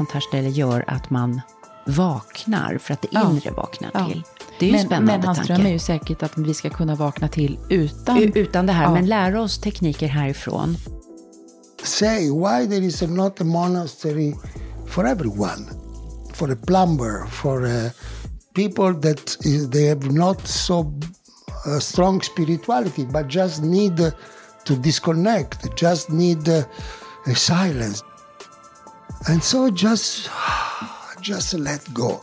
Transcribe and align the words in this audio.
sånt 0.00 0.12
här 0.12 0.20
ställe 0.20 0.48
gör 0.48 0.84
att 0.86 1.10
man 1.10 1.40
vaknar, 1.86 2.78
för 2.78 2.94
att 2.94 3.02
det 3.02 3.08
Ja. 3.10 3.30
inre 3.30 3.50
vaknar 3.50 3.90
Ja. 3.94 4.06
till. 4.06 4.22
Det 4.58 4.66
är 4.66 4.70
ju 4.70 4.76
en 4.76 4.80
men, 4.80 4.86
spännande 4.86 5.12
men 5.18 5.26
hans 5.26 5.38
tanke. 5.38 5.52
dröm 5.54 5.66
är 5.66 5.70
ju 5.70 5.78
säkert 5.78 6.22
att 6.22 6.38
vi 6.38 6.54
ska 6.54 6.70
kunna 6.70 6.94
vakna 6.94 7.28
till 7.28 7.58
utan... 7.68 8.18
U- 8.18 8.32
Utan 8.34 8.66
det 8.66 8.72
här, 8.72 8.84
Ja. 8.84 8.94
men 8.94 9.06
lära 9.06 9.42
oss 9.42 9.58
tekniker 9.60 10.06
härifrån. 10.08 10.76
say 11.82 12.30
why 12.30 12.66
there 12.68 12.84
is 12.86 13.02
not 13.02 13.40
a 13.40 13.44
monastery 13.44 14.34
for 14.86 15.06
everyone, 15.06 15.64
for 16.34 16.52
a 16.52 16.56
plumber, 16.66 17.26
for 17.30 17.64
uh, 17.66 17.90
people 18.54 18.92
that 19.08 19.36
is, 19.46 19.70
they 19.70 19.88
have 19.88 20.12
not 20.12 20.46
so 20.48 20.80
uh, 21.66 21.78
strong 21.80 22.22
spirituality, 22.22 23.06
but 23.06 23.34
just 23.34 23.62
need 23.62 24.12
to 24.66 24.74
disconnect, 24.74 25.80
just 25.82 26.08
need 26.10 26.48
uh, 26.48 26.62
a 27.26 27.34
silence, 27.34 28.02
and 29.28 29.42
so 29.42 29.70
just 29.70 30.30
just 31.20 31.52
let 31.54 31.80
go. 31.94 32.20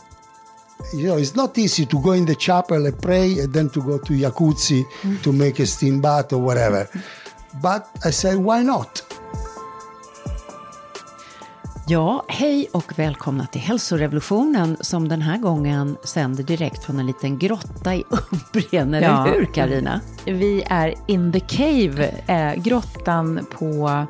You 0.94 1.08
know, 1.08 1.18
it's 1.18 1.34
not 1.36 1.58
easy 1.58 1.86
to 1.86 1.98
go 2.02 2.12
in 2.14 2.26
the 2.26 2.34
chapel 2.34 2.86
and 2.86 3.02
pray 3.02 3.40
and 3.40 3.52
then 3.54 3.68
to 3.70 3.80
go 3.80 3.98
to 3.98 4.12
jacuzzi 4.12 4.84
to 5.22 5.32
make 5.32 5.62
a 5.62 5.66
steam 5.66 6.00
bath 6.00 6.32
or 6.32 6.40
whatever. 6.40 6.86
But 7.62 7.82
I 8.04 8.12
say, 8.12 8.36
why 8.36 8.62
not? 8.62 9.04
Ja, 11.90 12.24
hej 12.28 12.68
och 12.72 12.92
välkomna 12.98 13.46
till 13.46 13.60
hälsorevolutionen 13.60 14.76
som 14.80 15.08
den 15.08 15.22
här 15.22 15.38
gången 15.38 15.96
sänder 16.04 16.42
direkt 16.44 16.84
från 16.84 16.98
en 16.98 17.06
liten 17.06 17.38
grotta 17.38 17.94
i 17.94 18.04
Umbrien, 18.10 18.94
eller 18.94 19.06
Ja. 19.08 19.24
hur 19.24 19.44
Karina? 19.54 20.00
Vi 20.24 20.62
är 20.66 20.94
in 21.06 21.32
the 21.32 21.40
cave, 21.40 22.08
eh, 22.26 22.62
grottan 22.62 23.46
på 23.50 24.06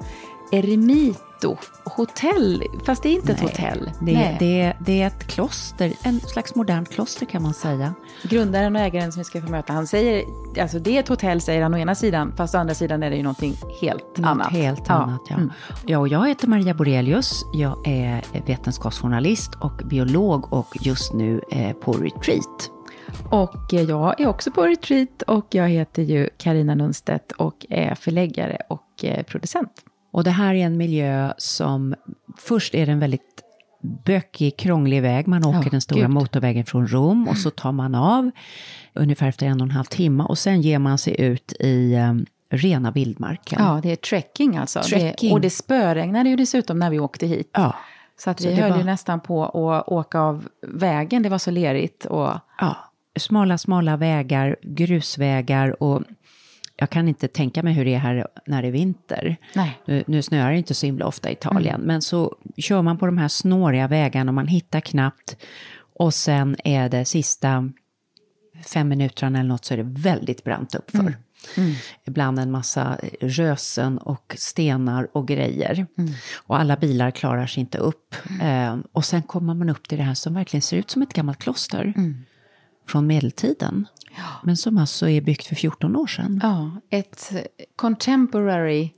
Eremito 1.42 1.56
hotell. 1.84 2.64
Fast 2.84 3.02
det 3.02 3.08
är 3.08 3.12
inte 3.12 3.32
ett 3.32 3.40
hotell. 3.40 3.90
Det, 4.00 4.12
Nej. 4.12 4.36
det, 4.40 4.72
det 4.86 5.02
är 5.02 5.06
ett 5.06 5.26
kloster, 5.26 5.92
en 6.02 6.20
slags 6.20 6.54
modernt 6.54 6.90
kloster 6.90 7.26
kan 7.26 7.42
man 7.42 7.54
säga. 7.54 7.94
Grundaren 8.22 8.76
och 8.76 8.82
ägaren 8.82 9.12
som 9.12 9.20
vi 9.20 9.24
ska 9.24 9.40
få 9.42 9.50
möta, 9.50 9.72
han 9.72 9.86
säger, 9.86 10.24
alltså 10.60 10.78
det 10.78 10.96
är 10.96 11.00
ett 11.00 11.08
hotell 11.08 11.40
säger 11.40 11.62
han 11.62 11.74
å 11.74 11.78
ena 11.78 11.94
sidan, 11.94 12.32
fast 12.36 12.54
å 12.54 12.58
andra 12.58 12.74
sidan 12.74 13.02
är 13.02 13.10
det 13.10 13.16
ju 13.16 13.22
någonting 13.22 13.54
helt 13.80 14.16
Något 14.16 14.26
annat. 14.30 14.52
helt 14.52 14.82
Ja. 14.88 14.94
annat, 14.94 15.20
ja. 15.28 15.36
Mm. 15.36 15.50
ja. 15.86 15.98
och 15.98 16.08
jag 16.08 16.28
heter 16.28 16.48
Maria 16.48 16.74
Borelius, 16.74 17.44
jag 17.52 17.86
är 17.88 18.22
vetenskapsjournalist 18.46 19.54
och 19.54 19.72
biolog 19.84 20.52
och 20.52 20.76
just 20.80 21.12
nu 21.12 21.40
eh, 21.50 21.72
på 21.76 21.92
retreat. 21.92 22.70
Och 23.30 23.74
eh, 23.74 23.82
jag 23.82 24.20
är 24.20 24.26
också 24.28 24.50
på 24.50 24.62
retreat 24.66 25.22
och 25.26 25.46
jag 25.50 25.68
heter 25.68 26.02
ju 26.02 26.28
Karina 26.38 26.74
Nunstedt 26.74 27.32
och 27.32 27.66
är 27.68 27.94
förläggare 27.94 28.58
och 28.68 29.04
eh, 29.04 29.22
producent. 29.22 29.70
Och 30.10 30.24
det 30.24 30.30
här 30.30 30.54
är 30.54 30.66
en 30.66 30.76
miljö 30.76 31.32
som, 31.38 31.94
först 32.38 32.74
är 32.74 32.88
en 32.88 32.98
väldigt 33.00 33.22
bökig, 34.04 34.56
krånglig 34.56 35.02
väg. 35.02 35.26
Man 35.28 35.44
åker 35.44 35.62
Ja, 35.64 35.70
den 35.70 35.80
stora 35.80 36.00
gud. 36.00 36.10
motorvägen 36.10 36.64
från 36.64 36.86
Rom 36.88 37.28
och 37.28 37.36
så 37.38 37.50
tar 37.50 37.72
man 37.72 37.94
av 37.94 38.30
ungefär 38.94 39.28
efter 39.28 39.46
en 39.46 39.60
och 39.60 39.64
en 39.66 39.70
halv 39.70 39.84
timme 39.84 40.24
och 40.24 40.38
sen 40.38 40.62
ger 40.62 40.78
man 40.78 40.98
sig 40.98 41.20
ut 41.20 41.52
i 41.60 41.94
eh, 41.94 42.14
rena 42.50 42.90
vildmarken. 42.90 43.58
Ja, 43.62 43.80
det 43.82 43.92
är 43.92 43.96
trekking 43.96 44.56
alltså. 44.56 44.80
Trekking. 44.80 45.28
Det, 45.28 45.34
och 45.34 45.40
det 45.40 45.50
spöregnade 45.50 46.30
ju 46.30 46.36
dessutom 46.36 46.78
när 46.78 46.90
vi 46.90 46.98
åkte 47.00 47.26
hit. 47.26 47.50
Ja. 47.52 47.74
Så 48.18 48.30
att 48.30 48.40
Så 48.40 48.48
vi 48.48 48.54
det 48.54 48.62
höll 48.62 48.70
var- 48.70 48.78
ju 48.78 48.84
nästan 48.84 49.20
på 49.20 49.44
att 49.44 49.88
åka 49.88 50.20
av 50.20 50.48
vägen, 50.66 51.22
det 51.22 51.28
var 51.28 51.38
så 51.38 51.50
lerigt. 51.50 52.04
Och, 52.04 52.30
ja. 52.60 52.76
Smala, 53.18 53.58
smala 53.58 53.96
vägar, 53.96 54.56
grusvägar 54.62 55.82
och 55.82 56.02
jag 56.80 56.90
kan 56.90 57.08
inte 57.08 57.28
tänka 57.28 57.62
mig 57.62 57.72
hur 57.74 57.84
det 57.84 57.94
är 57.94 57.98
här 57.98 58.26
när 58.46 58.62
det 58.62 58.68
är 58.68 58.72
vinter. 58.72 59.36
Nu, 59.84 60.04
nu 60.06 60.22
snöar 60.22 60.50
det 60.50 60.58
inte 60.58 60.74
så 60.74 60.86
himla 60.86 61.06
ofta 61.06 61.30
i 61.30 61.32
Italien, 61.32 61.74
Mm. 61.74 61.86
men 61.86 62.02
så 62.02 62.36
kör 62.56 62.82
man 62.82 62.98
på 62.98 63.06
de 63.06 63.18
här 63.18 63.28
snåriga 63.28 63.88
vägarna 63.88 64.30
och 64.30 64.34
man 64.34 64.46
hittar 64.46 64.80
knappt. 64.80 65.36
Och 65.98 66.14
sen 66.14 66.56
är 66.64 66.88
det 66.88 67.04
sista 67.04 67.70
fem 68.66 68.88
minuterna 68.88 69.38
eller 69.38 69.48
något 69.48 69.64
så 69.64 69.74
är 69.74 69.78
det 69.78 70.00
väldigt 70.02 70.44
brant 70.44 70.74
uppför. 70.74 71.16
Mm. 71.56 71.74
Ibland 72.06 72.38
en 72.38 72.50
massa 72.50 72.98
rösen 73.20 73.98
och 73.98 74.34
stenar 74.38 75.08
och 75.12 75.28
grejer. 75.28 75.86
Mm. 75.98 76.10
Och 76.36 76.58
alla 76.58 76.76
bilar 76.76 77.10
klarar 77.10 77.46
sig 77.46 77.60
inte 77.60 77.78
upp. 77.78 78.14
Eh, 78.42 78.76
och 78.92 79.04
sen 79.04 79.22
kommer 79.22 79.54
man 79.54 79.68
upp 79.70 79.88
till 79.88 79.98
det 79.98 80.04
här 80.04 80.14
som 80.14 80.34
verkligen 80.34 80.62
ser 80.62 80.76
ut 80.76 80.90
som 80.90 81.02
ett 81.02 81.12
gammalt 81.12 81.38
kloster. 81.38 81.92
Mm. 81.96 82.24
Från 82.88 83.06
medeltiden. 83.06 83.86
Men 84.42 84.56
som 84.56 84.78
alltså 84.78 85.08
är 85.08 85.20
byggt 85.20 85.46
för 85.46 85.54
14 85.54 85.96
år 85.96 86.06
sedan. 86.06 86.40
Ja, 86.42 86.70
ett 86.90 87.32
contemporary 87.76 88.90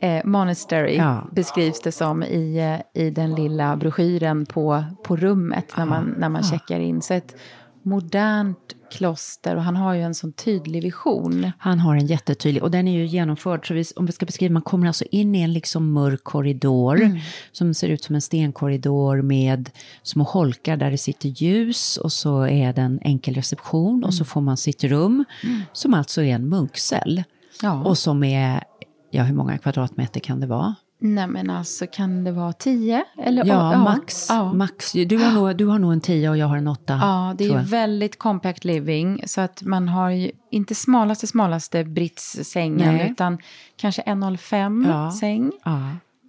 eh, 0.00 0.24
monastery 0.24 0.96
Ja. 0.96 1.28
beskrivs 1.32 1.80
det 1.80 1.92
som 1.92 2.22
i, 2.22 2.58
eh, 2.94 3.02
i 3.02 3.10
den 3.10 3.34
lilla 3.34 3.76
broschyren 3.76 4.46
på, 4.46 4.84
på 5.04 5.16
rummet 5.16 5.72
när 5.76 5.86
man, 5.86 6.14
när 6.18 6.28
man 6.28 6.42
checkar 6.42 6.80
in. 6.80 7.02
Så 7.02 7.14
ett 7.14 7.36
modernt 7.82 8.75
kloster 8.90 9.56
och 9.56 9.62
han 9.62 9.76
har 9.76 9.94
ju 9.94 10.02
en 10.02 10.14
sån 10.14 10.32
tydlig 10.32 10.82
vision. 10.82 11.50
Han 11.58 11.78
har 11.80 11.96
en 11.96 12.06
jättetydlig, 12.06 12.62
och 12.62 12.70
den 12.70 12.88
är 12.88 12.92
ju 12.92 13.06
genomförd, 13.06 13.68
så 13.68 13.74
vi, 13.74 13.84
om 13.96 14.06
vi 14.06 14.12
ska 14.12 14.26
beskriva, 14.26 14.52
man 14.52 14.62
kommer 14.62 14.86
alltså 14.86 15.04
in 15.10 15.34
i 15.34 15.40
en 15.42 15.52
liksom 15.52 15.92
mörk 15.92 16.24
korridor, 16.24 16.96
Mm. 17.02 17.18
som 17.52 17.74
ser 17.74 17.88
ut 17.88 18.04
som 18.04 18.14
en 18.14 18.20
stenkorridor 18.22 19.22
med 19.22 19.70
små 20.02 20.24
holkar 20.24 20.76
där 20.76 20.90
det 20.90 20.98
sitter 20.98 21.28
ljus, 21.28 21.96
och 21.96 22.12
så 22.12 22.42
är 22.46 22.72
det 22.72 22.80
en 22.82 22.98
enkel 23.02 23.34
reception, 23.34 24.04
och 24.04 24.14
så 24.14 24.20
Mm. 24.22 24.26
får 24.26 24.40
man 24.40 24.56
sitt 24.56 24.84
rum, 24.84 25.24
som 25.72 25.94
alltså 25.94 26.22
är 26.22 26.34
en 26.34 26.48
munkcell. 26.48 27.22
Ja. 27.62 27.84
Och 27.84 27.98
som 27.98 28.24
är, 28.24 28.62
ja 29.10 29.22
hur 29.22 29.34
många 29.34 29.58
kvadratmeter 29.58 30.20
kan 30.20 30.40
det 30.40 30.46
vara? 30.46 30.74
Nej 30.98 31.26
men 31.26 31.50
alltså 31.50 31.86
kan 31.92 32.24
det 32.24 32.32
vara 32.32 32.52
tio? 32.52 33.04
Eller, 33.22 33.44
Ja, 33.44 33.78
max. 33.78 34.26
Ja. 34.28 34.52
max. 34.52 34.92
Du, 34.92 35.16
har 35.18 35.32
nog, 35.32 35.56
du 35.56 35.66
har 35.66 35.78
nog 35.78 35.92
en 35.92 36.00
tia 36.00 36.30
och 36.30 36.36
jag 36.36 36.46
har 36.46 36.56
en 36.56 36.68
åtta. 36.68 36.98
Ja, 37.02 37.34
det 37.38 37.44
är 37.46 37.58
väldigt 37.62 38.18
compact 38.18 38.64
living. 38.64 39.22
Så 39.26 39.40
att 39.40 39.62
man 39.62 39.88
har 39.88 40.10
ju 40.10 40.30
inte 40.50 40.74
smalaste, 40.74 41.26
smalaste 41.26 41.84
Brits-sängen, 41.84 43.00
utan 43.00 43.38
kanske 43.76 44.02
1,05 44.02 44.88
Ja. 44.88 45.12
säng. 45.12 45.52
Ja. 45.64 45.80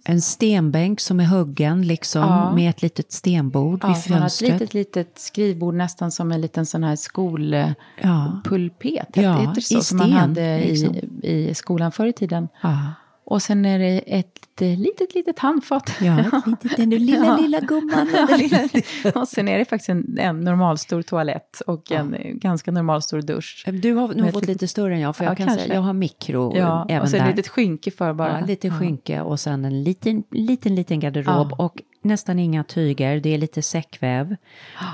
En 0.04 0.20
stenbänk 0.20 1.00
som 1.00 1.20
är 1.20 1.24
huggen 1.24 1.86
liksom, 1.86 2.22
Ja. 2.22 2.54
med 2.54 2.70
ett 2.70 2.82
litet 2.82 3.12
stenbord 3.12 3.80
Ja, 3.82 3.88
vid 3.88 3.96
så 3.96 4.10
man 4.10 4.18
har 4.20 4.26
ett 4.26 4.32
fönstret. 4.32 4.60
litet, 4.60 4.74
litet 4.74 5.18
skrivbord, 5.18 5.74
nästan 5.74 6.10
som 6.10 6.32
en 6.32 6.40
liten 6.40 6.66
sån 6.66 6.84
här 6.84 6.96
skolpulpet. 6.96 9.08
Ja. 9.14 9.22
Ja, 9.22 9.42
Ja, 9.42 9.52
det 9.54 9.60
så? 9.60 9.78
i 9.78 9.82
som 9.82 9.98
man 9.98 10.12
hade 10.12 10.58
liksom. 10.58 10.94
i, 11.22 11.48
i 11.48 11.54
skolan 11.54 11.92
förr 11.92 12.06
i 12.06 12.12
tiden. 12.12 12.48
Ja. 12.62 12.78
Och 13.30 13.42
sen 13.42 13.64
är 13.64 13.78
det 13.78 13.98
ett 14.06 14.62
eh, 14.62 14.78
litet, 14.78 15.14
litet 15.14 15.38
handfat. 15.38 15.90
Ja, 16.00 16.24
den 16.76 16.90
lilla, 16.90 17.26
Ja. 17.26 17.36
lilla 17.36 17.60
gumman. 17.60 18.08
Ja, 19.04 19.20
och 19.20 19.28
sen 19.28 19.48
är 19.48 19.58
det 19.58 19.64
faktiskt 19.64 19.88
en, 19.88 20.18
en 20.18 20.40
normalstor 20.40 21.02
toalett 21.02 21.60
och 21.66 21.92
en 21.92 22.14
eh, 22.14 22.32
ganska 22.32 22.70
normalstor 22.70 23.22
dusch. 23.22 23.64
Du 23.82 23.94
har 23.94 24.08
nog 24.14 24.32
fått 24.32 24.42
ett 24.42 24.48
lite 24.48 24.68
större 24.68 24.94
än 24.94 25.00
jag, 25.00 25.16
för 25.16 25.24
Ja, 25.24 25.30
jag 25.30 25.36
kan 25.36 25.46
kanske. 25.46 25.62
säga, 25.64 25.74
jag 25.74 25.82
har 25.82 25.92
mikro 25.92 26.56
Ja, 26.56 26.86
även 26.88 27.02
och 27.02 27.08
sen 27.08 27.18
där. 27.20 27.30
ett 27.30 27.36
litet 27.36 27.48
skynke 27.52 27.90
för 27.90 28.12
bara. 28.12 28.40
ja, 28.40 28.46
lite 28.46 28.70
skynke 28.70 29.20
och 29.20 29.40
sen 29.40 29.64
en 29.64 29.82
liten, 29.82 30.24
liten, 30.30 30.74
liten 30.74 31.00
garderob 31.00 31.48
Ja. 31.50 31.64
och 31.64 31.82
nästan 32.02 32.38
inga 32.38 32.64
tyger. 32.64 33.20
Det 33.20 33.34
är 33.34 33.38
lite 33.38 33.62
säckväv 33.62 34.36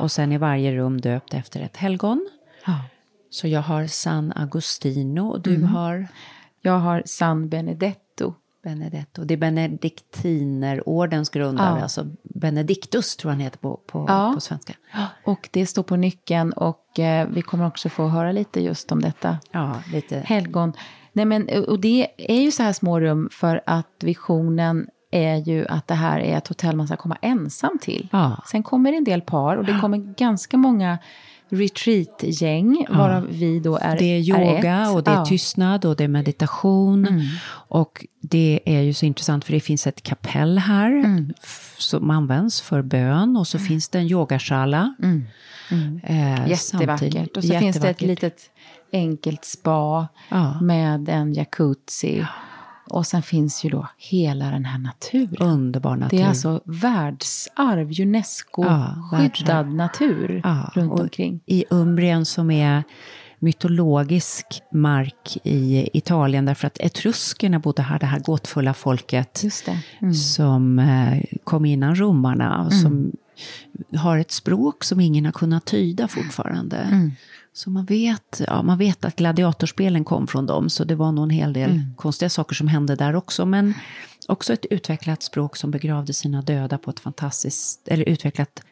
och 0.00 0.12
sen 0.12 0.32
är 0.32 0.38
varje 0.38 0.72
rum 0.76 1.00
döpt 1.00 1.34
efter 1.34 1.60
ett 1.60 1.76
helgon. 1.76 2.28
Ja. 2.66 2.72
Så 3.30 3.48
jag 3.48 3.60
har 3.62 3.86
San 3.86 4.32
Agostino 4.36 5.20
och 5.20 5.40
du 5.40 5.54
Mm. 5.54 5.68
har 5.68 6.06
Jag 6.60 6.78
har 6.78 7.02
San 7.06 7.48
Benedetto. 7.48 8.00
Benedetto. 8.64 9.24
Det 9.24 9.34
är 9.34 9.38
Benediktinerordens 9.38 11.28
grundare, 11.30 11.76
Ja. 11.78 11.82
alltså 11.82 12.06
Benedictus 12.22 13.16
tror 13.16 13.30
jag 13.30 13.34
han 13.34 13.40
heter 13.44 13.58
på, 13.58 13.76
på, 13.86 14.04
Ja. 14.08 14.32
på 14.34 14.40
svenska. 14.40 14.72
Och 15.24 15.48
det 15.52 15.66
står 15.66 15.82
på 15.82 15.96
nyckeln 15.96 16.52
och 16.52 16.98
eh, 16.98 17.28
vi 17.28 17.42
kommer 17.42 17.66
också 17.66 17.88
få 17.88 18.08
höra 18.08 18.32
lite 18.32 18.60
just 18.60 18.92
om 18.92 19.00
detta 19.02 19.38
Ja, 19.50 19.74
lite. 19.92 20.18
helgon. 20.26 20.72
Nej, 21.12 21.24
men, 21.24 21.48
och 21.68 21.80
det 21.80 22.06
är 22.18 22.40
ju 22.42 22.50
så 22.50 22.62
här 22.62 22.72
små 22.72 23.00
rum 23.00 23.28
för 23.32 23.60
att 23.66 23.88
visionen 24.00 24.86
är 25.10 25.36
ju 25.36 25.66
att 25.68 25.86
det 25.86 25.94
här 25.94 26.20
är 26.20 26.36
ett 26.38 26.48
hotell 26.48 26.76
man 26.76 26.86
ska 26.86 26.96
komma 26.96 27.16
ensam 27.22 27.78
till. 27.80 28.08
Ja. 28.12 28.42
Sen 28.50 28.62
kommer 28.62 28.90
det 28.92 28.96
en 28.96 29.04
del 29.04 29.20
par 29.20 29.56
och 29.56 29.64
det 29.64 29.78
kommer 29.80 29.98
ganska 29.98 30.56
många 30.56 30.98
retreatgäng, 31.48 32.86
varav 32.90 33.26
vi 33.30 33.60
då 33.60 33.76
är 33.76 33.98
Det 33.98 34.04
är 34.04 34.18
yoga 34.18 34.82
ett. 34.82 34.94
och 34.94 35.02
det 35.04 35.10
är 35.10 35.14
Ja. 35.14 35.24
tystnad 35.24 35.84
och 35.84 35.96
det 35.96 36.04
är 36.04 36.08
meditation. 36.08 37.06
Mm. 37.06 37.26
Och 37.68 38.06
det 38.20 38.60
är 38.64 38.80
ju 38.80 38.94
så 38.94 39.06
intressant 39.06 39.44
för 39.44 39.52
det 39.52 39.60
finns 39.60 39.86
ett 39.86 40.02
kapell 40.02 40.58
här 40.58 40.90
Mm. 40.90 41.32
som 41.78 42.10
används 42.10 42.60
för 42.60 42.82
bön 42.82 43.36
och 43.36 43.46
så 43.46 43.58
finns 43.58 43.88
det 43.88 43.98
en 43.98 44.06
yogashala. 44.06 44.94
Mm. 45.02 45.24
Eh, 46.02 46.48
Jättevackert. 46.48 46.58
samtidigt. 46.60 47.36
Och 47.36 47.44
så 47.44 47.48
finns 47.58 47.76
det 47.76 47.88
ett 47.88 48.02
Jättevackert. 48.02 48.08
litet 48.08 48.50
enkelt 48.92 49.44
spa 49.44 50.08
Ja. 50.28 50.60
med 50.60 51.08
en 51.08 51.34
jacuzzi. 51.34 52.24
Och 52.90 53.06
sen 53.06 53.22
finns 53.22 53.64
ju 53.64 53.70
då 53.70 53.88
hela 53.98 54.50
den 54.50 54.64
här 54.64 54.78
naturen. 54.78 55.36
Underbar 55.48 55.96
natur. 55.96 56.16
Det 56.18 56.22
är 56.22 56.28
alltså 56.28 56.60
världsarv, 56.64 57.92
Ja, 57.92 58.04
Unesco-skyddad 58.04 59.20
världsarv. 59.20 59.74
natur 59.74 60.40
Ja, 60.44 60.70
runt 60.74 61.00
omkring. 61.00 61.40
I 61.46 61.64
Umbrien 61.70 62.24
som 62.24 62.50
är 62.50 62.82
mytologisk 63.38 64.46
mark 64.72 65.36
i 65.44 65.88
Italien 65.92 66.44
därför 66.44 66.66
att 66.66 66.78
etruskerna 66.80 67.58
bodde 67.58 67.82
här, 67.82 67.98
det 67.98 68.06
här 68.06 68.18
gåtfulla 68.20 68.74
folket. 68.74 69.42
Mm. 70.00 70.14
som 70.14 70.78
eh, 70.78 71.22
kom 71.44 71.64
innan 71.64 71.94
romarna 71.96 72.64
och 72.64 72.72
som 72.72 73.12
har 73.96 74.18
ett 74.18 74.30
språk 74.30 74.84
som 74.84 75.00
ingen 75.00 75.24
har 75.24 75.32
kunnat 75.32 75.64
tyda 75.64 76.08
fortfarande. 76.08 76.76
Mm. 76.76 77.12
Så 77.52 77.70
man 77.70 77.84
vet, 77.84 78.40
ja, 78.46 78.62
man 78.62 78.78
vet 78.78 79.04
att 79.04 79.16
gladiatorspelen 79.16 80.04
kom 80.04 80.26
från 80.26 80.46
dem, 80.46 80.70
så 80.70 80.84
det 80.84 80.94
var 80.94 81.12
nog 81.12 81.24
en 81.24 81.30
hel 81.30 81.52
del 81.52 81.70
Mm. 81.70 81.94
konstiga 81.96 82.28
saker 82.28 82.54
som 82.54 82.68
hände 82.68 82.96
där 82.96 83.16
också. 83.16 83.46
Men 83.46 83.74
också 84.28 84.52
ett 84.52 84.64
utvecklat 84.70 85.22
språk 85.22 85.56
som 85.56 85.70
begravde 85.70 86.12
sina 86.12 86.42
döda 86.42 86.78
på 86.78 86.90
ett 86.90 87.00
fantastiskt... 87.00 87.88
Eller 87.88 88.08
utvecklat... 88.08 88.62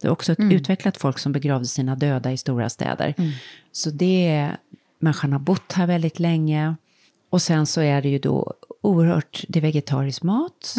Det 0.00 0.06
är 0.06 0.12
också 0.12 0.32
ett 0.32 0.38
Mm. 0.38 0.52
utvecklat 0.52 0.96
folk 0.96 1.18
som 1.18 1.32
begravde 1.32 1.66
sina 1.66 1.96
döda 1.96 2.32
i 2.32 2.36
stora 2.36 2.68
städer. 2.68 3.14
Så 3.72 3.90
det... 3.90 4.50
Människan 4.98 5.32
har 5.32 5.38
bott 5.40 5.72
här 5.72 5.86
väldigt 5.86 6.18
länge. 6.18 6.76
Och 7.30 7.42
sen 7.42 7.66
så 7.66 7.80
är 7.80 8.02
det 8.02 8.08
ju 8.08 8.18
då 8.18 8.54
oerhört... 8.82 9.44
Det 9.48 9.58
är 9.58 9.60
vegetarisk 9.62 10.22
mat. 10.22 10.74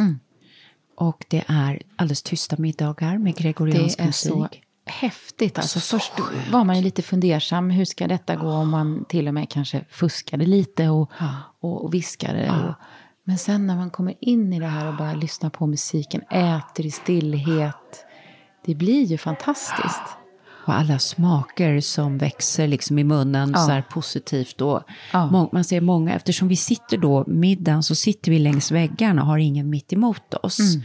Och 1.01 1.25
det 1.27 1.44
är 1.48 1.81
alldeles 1.95 2.24
tysta 2.24 2.56
middagar 2.59 3.18
med 3.18 3.36
gregoriansk 3.36 3.98
Det 3.98 4.03
är 4.03 4.07
musik. 4.07 4.31
så 4.31 4.48
häftigt. 4.86 5.57
Alltså, 5.57 5.80
först 5.80 6.13
var 6.51 6.63
man 6.63 6.75
ju 6.75 6.81
lite 6.81 7.01
fundersam. 7.01 7.69
Hur 7.69 7.86
ska 7.86 8.07
detta 8.07 8.36
gå 8.36 8.48
om 8.50 8.69
man 8.69 9.06
till 9.06 9.27
och 9.27 9.33
med 9.33 9.50
kanske 9.50 9.86
fuskade 9.89 10.45
lite 10.45 10.89
och, 10.89 11.12
och, 11.59 11.83
och 11.86 11.94
viskade. 11.94 12.51
Och, 12.51 12.74
men 13.24 13.38
sen 13.38 13.68
när 13.68 13.75
man 13.75 13.89
kommer 13.89 14.15
in 14.19 14.53
i 14.53 14.59
det 14.59 14.68
här 14.68 14.88
och 14.88 14.98
bara 14.98 15.13
lyssnar 15.13 15.50
på 15.50 15.68
musiken, 15.68 16.21
äter 16.21 16.86
i 16.86 16.92
stillhet. 16.92 18.06
Det 18.65 18.75
blir 18.75 19.03
ju 19.03 19.18
fantastiskt. 19.18 20.18
Och 20.65 20.73
alla 20.73 20.99
smaker 20.99 21.79
som 21.81 22.17
växer 22.17 22.67
liksom 22.67 22.99
i 22.99 23.03
munnen 23.03 23.51
Ja. 23.55 23.59
så 23.65 23.71
här 23.71 23.81
positivt. 23.81 24.61
Och 24.61 24.81
Ja. 25.13 25.49
Man 25.53 25.63
ser 25.63 25.81
många, 25.81 26.13
eftersom 26.13 26.47
vi 26.47 26.55
sitter 26.55 26.97
då, 26.97 27.23
middagen 27.27 27.83
så 27.83 27.95
sitter 27.95 28.31
vi 28.31 28.39
längs 28.39 28.71
väggarna 28.71 29.21
och 29.21 29.27
har 29.27 29.37
ingen 29.37 29.69
mitt 29.69 29.93
emot 29.93 30.33
oss. 30.33 30.59
Mm. 30.59 30.81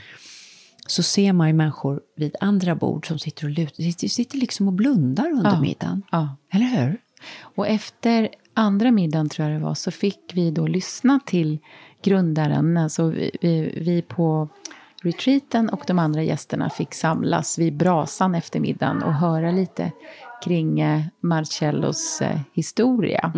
Så 0.86 1.02
ser 1.02 1.32
man 1.32 1.46
ju 1.48 1.52
människor 1.54 2.00
vid 2.16 2.36
andra 2.40 2.74
bord 2.74 3.08
som 3.08 3.18
sitter 3.18 3.44
och 3.44 3.50
lutar, 3.50 3.82
sitter, 3.82 4.08
sitter 4.08 4.38
liksom 4.38 4.66
och 4.68 4.72
blundar 4.74 5.30
under 5.30 5.50
Ja. 5.50 5.60
middagen. 5.60 6.02
Ja. 6.10 6.36
Eller 6.52 6.66
hur? 6.66 6.98
Och 7.40 7.68
efter 7.68 8.28
andra 8.54 8.90
middagen 8.90 9.28
tror 9.28 9.48
jag 9.48 9.60
det 9.60 9.64
var, 9.64 9.74
så 9.74 9.90
fick 9.90 10.20
vi 10.32 10.50
då 10.50 10.66
lyssna 10.66 11.20
till 11.26 11.58
grundaren. 12.02 12.76
Alltså 12.76 13.08
vi, 13.08 13.30
vi, 13.40 13.78
vi 13.80 14.02
på 14.02 14.48
retreaten 15.02 15.68
och 15.68 15.84
de 15.86 15.98
andra 15.98 16.22
gästerna 16.22 16.70
fick 16.70 16.94
samlas 16.94 17.58
vid 17.58 17.76
brasan 17.76 18.34
efter 18.34 18.60
middagen 18.60 19.02
och 19.02 19.14
höra 19.14 19.50
lite 19.50 19.92
kring 20.44 20.80
eh, 20.80 21.02
Marcellos 21.20 22.22
eh, 22.22 22.40
historia. 22.52 23.32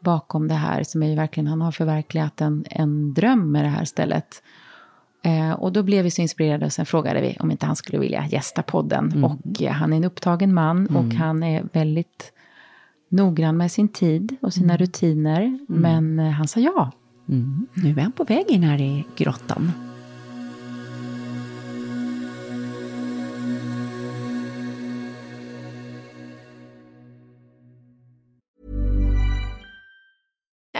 Bakom 0.00 0.48
det 0.48 0.54
här, 0.54 0.82
som 0.82 1.02
är 1.02 1.06
ju 1.06 1.14
verkligen, 1.14 1.46
han 1.46 1.60
har 1.60 1.72
förverkligat 1.72 2.40
en, 2.40 2.64
en 2.70 3.14
dröm 3.14 3.52
med 3.52 3.64
det 3.64 3.68
här 3.68 3.84
stället. 3.84 4.42
Eh, 5.22 5.52
och 5.52 5.72
då 5.72 5.82
blev 5.82 6.04
vi 6.04 6.10
så 6.10 6.22
inspirerade 6.22 6.66
och 6.66 6.72
sen 6.72 6.86
frågade 6.86 7.20
vi 7.20 7.36
om 7.40 7.50
inte 7.50 7.66
han 7.66 7.76
skulle 7.76 7.98
vilja 7.98 8.26
gästa 8.26 8.62
podden. 8.62 9.24
Och 9.24 9.62
eh, 9.62 9.72
han 9.72 9.92
är 9.92 9.96
en 9.96 10.04
upptagen 10.04 10.54
man 10.54 10.86
och 10.86 11.14
han 11.14 11.42
är 11.42 11.64
väldigt 11.72 12.32
noggrann 13.08 13.56
med 13.56 13.72
sin 13.72 13.88
tid 13.88 14.36
och 14.42 14.52
sina 14.52 14.76
rutiner. 14.76 15.58
Men 15.68 16.18
eh, 16.18 16.30
han 16.30 16.48
sa 16.48 16.60
ja. 16.60 16.90
Mm. 17.28 17.66
Nu 17.74 17.90
är 17.90 18.02
han 18.02 18.12
på 18.12 18.24
väg 18.24 18.50
in 18.50 18.62
här 18.62 18.80
i 18.80 19.04
grottan. 19.16 19.72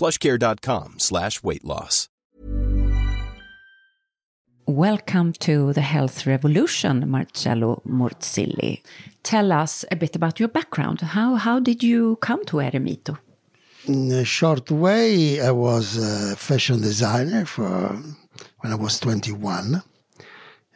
plushcare.com 0.00 0.98
slash 0.98 1.42
weight 1.42 1.64
loss. 1.64 2.08
Welcome 4.66 5.32
to 5.40 5.72
the 5.72 5.80
health 5.80 6.26
revolution, 6.26 7.10
Marcello 7.10 7.82
Murzilli. 7.84 8.82
Tell 9.24 9.52
us 9.52 9.84
a 9.90 9.96
bit 9.96 10.14
about 10.14 10.38
your 10.38 10.48
background. 10.48 11.00
How, 11.00 11.34
how 11.34 11.58
did 11.58 11.82
you 11.82 12.16
come 12.16 12.44
to 12.46 12.58
Eremito? 12.58 13.18
In 13.86 14.12
a 14.12 14.24
short 14.24 14.70
way, 14.70 15.40
I 15.40 15.50
was 15.50 15.96
a 15.96 16.36
fashion 16.36 16.80
designer 16.82 17.44
for 17.46 18.00
when 18.60 18.72
I 18.72 18.76
was 18.76 19.00
21. 19.00 19.82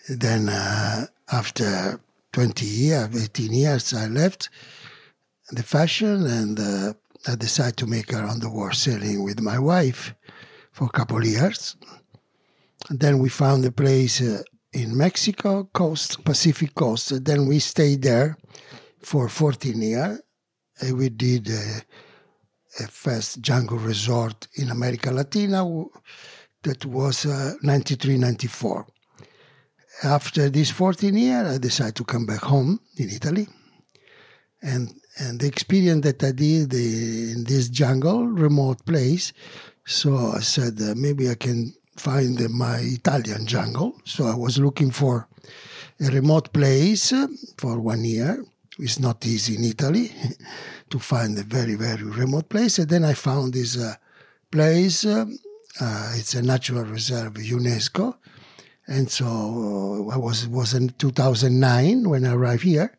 Then, 0.08 0.48
uh, 0.48 1.06
after 1.30 2.00
20 2.32 2.66
years, 2.66 3.24
18 3.24 3.52
years, 3.52 3.94
I 3.94 4.06
left 4.08 4.48
the 5.50 5.62
fashion 5.62 6.26
and 6.26 6.58
uh, 6.58 6.94
I 7.26 7.36
decided 7.36 7.76
to 7.78 7.86
make 7.86 8.12
around 8.12 8.42
the 8.42 8.50
world 8.50 8.74
selling 8.74 9.24
with 9.24 9.40
my 9.40 9.58
wife 9.58 10.14
for 10.72 10.84
a 10.84 10.90
couple 10.90 11.18
of 11.18 11.24
years. 11.24 11.76
And 12.90 13.00
then 13.00 13.18
we 13.18 13.28
found 13.28 13.64
a 13.64 13.72
place 13.72 14.20
uh, 14.20 14.42
in 14.72 14.96
Mexico 14.96 15.64
coast, 15.72 16.24
Pacific 16.24 16.74
coast. 16.74 17.12
And 17.12 17.24
then 17.24 17.46
we 17.46 17.60
stayed 17.60 18.02
there 18.02 18.36
for 19.00 19.28
14 19.28 19.80
years. 19.80 20.20
And 20.80 20.98
we 20.98 21.08
did 21.08 21.48
uh, 21.48 21.80
a 22.80 22.88
first 22.88 23.40
jungle 23.40 23.78
resort 23.78 24.48
in 24.56 24.70
America 24.70 25.10
Latina 25.10 25.64
that 26.62 26.84
was 26.84 27.24
uh, 27.24 27.54
93, 27.62 28.18
94. 28.18 28.86
After 30.02 30.50
this 30.50 30.70
14 30.70 31.16
years, 31.16 31.54
I 31.54 31.58
decided 31.58 31.94
to 31.96 32.04
come 32.04 32.26
back 32.26 32.42
home 32.42 32.80
in 32.96 33.10
Italy. 33.10 33.46
And, 34.60 34.92
and 35.18 35.40
the 35.40 35.46
experience 35.46 36.02
that 36.04 36.22
I 36.22 36.32
did 36.32 36.72
in 36.74 37.44
this 37.44 37.68
jungle, 37.68 38.26
remote 38.26 38.84
place, 38.84 39.32
so 39.86 40.32
I 40.34 40.40
said 40.40 40.80
uh, 40.80 40.94
maybe 40.96 41.28
I 41.28 41.34
can 41.34 41.74
find 41.96 42.38
my 42.50 42.78
Italian 42.78 43.46
jungle. 43.46 44.00
So 44.04 44.26
I 44.26 44.34
was 44.34 44.58
looking 44.58 44.90
for 44.90 45.28
a 46.00 46.06
remote 46.10 46.52
place 46.52 47.12
uh, 47.12 47.26
for 47.58 47.78
one 47.78 48.04
year. 48.04 48.44
It's 48.78 48.98
not 48.98 49.24
easy 49.24 49.56
in 49.56 49.64
Italy 49.64 50.10
to 50.90 50.98
find 50.98 51.38
a 51.38 51.42
very, 51.42 51.74
very 51.74 52.02
remote 52.02 52.48
place. 52.48 52.78
And 52.78 52.88
then 52.88 53.04
I 53.04 53.14
found 53.14 53.54
this 53.54 53.76
uh, 53.76 53.94
place. 54.50 55.04
Uh, 55.04 55.26
uh, 55.80 56.12
it's 56.14 56.34
a 56.34 56.42
natural 56.42 56.84
reserve, 56.84 57.34
UNESCO. 57.34 58.16
And 58.86 59.10
so 59.10 59.26
uh, 59.26 60.14
I 60.14 60.16
was, 60.16 60.48
was 60.48 60.74
in 60.74 60.90
2009 60.90 62.08
when 62.08 62.24
I 62.24 62.32
arrived 62.32 62.62
here. 62.62 62.96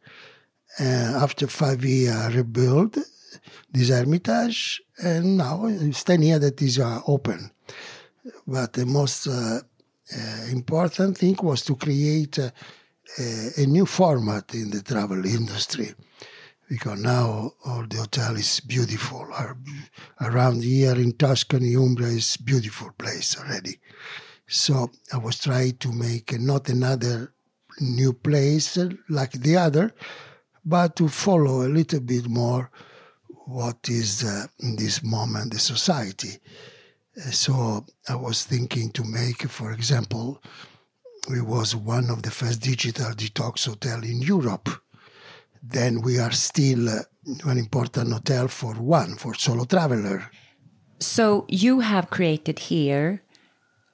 Uh, 0.78 1.20
after 1.24 1.48
five 1.48 1.86
year 1.86 2.30
rebuild, 2.34 2.98
this 3.72 3.90
Hermitage, 3.90 4.82
and 5.02 5.38
now 5.38 5.66
it's 5.68 6.04
10 6.04 6.22
years 6.22 6.40
that 6.42 6.62
is 6.62 6.80
uh, 6.80 7.00
open. 7.08 7.52
But 8.46 8.74
the 8.74 8.86
most 8.86 9.28
uh, 9.28 9.60
uh, 9.62 10.46
important 10.52 11.18
thing 11.18 11.38
was 11.42 11.64
to 11.66 11.76
create 11.76 12.38
a, 12.38 12.52
a, 13.58 13.66
new 13.66 13.86
format 13.86 14.54
in 14.54 14.70
the 14.70 14.82
travel 14.82 15.26
industry 15.26 15.94
because 16.70 17.00
now 17.00 17.52
all 17.66 17.86
the 17.88 17.98
hotel 17.98 18.36
is 18.36 18.60
beautiful. 18.60 19.28
Around 20.22 20.64
here 20.64 20.96
in 20.96 21.14
Tuscany, 21.14 21.76
Umbria 21.76 22.10
is 22.10 22.38
beautiful 22.38 22.92
place 22.98 23.38
already. 23.40 23.80
So 24.48 24.92
I 25.14 25.18
was 25.18 25.40
trying 25.40 25.78
to 25.78 25.92
make 25.92 26.40
not 26.40 26.70
another 26.70 27.34
new 27.80 28.14
place 28.14 28.78
like 29.10 29.32
the 29.34 29.58
other, 29.58 29.94
but 30.66 30.96
to 30.96 31.08
follow 31.08 31.66
a 31.66 31.70
little 31.70 32.00
bit 32.00 32.28
more 32.28 32.72
what 33.46 33.78
is 33.88 34.24
uh, 34.24 34.48
in 34.60 34.76
this 34.76 35.04
moment 35.04 35.54
the 35.54 35.60
society. 35.60 36.40
Uh, 37.18 37.32
so 37.32 37.86
I 38.10 38.16
was 38.16 38.44
thinking 38.44 38.92
to 38.92 39.04
make, 39.04 39.44
for 39.44 39.72
example, 39.72 40.42
we 41.30 41.42
was 41.42 41.76
one 41.76 42.10
of 42.10 42.24
the 42.24 42.32
first 42.32 42.62
digital 42.62 43.12
detox 43.12 43.68
hotel 43.68 44.04
in 44.04 44.22
Europe. 44.22 44.70
Then 45.62 46.02
we 46.02 46.20
are 46.20 46.32
still 46.32 46.90
uh, 46.90 47.04
an 47.46 47.58
important 47.58 48.12
hotel 48.12 48.48
for 48.48 48.74
one, 48.74 49.16
for 49.16 49.36
solo 49.36 49.66
traveler. 49.66 50.30
So 51.00 51.46
you 51.48 51.82
have 51.82 52.10
created 52.10 52.60
here 52.60 53.22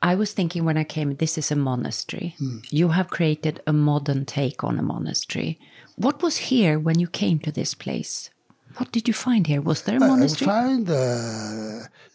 I 0.02 0.16
was 0.16 0.34
thinking 0.34 0.66
when 0.66 0.78
I 0.78 0.84
came, 0.84 1.16
this 1.16 1.38
is 1.38 1.52
a 1.52 1.56
monastery. 1.56 2.36
Mm. 2.42 2.66
You 2.72 2.90
have 2.90 3.10
created 3.10 3.62
a 3.68 3.74
modern 3.74 4.26
take 4.26 4.64
on 4.64 4.80
a 4.80 4.82
monastery. 4.82 5.60
What 6.02 6.24
was 6.24 6.38
here 6.38 6.80
when 6.80 6.98
you 6.98 7.08
came 7.08 7.38
to 7.42 7.52
this 7.52 7.76
place? 7.76 8.32
What 8.78 8.92
did 8.92 9.08
you 9.08 9.14
find 9.14 9.46
here? 9.46 9.62
Was 9.62 9.84
there 9.84 9.98
a 9.98 10.00
monastery? 10.00 10.50
I 10.50 10.54
find 10.54 10.90
uh, 10.90 10.94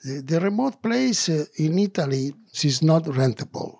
the, 0.05 0.23
the, 0.25 0.40
remote 0.40 0.83
place 0.83 1.28
uh, 1.28 1.45
in 1.59 1.78
Italy 1.78 2.35
is 2.64 2.83
not 2.83 3.05
rentable. 3.05 3.78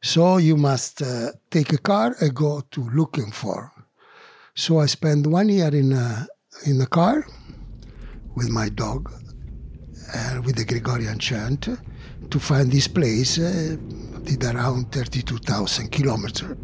So 0.00 0.36
you 0.36 0.56
must 0.56 1.02
uh, 1.02 1.32
take 1.50 1.72
a 1.72 1.78
car 1.78 2.14
and 2.20 2.36
go 2.36 2.62
to 2.70 2.80
looking 2.90 3.32
for. 3.32 3.72
So 4.54 4.78
I 4.78 4.86
spent 4.86 5.26
one 5.26 5.48
year 5.48 5.74
in 5.74 5.92
a, 5.92 6.28
in 6.64 6.80
a 6.80 6.86
car 6.86 7.26
with 8.36 8.48
my 8.50 8.68
dog, 8.68 9.10
uh, 10.14 10.40
with 10.44 10.54
the 10.54 10.64
Gregorian 10.64 11.18
chant 11.18 11.68
to 12.30 12.38
find 12.38 12.70
this 12.70 12.86
place 12.86 13.40
uh, 13.40 13.76
did 14.22 14.44
around 14.44 14.92
32,000 14.92 15.90
kilometers. 15.90 16.56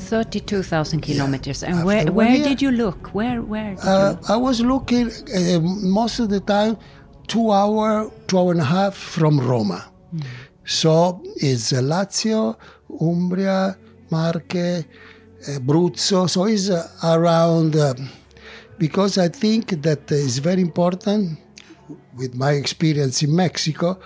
32,000 0.00 1.00
kilometers. 1.00 1.62
And 1.62 1.84
where, 1.84 2.10
where 2.10 2.36
did 2.36 2.60
you 2.60 2.70
look? 2.70 3.14
Where, 3.14 3.42
where 3.42 3.76
uh, 3.82 4.16
I 4.28 4.36
was 4.36 4.60
looking 4.60 5.10
uh, 5.10 5.60
most 5.60 6.18
of 6.18 6.30
the 6.30 6.40
time 6.40 6.76
two 7.28 7.52
hour, 7.52 8.10
two 8.26 8.38
hour 8.38 8.52
and 8.52 8.60
a 8.60 8.64
half 8.64 8.96
from 8.96 9.38
Roma. 9.38 9.90
Mm. 10.14 10.24
So 10.64 11.22
it's 11.36 11.72
uh, 11.72 11.80
Lazio, 11.80 12.56
Umbria, 13.00 13.76
Marche, 14.10 14.84
Abruzzo. 15.48 16.28
So 16.28 16.44
it's 16.44 16.70
uh, 16.70 16.88
around, 17.04 17.76
uh, 17.76 17.94
because 18.78 19.18
I 19.18 19.28
think 19.28 19.82
that 19.82 20.10
it's 20.10 20.38
very 20.38 20.60
important 20.60 21.38
with 22.16 22.34
my 22.34 22.52
experience 22.52 23.22
in 23.22 23.34
Mexico 23.34 23.98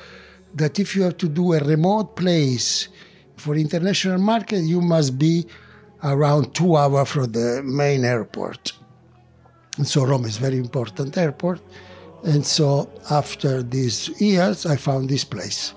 that 0.54 0.78
if 0.78 0.94
you 0.94 1.02
have 1.02 1.16
to 1.18 1.28
do 1.28 1.54
a 1.54 1.58
remote 1.60 2.16
place 2.16 2.88
for 3.36 3.56
international 3.56 4.18
market, 4.18 4.60
you 4.62 4.80
must 4.80 5.18
be 5.18 5.46
around 6.04 6.54
two 6.54 6.76
hours 6.76 7.08
from 7.10 7.32
the 7.32 7.62
main 7.64 8.04
airport. 8.04 8.72
And 9.76 9.86
so 9.86 10.04
Rome 10.04 10.26
is 10.26 10.36
very 10.36 10.58
important 10.58 11.16
airport. 11.18 11.60
And 12.24 12.46
so 12.46 12.90
after 13.10 13.62
these 13.62 14.08
years, 14.20 14.66
I 14.66 14.76
found 14.76 15.08
this 15.08 15.24
place 15.24 15.74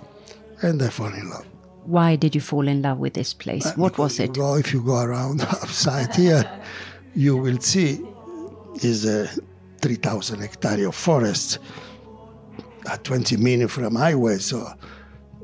and 0.62 0.82
I 0.82 0.90
fell 0.90 1.08
in 1.08 1.30
love 1.30 1.46
why 1.88 2.18
did 2.18 2.36
you 2.36 2.42
fall 2.42 2.68
in 2.68 2.82
love 2.82 2.98
with 2.98 3.14
this 3.14 3.34
place? 3.34 3.66
Uh, 3.66 3.74
what 3.78 3.98
was 3.98 4.20
it? 4.20 4.34
Go, 4.34 4.56
if 4.56 4.74
you 4.74 4.84
go 4.84 5.00
around 5.00 5.42
outside 5.62 6.14
here, 6.14 6.44
you 7.16 7.38
will 7.38 7.60
see 7.60 8.02
is 8.84 9.06
a 9.06 9.28
3,000 9.80 10.42
hectare 10.42 10.88
of 10.88 10.96
forest 10.96 11.60
at 12.92 13.04
20 13.04 13.38
minutes 13.38 13.74
from 13.74 13.96
highway. 13.96 14.38
So 14.38 14.68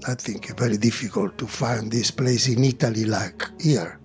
I 0.06 0.16
think 0.16 0.58
very 0.60 0.78
difficult 0.78 1.38
to 1.38 1.48
find 1.48 1.90
this 1.90 2.12
place 2.12 2.48
in 2.50 2.64
Italy 2.64 3.06
like 3.06 3.50
here. 3.60 4.00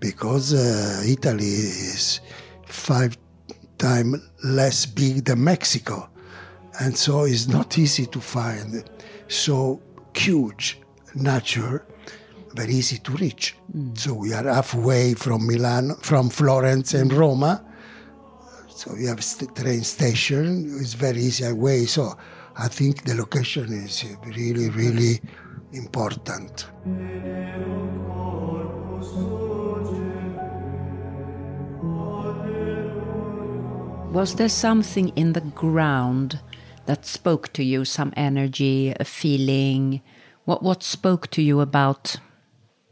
Because 0.00 0.54
uh, 0.54 1.02
Italy 1.06 1.44
is 1.44 2.20
five 2.66 3.16
times 3.78 4.18
less 4.42 4.86
big 4.86 5.24
than 5.24 5.44
Mexico, 5.44 6.08
and 6.80 6.96
so 6.96 7.24
it's 7.24 7.46
not 7.46 7.78
easy 7.78 8.06
to 8.06 8.20
find 8.20 8.84
so 9.28 9.80
huge 10.14 10.80
nature 11.14 11.84
very 12.54 12.74
easy 12.74 12.98
to 12.98 13.12
reach. 13.12 13.56
Mm. 13.76 13.96
So 13.96 14.14
we 14.14 14.32
are 14.32 14.44
halfway 14.44 15.14
from 15.14 15.46
Milan, 15.46 15.94
from 16.00 16.30
Florence 16.30 16.94
and 16.94 17.12
Roma. 17.12 17.64
So 18.68 18.94
we 18.94 19.04
have 19.06 19.18
a 19.18 19.46
train 19.46 19.84
station. 19.84 20.78
It's 20.80 20.94
very 20.94 21.20
easy 21.20 21.44
away. 21.44 21.86
So 21.86 22.16
I 22.56 22.68
think 22.68 23.04
the 23.04 23.14
location 23.14 23.72
is 23.72 24.04
really, 24.24 24.70
really 24.70 25.20
important. 25.72 26.66
Was 34.12 34.34
there 34.34 34.48
something 34.48 35.10
in 35.14 35.34
the 35.34 35.40
ground 35.40 36.40
that 36.86 37.06
spoke 37.06 37.52
to 37.52 37.62
you? 37.62 37.84
Some 37.84 38.12
energy, 38.16 38.92
a 38.98 39.04
feeling? 39.04 40.02
What 40.46 40.64
what 40.64 40.82
spoke 40.82 41.30
to 41.30 41.42
you 41.42 41.60
about 41.60 42.16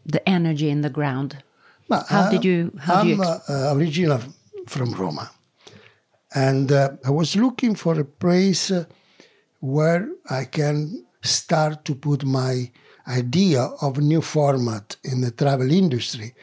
the 0.06 0.26
energy 0.28 0.70
in 0.70 0.82
the 0.82 0.90
ground? 0.90 1.42
How 1.90 2.20
uh, 2.20 2.30
did 2.30 2.44
you? 2.44 2.72
How 2.78 3.00
I'm 3.00 3.08
you 3.08 3.22
uh, 3.22 3.74
original 3.74 4.20
from 4.68 4.92
Roma, 4.94 5.32
and 6.36 6.70
uh, 6.70 6.90
I 7.04 7.10
was 7.10 7.34
looking 7.34 7.74
for 7.74 7.98
a 7.98 8.04
place 8.04 8.70
uh, 8.70 8.84
where 9.58 10.08
I 10.30 10.44
can 10.44 11.04
start 11.22 11.84
to 11.86 11.96
put 11.96 12.24
my 12.24 12.70
idea 13.08 13.62
of 13.82 13.98
a 13.98 14.02
new 14.02 14.20
format 14.20 14.96
in 15.02 15.20
the 15.22 15.32
travel 15.32 15.72
industry 15.72 16.34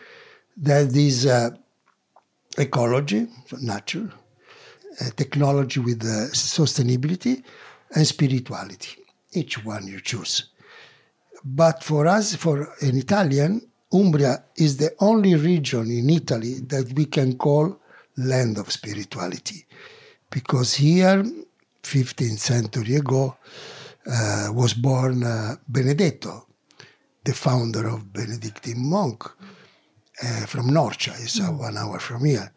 that 0.57 0.93
is 0.93 1.25
uh, 1.25 1.51
ecology, 2.57 3.27
nature, 3.61 4.11
uh, 4.11 4.24
technology 5.15 5.79
with 5.79 6.01
sustainability, 6.33 7.43
and 7.93 8.07
spirituality. 8.07 8.97
Each 9.33 9.63
one 9.63 9.87
you 9.87 10.01
choose. 10.01 10.49
But 11.43 11.83
for 11.83 12.07
us, 12.07 12.35
for 12.35 12.73
an 12.81 12.97
Italian, 12.97 13.61
Umbria 13.93 14.43
is 14.57 14.77
the 14.77 14.91
only 14.99 15.35
region 15.35 15.91
in 15.91 16.09
Italy 16.09 16.55
that 16.67 16.91
we 16.93 17.05
can 17.05 17.37
call 17.37 17.79
land 18.17 18.57
of 18.57 18.71
spirituality. 18.71 19.65
Because 20.29 20.73
here, 20.73 21.23
15th 21.83 22.39
century 22.39 22.95
ago, 22.95 23.37
uh, 24.11 24.49
was 24.51 24.73
born 24.73 25.23
uh, 25.23 25.55
Benedetto, 25.67 26.47
the 27.23 27.33
founder 27.33 27.87
of 27.87 28.11
Benedictine 28.11 28.89
monk 28.89 29.23
uh, 30.23 30.45
from 30.45 30.69
Norcia, 30.69 31.11
it's 31.21 31.39
mm. 31.39 31.57
one 31.57 31.77
hour 31.77 31.99
from 31.99 32.25
here. 32.25 32.51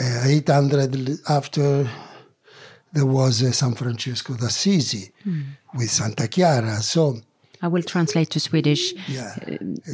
Uh, 0.00 0.24
800 0.26 1.18
after 1.28 1.86
there 2.92 3.06
was 3.06 3.42
uh, 3.42 3.52
San 3.52 3.74
Francesco 3.74 4.34
d'Assisi 4.34 5.12
mm. 5.26 5.44
with 5.74 5.90
Santa 5.90 6.28
Chiara. 6.28 6.76
So 6.82 7.20
I 7.60 7.68
will 7.68 7.82
translate 7.82 8.30
to 8.30 8.40
Swedish. 8.40 8.94
Yeah, 9.06 9.34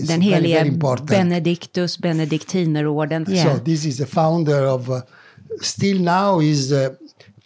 Den 0.07 0.23
heliga 0.23 1.05
Benedictus 1.05 1.97
Benediktinerorden. 1.97 3.27
Yeah. 3.29 3.43
So 3.43 3.59
this 3.59 3.85
is 3.85 3.99
the 3.99 4.07
founder 4.07 4.67
of, 4.67 4.89
uh, 4.89 5.03
still 5.61 5.99
now 5.99 6.41
is 6.41 6.71
the 6.71 6.97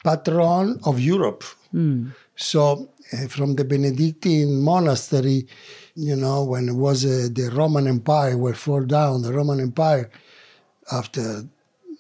patron 0.05 0.79
of 0.85 1.01
Europe. 1.01 1.45
Mm. 1.75 2.13
So 2.37 2.91
uh, 3.13 3.29
from 3.29 3.57
the 3.57 3.65
Benedictine 3.65 4.61
monastery, 4.61 5.47
you 5.95 6.17
know, 6.17 6.45
when 6.45 6.69
it 6.69 6.75
was 6.75 7.05
uh, 7.05 7.29
the 7.33 7.51
Roman 7.53 7.87
Empire 7.89 8.37
were 8.37 8.55
fall 8.55 8.83
down, 8.83 9.23
the 9.23 9.33
Roman 9.33 9.61
Empire, 9.61 10.11
after 10.91 11.45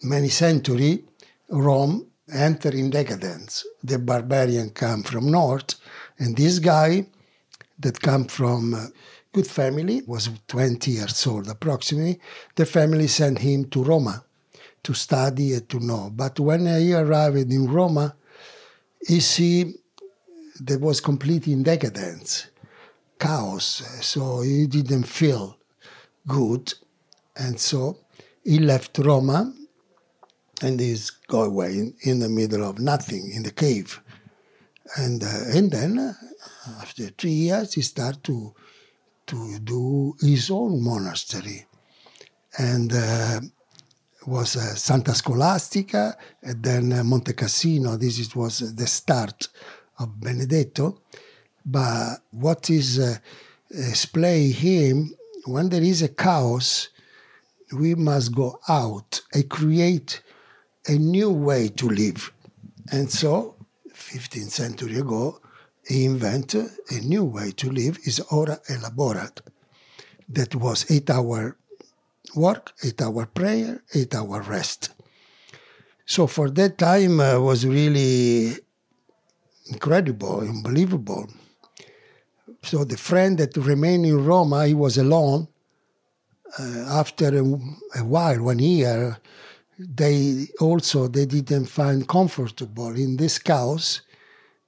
many 0.03 0.29
century, 0.29 1.05
Rome 1.49 2.07
entered 2.33 2.75
in 2.75 2.91
decadence. 2.91 3.67
The 3.83 3.99
barbarian 3.99 4.71
come 4.71 5.03
from 5.03 5.31
north, 5.31 5.75
and 6.19 6.37
this 6.37 6.59
guy 6.59 7.07
that 7.79 8.01
come 8.01 8.25
from 8.25 8.75
a 8.75 8.89
good 9.33 9.47
family, 9.47 10.03
was 10.07 10.29
20 10.49 10.91
years 10.91 11.27
old 11.27 11.49
approximately. 11.49 12.21
The 12.55 12.67
family 12.67 13.07
sent 13.07 13.39
him 13.39 13.65
to 13.71 13.83
Roma 13.83 14.25
to 14.83 14.95
study 14.95 15.55
and 15.55 15.69
to 15.69 15.81
know. 15.81 16.11
But 16.15 16.39
when 16.39 16.67
he 16.67 16.93
arrived 16.93 17.51
in 17.51 17.67
Roma, 17.67 18.15
he 19.07 19.21
see 19.21 19.75
there 20.61 20.79
was 20.79 21.01
complete 21.01 21.49
in 21.49 21.63
decadence, 21.63 22.47
chaos. 23.19 23.83
So 24.01 24.43
he 24.43 24.67
didn't 24.67 25.05
feel 25.05 25.57
good. 26.27 26.75
And 27.37 27.59
so 27.59 27.99
he 28.45 28.59
left 28.59 28.99
Roma 28.99 29.53
and 30.63 30.81
he's 30.81 31.11
go 31.11 31.43
away 31.43 31.73
in, 31.73 31.95
in 32.03 32.19
the 32.21 32.29
middle 32.29 32.65
of 32.69 32.79
nothing 32.79 33.33
in 33.33 33.43
the 33.43 33.51
cave. 33.51 34.01
And, 34.97 35.23
uh, 35.23 35.57
and 35.57 35.71
then 35.71 35.99
uh, 35.99 36.13
after 36.81 37.09
three 37.09 37.31
years, 37.31 37.75
he 37.75 37.83
started 37.83 38.23
to, 38.25 38.55
to 39.27 39.59
do 39.59 40.15
his 40.21 40.51
own 40.51 40.83
monastery. 40.83 41.67
And 42.59 42.93
uh, 42.93 43.41
was 44.27 44.51
Santa 44.81 45.15
Scolastica 45.15 46.17
and 46.43 46.63
then 46.63 46.93
uh, 46.93 47.03
Monte 47.03 47.33
Cassino. 47.33 47.97
This 47.97 48.19
is, 48.19 48.37
was 48.37 48.75
the 48.75 48.87
start 48.87 49.49
of 49.99 50.21
Benedetto. 50.21 50.99
But 51.65 52.19
what 52.31 52.71
is 52.71 52.99
uh, 52.99 53.17
display 53.71 54.51
here, 54.51 55.05
when 55.47 55.69
there 55.69 55.83
is 55.83 56.03
a 56.03 56.09
chaos, 56.09 56.89
we 57.73 57.95
must 57.95 58.35
go 58.35 58.61
out 58.69 59.23
and 59.33 59.49
create 59.49 60.23
a 60.87 60.93
new 60.93 61.31
way 61.31 61.69
to 61.69 61.89
live. 61.89 62.33
And 62.91 63.11
so, 63.11 63.57
15th 63.95 64.51
century 64.51 64.99
ago, 64.99 65.41
he 65.87 66.05
invented 66.05 66.71
a 66.91 67.01
new 67.01 67.25
way 67.25 67.51
to 67.53 67.71
live, 67.71 67.99
is 68.05 68.21
ora 68.31 68.61
et 68.69 68.79
labora. 68.81 69.31
That 70.29 70.55
was 70.55 70.91
eight 70.91 71.11
hour 71.11 71.57
work, 72.35 72.73
eight 72.85 73.03
hour 73.03 73.27
prayer, 73.27 73.83
eight 73.95 74.15
hour 74.15 74.41
rest. 74.43 74.91
So 76.07 76.27
for 76.27 76.51
that 76.51 76.79
time 76.79 77.21
uh, 77.21 77.41
was 77.41 77.67
really 77.67 78.57
incredible, 79.67 80.41
unbelievable. 80.41 81.29
So 82.63 82.85
the 82.85 82.97
friend 82.97 83.39
that 83.39 83.57
remained 83.57 84.07
in 84.07 84.25
Roma, 84.25 84.67
he 84.67 84.75
was 84.75 84.99
alone. 84.99 85.49
Uh, 86.59 86.85
after 86.91 87.29
a, 87.29 87.43
a, 87.99 88.05
while, 88.05 88.43
one 88.43 88.59
year, 88.59 89.17
they 89.79 90.47
also 90.61 91.09
they 91.09 91.27
didn't 91.27 91.67
find 91.67 92.07
comfortable 92.07 92.95
in 92.95 93.17
this 93.17 93.41
house. 93.47 94.03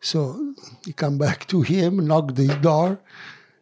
So 0.01 0.55
he 0.85 0.93
come 0.93 1.19
back 1.19 1.47
to 1.49 1.63
him, 1.63 2.07
knocked 2.07 2.35
the 2.37 2.49
door, 2.61 3.01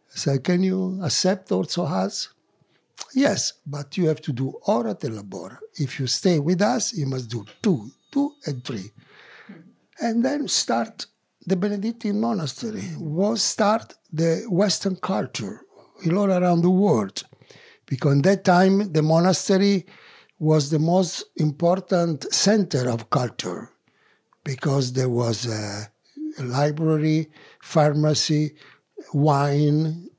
said, 0.09 0.43
"Can 0.43 0.63
you 0.63 0.99
accept 1.03 1.51
also 1.51 1.85
us?" 1.85 2.29
Yes, 3.15 3.53
but 3.65 3.97
you 3.97 4.07
have 4.07 4.21
to 4.21 4.31
do 4.33 4.53
ora 4.67 4.91
et 4.91 5.01
labora. 5.01 5.57
If 5.75 5.99
you 5.99 6.07
stay 6.07 6.39
with 6.39 6.61
us, 6.61 6.93
you 6.93 7.05
must 7.05 7.29
do 7.29 7.45
two, 7.61 7.91
two 8.11 8.31
and 8.45 8.63
three, 8.63 8.91
and 10.01 10.23
then 10.25 10.47
start 10.47 11.05
the 11.45 11.55
Benedictine 11.55 12.19
monastery. 12.19 12.83
Was 12.97 13.41
start 13.41 13.95
the 14.11 14.45
Western 14.49 14.95
culture 14.95 15.61
all 16.07 16.31
around 16.31 16.61
the 16.61 16.69
world, 16.69 17.23
because 17.85 18.17
at 18.17 18.23
that 18.23 18.43
time 18.43 18.91
the 18.93 19.01
monastery 19.01 19.85
was 20.43 20.69
the 20.69 20.79
most 20.93 21.23
important 21.37 22.17
center 22.33 22.83
of 22.89 23.09
culture, 23.09 23.61
because 24.43 24.85
there 24.97 25.13
was 25.23 25.37
a, 25.45 25.89
library, 26.39 27.29
pharmacy, 27.61 28.55
wine, 29.13 30.09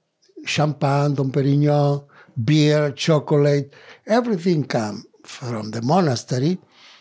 champagne, 0.54 1.14
Dom 1.14 1.30
Perignon 1.32 2.04
beer, 2.42 2.90
chocolate, 2.92 3.72
everything 4.06 4.64
came 4.64 5.04
from 5.24 5.70
the 5.70 5.82
monastery. 5.82 6.58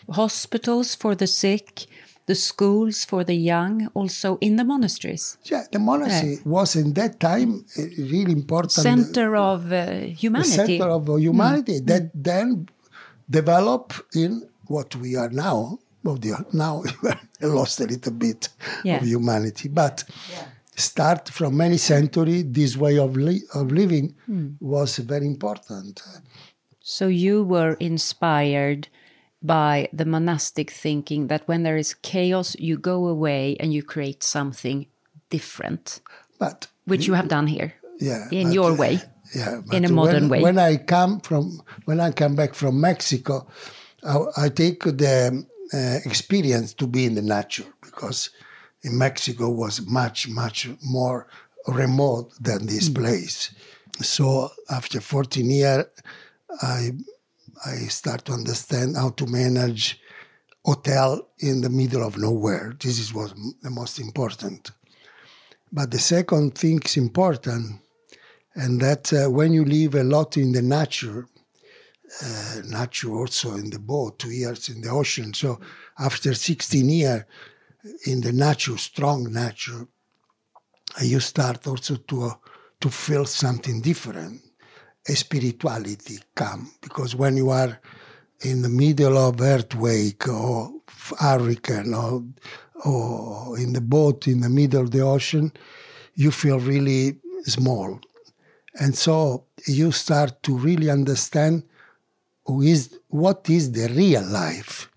Hospitals 0.10 0.96
for 0.96 1.16
the 1.16 1.28
sick, 1.28 1.86
the 2.26 2.36
schools 2.36 3.06
for 3.06 3.24
the 3.24 3.36
young, 3.36 3.88
also 3.94 4.38
in 4.42 4.56
the 4.58 4.64
monasteries. 4.64 5.38
Yeah, 5.44 5.64
the 5.72 5.80
monastery 5.80 6.36
yeah. 6.36 6.52
was 6.58 6.76
in 6.76 6.94
that 6.94 7.20
time 7.20 7.66
a 7.78 7.84
really 7.98 8.34
important 8.34 8.72
center 8.72 9.36
of 9.36 9.72
uh, 9.72 9.86
humanity. 10.24 10.78
center 10.78 10.90
of 10.90 11.08
humanity 11.20 11.80
mm. 11.80 11.88
that 11.88 12.12
then 12.14 12.68
developed 13.30 14.02
in 14.16 14.48
what 14.68 14.96
we 14.96 15.16
are 15.16 15.30
now. 15.30 15.80
Well, 16.04 16.20
now 16.52 16.84
we 17.42 17.48
lost 17.48 17.80
a 17.80 17.86
little 17.86 18.14
bit 18.14 18.50
yeah. 18.84 18.98
of 18.98 19.04
humanity, 19.04 19.70
but. 19.70 20.04
Yeah 20.32 20.46
start 20.76 21.30
from 21.30 21.58
many 21.58 21.78
centuries, 21.78 22.46
this 22.48 22.76
way 22.78 22.98
of, 22.98 23.16
li- 23.16 23.44
of 23.54 23.72
living 23.72 24.16
mm. 24.30 24.56
was 24.60 24.98
very 24.98 25.26
important. 25.26 26.02
So 26.80 27.08
you 27.08 27.44
were 27.44 27.74
inspired 27.80 28.88
by 29.42 29.90
the 29.94 30.06
monastic 30.06 30.72
thinking 30.72 31.28
that 31.28 31.48
when 31.48 31.64
there 31.64 31.78
is 31.78 31.94
chaos, 31.94 32.56
you 32.58 32.78
go 32.78 33.08
away 33.08 33.56
and 33.60 33.74
you 33.74 33.84
create 33.84 34.24
something 34.24 34.88
different. 35.30 36.02
But 36.40 36.68
which 36.86 37.08
you 37.08 37.14
have 37.14 37.28
done 37.28 37.48
here, 37.48 37.74
yeah, 38.00 38.28
in 38.32 38.52
your 38.52 38.72
uh, 38.72 38.76
way, 38.76 39.02
yeah, 39.36 39.62
in 39.72 39.86
a 39.86 39.90
modern 39.90 40.30
when, 40.30 40.30
way. 40.30 40.42
When 40.42 40.60
I 40.60 40.78
come 40.78 41.20
from, 41.20 41.62
when 41.86 42.00
I 42.00 42.12
come 42.12 42.36
back 42.36 42.54
from 42.54 42.80
Mexico, 42.80 43.48
I, 44.04 44.18
I 44.38 44.50
take 44.50 44.84
the 44.84 45.46
uh, 45.74 46.00
experience 46.06 46.74
to 46.76 46.88
be 46.88 47.06
in 47.06 47.16
the 47.16 47.22
nature 47.22 47.66
because 47.82 48.30
in 48.84 48.98
Mexico 48.98 49.50
was 49.50 49.86
much, 49.88 50.28
much 50.28 50.70
more 50.84 51.28
remote 51.68 52.32
than 52.40 52.66
this 52.66 52.90
mm. 52.90 52.96
place. 52.96 53.54
So 54.02 54.50
after 54.70 55.00
14 55.00 55.50
years, 55.50 55.86
I, 56.62 56.92
I 57.66 57.76
start 57.88 58.26
to 58.26 58.34
understand 58.34 58.98
how 58.98 59.12
to 59.12 59.26
manage 59.26 60.00
hotel 60.66 61.28
in 61.40 61.62
the 61.62 61.70
middle 61.70 62.06
of 62.06 62.18
nowhere. 62.18 62.76
This 62.80 63.00
is 63.00 63.14
was 63.14 63.34
the 63.62 63.70
most 63.70 64.00
important. 64.00 64.72
But 65.72 65.92
the 65.92 66.00
second 66.00 66.56
thing 66.56 66.80
is 66.86 66.98
important, 66.98 67.80
and 68.56 68.80
that 68.82 69.12
uh, 69.14 69.30
when 69.30 69.54
you 69.54 69.66
live 69.66 69.96
a 69.96 70.04
lot 70.04 70.38
in 70.38 70.52
the 70.52 70.62
nature, 70.62 71.28
uh, 72.24 72.62
nature 72.68 73.12
also 73.12 73.56
in 73.56 73.70
the 73.70 73.80
boat, 73.80 74.20
two 74.20 74.32
years 74.32 74.70
in 74.70 74.82
the 74.82 74.90
ocean. 74.90 75.34
So 75.34 75.60
after 75.98 76.34
16 76.34 76.90
years, 76.90 77.24
in 78.06 78.22
the 78.22 78.32
nature, 78.32 78.78
strong 78.78 79.32
nature, 79.34 79.88
you 81.02 81.20
start 81.20 81.66
also 81.68 81.96
to 81.96 82.24
uh, 82.24 82.34
to 82.80 82.90
feel 82.90 83.26
something 83.26 83.82
different. 83.82 84.42
A 85.08 85.16
spirituality 85.16 86.20
come 86.36 86.72
because 86.82 87.16
when 87.16 87.36
you 87.36 87.50
are 87.50 87.80
in 88.42 88.62
the 88.62 88.70
middle 88.70 89.18
of 89.18 89.42
earthquake 89.42 90.28
or 90.28 90.72
hurricane 91.20 91.94
or 91.94 92.24
or 92.86 93.58
in 93.58 93.74
the 93.74 93.82
boat 93.82 94.28
in 94.28 94.42
the 94.42 94.50
middle 94.50 94.82
of 94.82 94.92
the 94.92 95.02
ocean, 95.02 95.52
you 96.16 96.32
feel 96.32 96.60
really 96.60 97.18
small, 97.44 98.00
and 98.80 98.96
so 98.96 99.46
you 99.68 99.92
start 99.92 100.42
to 100.44 100.58
really 100.58 100.90
understand 100.90 101.64
who 102.46 102.62
is 102.62 103.00
what 103.10 103.50
is 103.50 103.72
the 103.72 103.88
real 103.90 104.24
life, 104.24 104.90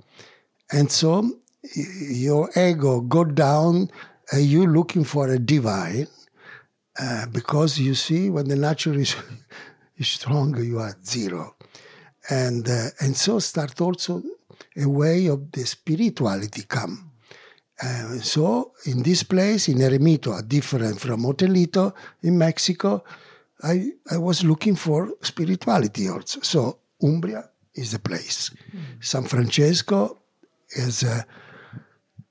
and 0.73 0.91
so 0.91 1.31
your 1.75 2.51
ego 2.57 3.01
go 3.01 3.25
down, 3.25 3.91
uh, 4.33 4.39
you 4.39 4.67
looking 4.67 5.05
for 5.05 5.29
a 5.29 5.39
divine, 5.39 6.07
uh, 6.99 7.27
because 7.27 7.79
you 7.79 7.95
see 7.95 8.31
when 8.31 8.49
the 8.49 8.57
nature 8.57 8.95
is, 8.95 9.15
is 9.97 10.09
strong, 10.09 10.57
you 10.63 10.79
are 10.79 10.97
zero, 11.05 11.55
and 12.31 12.69
uh, 12.69 12.89
and 13.01 13.17
so 13.17 13.39
start 13.39 13.81
also 13.81 14.23
a 14.77 14.89
way 14.89 15.27
of 15.27 15.51
the 15.53 15.65
spirituality 15.67 16.63
come. 16.63 17.11
Uh, 17.83 18.17
so 18.21 18.73
in 18.87 19.03
this 19.03 19.23
place 19.23 19.69
in 19.69 19.79
Eremito, 19.79 20.47
different 20.49 20.99
from 20.99 21.23
Hotelito 21.23 21.95
in 22.23 22.39
Mexico, 22.39 23.05
I 23.63 23.93
I 24.11 24.19
was 24.19 24.45
looking 24.45 24.77
for 24.77 25.13
spirituality 25.23 26.09
also. 26.09 26.41
So 26.41 26.79
Umbria 27.03 27.49
is 27.75 27.93
the 27.93 27.99
place. 27.99 28.51
Mm. 28.51 29.05
San 29.05 29.25
Francesco 29.25 30.19
is. 30.71 31.05
Uh, 31.05 31.23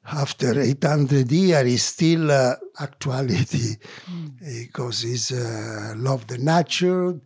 after 0.08 0.60
800 0.62 1.32
years 1.32 1.68
is 1.68 1.84
still 1.84 2.32
uh, 2.32 2.56
actuality 2.80 3.76
mm. 4.06 4.68
because 4.70 5.02
he's 5.02 5.32
uh, 5.32 5.94
love 5.98 6.28
the 6.28 6.38
nature, 6.38 7.20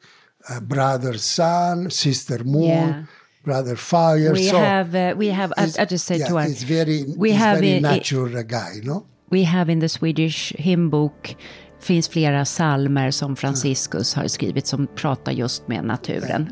uh, 0.49 0.59
brother 0.61 1.17
sun, 1.17 1.89
sister 1.89 2.43
moon. 2.43 2.63
Yeah. 2.63 3.03
Brother 3.43 3.77
fire. 3.77 4.33
We 4.33 4.47
so 4.49 4.57
have, 4.59 4.93
uh, 4.93 5.13
we 5.17 5.27
have. 5.27 5.53
I, 5.57 5.71
I, 5.79 5.85
just 5.85 6.05
said 6.05 6.19
yeah, 6.19 6.27
to 6.27 6.33
one. 6.35 6.51
It's 6.51 6.63
very, 6.63 7.05
we 7.17 7.31
have 7.31 7.59
very 7.59 7.79
natural 7.79 8.43
guy, 8.43 8.81
no? 8.83 9.07
We 9.29 9.43
have 9.43 9.69
in 9.69 9.79
the 9.79 9.87
Swedish 9.87 10.51
hymn 10.57 10.89
book 10.89 11.35
finns 11.79 12.09
flera 12.09 12.45
salmer 12.45 13.11
som 13.11 13.35
Franciscus 13.35 14.13
har 14.13 14.27
skrivit 14.27 14.67
som 14.67 14.87
pratar 14.87 15.31
just 15.31 15.67
med 15.67 15.83
naturen. 15.85 16.49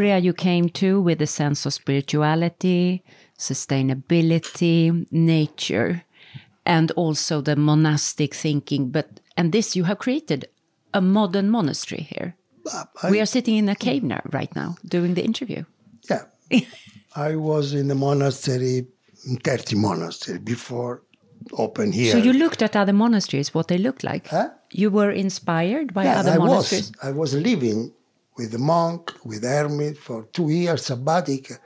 Umbria 0.00 0.18
you 0.18 0.32
came 0.32 0.70
to 0.70 0.98
with 0.98 1.20
a 1.20 1.26
sense 1.26 1.66
of 1.66 1.74
spirituality, 1.74 3.02
sustainability, 3.38 5.06
nature. 5.12 6.04
and 6.64 6.90
also 6.92 7.42
the 7.42 7.54
monastic 7.56 8.34
thinking. 8.34 8.90
But 8.90 9.20
and 9.36 9.52
this 9.52 9.76
you 9.76 9.84
have 9.84 9.98
created 9.98 10.46
a 10.94 11.00
modern 11.00 11.50
monastery 11.50 12.08
here. 12.14 12.34
Uh, 12.72 12.84
I- 13.02 13.10
we 13.10 13.20
are 13.20 13.26
sitting 13.26 13.56
in 13.58 13.68
a 13.68 13.74
cave 13.74 14.02
now, 14.02 14.22
right 14.32 14.54
now, 14.56 14.76
doing 14.86 15.14
the 15.14 15.22
interview. 15.22 15.64
Yeah. 16.08 16.24
I 17.16 17.36
was 17.36 17.74
in 17.74 17.88
the 17.88 17.94
monastery, 17.94 18.86
30 19.44 19.76
monastery 19.76 20.38
before 20.38 21.02
open 21.52 21.92
here. 21.92 22.12
So 22.12 22.18
you 22.18 22.32
looked 22.32 22.62
at 22.62 22.74
other 22.74 22.94
monasteries, 22.94 23.52
what 23.54 23.68
they 23.68 23.78
looked 23.78 24.04
like. 24.04 24.28
Huh? 24.28 24.48
You 24.72 24.90
were 24.90 25.10
inspired 25.10 25.92
by 25.92 26.04
yeah, 26.04 26.20
other 26.20 26.32
I 26.32 26.38
monasteries. 26.38 26.90
was. 26.90 27.08
I 27.08 27.10
was 27.12 27.34
living 27.34 27.92
with 28.40 28.52
the 28.52 28.58
monk, 28.58 29.12
with 29.22 29.42
hermit 29.44 29.98
for 29.98 30.24
two 30.32 30.48
years 30.48 30.88
sabbatic. 30.88 31.58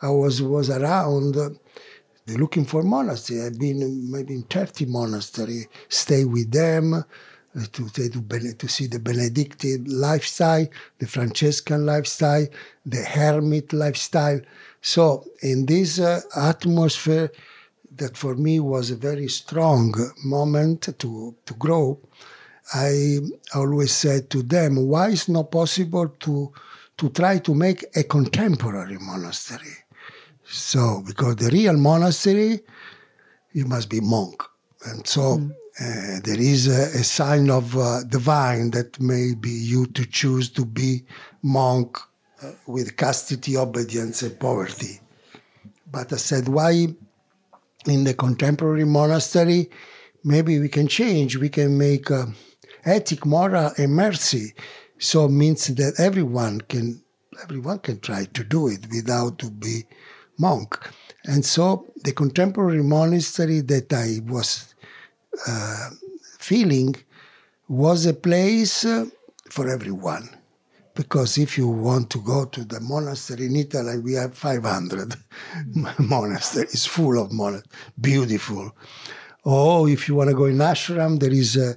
I 0.00 0.08
was 0.08 0.40
was 0.40 0.70
around 0.70 1.36
uh, 1.36 1.50
looking 2.26 2.64
for 2.64 2.82
monastery. 2.82 3.42
I've 3.42 3.58
been 3.58 4.10
maybe 4.10 4.34
in 4.36 4.44
30 4.44 4.86
monastery, 4.86 5.68
stay 5.90 6.24
with 6.24 6.50
them 6.50 6.94
uh, 6.94 7.02
to, 7.74 7.88
to, 7.90 8.54
to 8.54 8.68
see 8.68 8.86
the 8.86 8.98
Benedictine 8.98 9.84
lifestyle, 9.84 10.66
the 11.00 11.06
Franciscan 11.06 11.84
lifestyle, 11.84 12.46
the 12.86 13.02
hermit 13.02 13.74
lifestyle. 13.74 14.40
So 14.80 15.26
in 15.42 15.66
this 15.66 16.00
uh, 16.00 16.22
atmosphere, 16.34 17.30
that 17.96 18.16
for 18.16 18.34
me 18.36 18.58
was 18.58 18.90
a 18.90 18.96
very 18.96 19.28
strong 19.28 19.94
moment 20.24 20.80
to, 20.98 21.36
to 21.44 21.54
grow. 21.58 22.00
I 22.74 23.18
always 23.54 23.92
said 23.92 24.30
to 24.30 24.42
them, 24.42 24.86
why 24.88 25.08
is 25.10 25.28
not 25.28 25.50
possible 25.50 26.08
to, 26.08 26.52
to 26.98 27.08
try 27.10 27.38
to 27.38 27.54
make 27.54 27.84
a 27.96 28.02
contemporary 28.02 28.98
monastery? 29.00 29.76
So, 30.44 31.02
because 31.06 31.36
the 31.36 31.50
real 31.50 31.76
monastery, 31.76 32.60
you 33.52 33.66
must 33.66 33.88
be 33.88 34.00
monk. 34.00 34.42
And 34.84 35.06
so 35.06 35.40
uh, 35.80 36.20
there 36.24 36.40
is 36.40 36.68
a, 36.68 36.98
a 36.98 37.04
sign 37.04 37.50
of 37.50 37.76
uh, 37.76 38.04
divine 38.04 38.70
that 38.72 39.00
may 39.00 39.34
be 39.34 39.50
you 39.50 39.86
to 39.86 40.04
choose 40.06 40.50
to 40.50 40.64
be 40.64 41.04
monk 41.42 41.98
uh, 42.42 42.52
with 42.66 42.96
chastity, 42.96 43.56
obedience, 43.56 44.22
and 44.22 44.38
poverty. 44.38 45.00
But 45.90 46.12
I 46.12 46.16
said, 46.16 46.48
why 46.48 46.88
in 47.86 48.04
the 48.04 48.14
contemporary 48.14 48.84
monastery, 48.84 49.70
maybe 50.24 50.58
we 50.58 50.68
can 50.68 50.88
change. 50.88 51.36
We 51.36 51.48
can 51.48 51.76
make 51.76 52.10
uh, 52.10 52.26
ethic, 52.84 53.24
moral, 53.26 53.72
and 53.78 53.92
mercy. 53.92 54.54
So 54.98 55.28
means 55.28 55.66
that 55.66 55.94
everyone 55.98 56.60
can 56.62 57.02
everyone 57.42 57.78
can 57.78 57.98
try 58.00 58.24
to 58.24 58.44
do 58.44 58.68
it 58.68 58.86
without 58.90 59.38
to 59.38 59.50
be 59.50 59.84
monk. 60.38 60.78
And 61.24 61.44
so 61.44 61.86
the 62.04 62.12
contemporary 62.12 62.82
monastery 62.82 63.60
that 63.62 63.92
I 63.92 64.20
was 64.30 64.74
uh, 65.48 65.90
feeling 66.38 66.94
was 67.68 68.06
a 68.06 68.14
place 68.14 68.84
uh, 68.84 69.06
for 69.50 69.68
everyone. 69.68 70.28
Because 70.94 71.38
if 71.38 71.56
you 71.56 71.68
want 71.68 72.10
to 72.10 72.18
go 72.18 72.44
to 72.44 72.64
the 72.64 72.80
monastery 72.80 73.46
in 73.46 73.56
Italy, 73.56 73.98
we 73.98 74.12
have 74.12 74.36
500 74.36 75.14
monasteries 75.98 76.84
full 76.84 77.18
of 77.18 77.32
monasteries, 77.32 77.72
beautiful. 77.98 78.76
Oh, 79.44 79.86
if 79.86 80.06
you 80.06 80.14
want 80.14 80.28
to 80.30 80.36
go 80.36 80.44
in 80.44 80.58
ashram, 80.58 81.18
there 81.18 81.32
is 81.32 81.56
a 81.56 81.76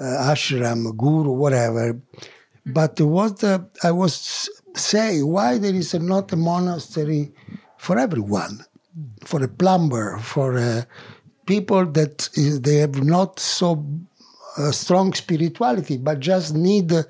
ashram, 0.00 0.96
guru, 0.96 1.32
whatever. 1.32 2.00
But 2.66 3.00
what 3.00 3.42
uh, 3.42 3.60
I 3.82 3.90
was 3.90 4.50
saying, 4.74 5.26
why 5.26 5.58
there 5.58 5.74
is 5.74 5.94
not 5.94 6.32
a 6.32 6.36
monastery 6.36 7.32
for 7.78 7.98
everyone, 7.98 8.64
for 9.24 9.42
a 9.42 9.48
plumber, 9.48 10.18
for 10.18 10.58
uh, 10.58 10.82
people 11.46 11.86
that 11.86 12.28
is, 12.34 12.60
they 12.60 12.76
have 12.76 13.02
not 13.02 13.40
so 13.40 13.84
uh, 14.58 14.70
strong 14.70 15.14
spirituality, 15.14 15.96
but 15.96 16.20
just 16.20 16.54
need 16.54 16.92
uh, 16.92 17.02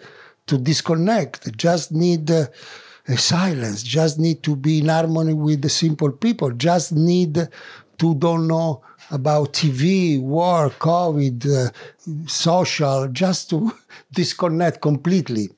to 0.46 0.58
disconnect, 0.58 1.56
just 1.56 1.92
need 1.92 2.30
uh, 2.30 2.46
a 3.08 3.16
silence, 3.16 3.82
just 3.82 4.18
need 4.18 4.42
to 4.42 4.54
be 4.54 4.80
in 4.80 4.88
harmony 4.88 5.34
with 5.34 5.62
the 5.62 5.68
simple 5.68 6.12
people, 6.12 6.50
just 6.52 6.92
need 6.92 7.48
to 7.98 8.14
don't 8.14 8.46
know 8.46 8.82
about 9.10 9.52
TV, 9.54 10.20
war, 10.20 10.70
COVID, 10.70 11.46
uh, 11.46 11.70
social, 12.26 13.08
just 13.08 13.50
to 13.50 13.72
disconnect 14.12 14.80
completely. 14.80 15.48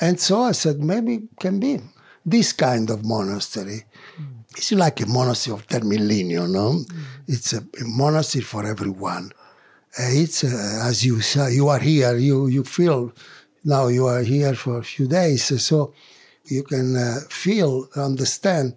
And 0.00 0.20
so 0.20 0.42
I 0.42 0.52
said, 0.52 0.80
maybe 0.80 1.28
can 1.40 1.58
be 1.58 1.80
this 2.24 2.52
kind 2.52 2.90
of 2.90 3.04
monastery. 3.04 3.84
It's 4.56 4.72
like 4.72 5.00
a 5.00 5.06
monastery 5.06 5.54
of 5.54 5.66
ten 5.66 5.88
millennium, 5.88 6.52
no? 6.52 6.84
It's 7.28 7.52
a, 7.52 7.58
a 7.58 7.84
monastery 7.84 8.42
for 8.42 8.64
everyone. 8.66 9.32
Uh, 9.98 10.08
it's 10.08 10.44
uh, 10.44 10.80
as 10.84 11.04
you 11.04 11.20
say, 11.20 11.54
you 11.54 11.68
are 11.68 11.78
here. 11.78 12.16
You 12.16 12.46
you 12.48 12.64
feel 12.64 13.12
now 13.64 13.88
you 13.88 14.06
are 14.06 14.22
here 14.22 14.54
for 14.54 14.78
a 14.78 14.84
few 14.84 15.06
days, 15.08 15.62
so 15.62 15.92
you 16.44 16.62
can 16.62 16.96
uh, 16.96 17.20
feel, 17.28 17.88
understand 17.96 18.76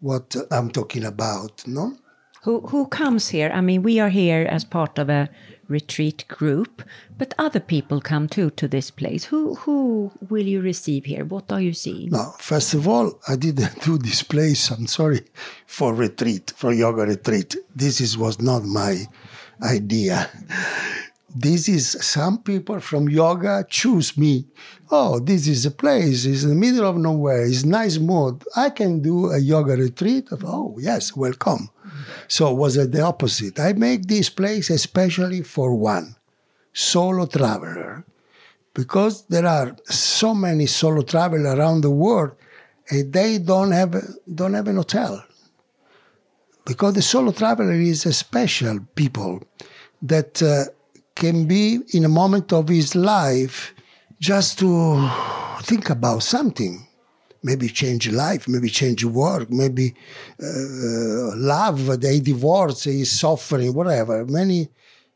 what 0.00 0.36
I'm 0.50 0.70
talking 0.70 1.04
about, 1.04 1.66
no? 1.66 1.96
Who 2.44 2.60
who 2.60 2.86
comes 2.86 3.28
here? 3.30 3.50
I 3.54 3.62
mean, 3.62 3.82
we 3.82 3.98
are 4.00 4.10
here 4.10 4.46
as 4.50 4.64
part 4.64 4.98
of 4.98 5.08
a 5.08 5.30
retreat 5.66 6.26
group, 6.28 6.82
but 7.16 7.32
other 7.38 7.60
people 7.60 8.02
come 8.02 8.28
too 8.28 8.50
to 8.50 8.68
this 8.68 8.90
place. 8.90 9.24
Who 9.24 9.54
who 9.54 10.12
will 10.28 10.46
you 10.46 10.60
receive 10.60 11.06
here? 11.06 11.24
What 11.24 11.50
are 11.50 11.62
you 11.62 11.72
seeing? 11.72 12.10
No, 12.10 12.34
first 12.38 12.74
of 12.74 12.86
all, 12.86 13.18
I 13.26 13.36
didn't 13.36 13.82
do 13.88 13.96
this 13.96 14.22
place. 14.22 14.70
I'm 14.70 14.86
sorry 14.86 15.22
for 15.66 15.94
retreat, 15.94 16.52
for 16.54 16.70
yoga 16.70 17.06
retreat. 17.06 17.56
This 17.74 18.02
is 18.02 18.18
was 18.18 18.38
not 18.42 18.62
my 18.64 19.06
idea. 19.62 20.28
This 21.34 21.66
is 21.66 21.96
some 22.02 22.42
people 22.42 22.78
from 22.80 23.08
yoga 23.08 23.64
choose 23.70 24.18
me. 24.18 24.44
Oh, 24.90 25.18
this 25.18 25.48
is 25.48 25.64
a 25.64 25.70
place. 25.70 26.26
It's 26.26 26.42
in 26.42 26.50
the 26.50 26.54
middle 26.54 26.86
of 26.86 26.96
nowhere. 26.98 27.46
It's 27.46 27.64
nice 27.64 27.96
mood. 27.96 28.44
I 28.54 28.68
can 28.68 29.00
do 29.00 29.32
a 29.32 29.38
yoga 29.38 29.76
retreat. 29.76 30.28
Oh, 30.44 30.76
yes, 30.78 31.16
welcome. 31.16 31.70
So 32.28 32.50
it 32.50 32.56
was 32.56 32.74
the 32.74 33.00
opposite. 33.00 33.60
I 33.60 33.72
make 33.72 34.06
this 34.06 34.30
place 34.30 34.70
especially 34.70 35.42
for 35.42 35.74
one 35.74 36.16
solo 36.72 37.26
traveler 37.26 38.04
because 38.74 39.26
there 39.26 39.46
are 39.46 39.76
so 39.84 40.34
many 40.34 40.66
solo 40.66 41.02
travelers 41.02 41.46
around 41.46 41.82
the 41.82 41.90
world 41.90 42.32
and 42.90 43.12
they 43.12 43.38
don't 43.38 43.70
have 43.70 43.94
don't 44.34 44.54
have 44.54 44.68
an 44.68 44.76
hotel 44.76 45.24
because 46.66 46.94
the 46.94 47.02
solo 47.02 47.30
traveler 47.32 47.72
is 47.72 48.04
a 48.06 48.12
special 48.12 48.80
people 48.94 49.42
that 50.02 50.42
uh, 50.42 50.64
can 51.14 51.46
be 51.46 51.78
in 51.92 52.04
a 52.04 52.08
moment 52.08 52.52
of 52.52 52.68
his 52.68 52.94
life 52.94 53.74
just 54.20 54.58
to 54.58 55.08
think 55.62 55.90
about 55.90 56.22
something 56.22 56.86
maybe 57.44 57.68
change 57.68 58.10
life 58.10 58.48
maybe 58.48 58.68
change 58.68 59.04
work 59.04 59.50
maybe 59.50 59.94
uh, 60.42 61.36
love 61.36 62.00
they 62.00 62.18
divorce 62.20 62.86
is 62.86 63.10
suffering 63.10 63.72
whatever 63.74 64.24
many 64.26 64.68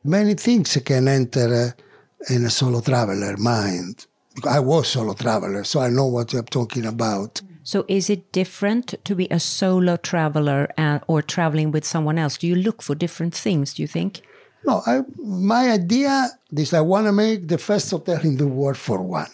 many 0.04 0.34
things 0.34 0.76
can 0.84 1.08
enter 1.08 1.48
uh, 1.54 2.34
in 2.34 2.44
a 2.44 2.50
solo 2.50 2.80
traveler 2.80 3.36
mind 3.36 4.06
i 4.48 4.60
was 4.60 4.88
solo 4.88 5.14
traveler 5.14 5.64
so 5.64 5.80
i 5.80 5.88
know 5.88 6.06
what 6.06 6.32
i'm 6.34 6.44
talking 6.44 6.86
about 6.86 7.42
So 7.68 7.84
is 7.86 8.08
it 8.08 8.32
different 8.32 8.94
to 9.04 9.14
be 9.14 9.28
a 9.30 9.38
solo 9.38 9.98
traveler 9.98 10.72
and, 10.78 11.02
or 11.06 11.20
traveling 11.20 11.70
with 11.70 11.84
someone 11.84 12.16
else? 12.16 12.38
Do 12.38 12.46
you 12.46 12.54
look 12.54 12.80
for 12.80 12.94
different 12.94 13.34
things, 13.34 13.74
do 13.74 13.82
you 13.82 13.86
think? 13.86 14.22
No, 14.64 14.82
I, 14.86 15.02
my 15.18 15.70
idea 15.72 16.28
is 16.56 16.72
I 16.72 16.80
want 16.80 17.08
to 17.08 17.12
make 17.12 17.48
the 17.48 17.58
first 17.58 17.90
hotel 17.90 18.20
in 18.22 18.38
the 18.38 18.46
world 18.46 18.78
for 18.78 19.02
one. 19.02 19.30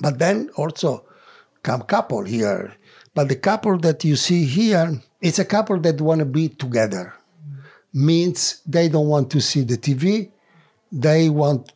But 0.00 0.20
then 0.20 0.50
also 0.54 1.04
couple 1.86 2.24
here. 2.24 2.74
But 3.14 3.28
the 3.28 3.36
couple 3.36 3.78
that 3.78 4.04
you 4.04 4.16
see 4.16 4.44
here, 4.44 5.00
it's 5.20 5.38
a 5.38 5.44
couple 5.44 5.78
that 5.80 6.00
want 6.00 6.20
to 6.20 6.24
be 6.24 6.48
together. 6.48 7.14
Means 7.92 8.62
they 8.66 8.88
don't 8.88 9.08
want 9.08 9.30
to 9.32 9.40
see 9.40 9.62
the 9.62 9.76
TV. 9.76 10.30
They 10.92 11.28
want, 11.28 11.72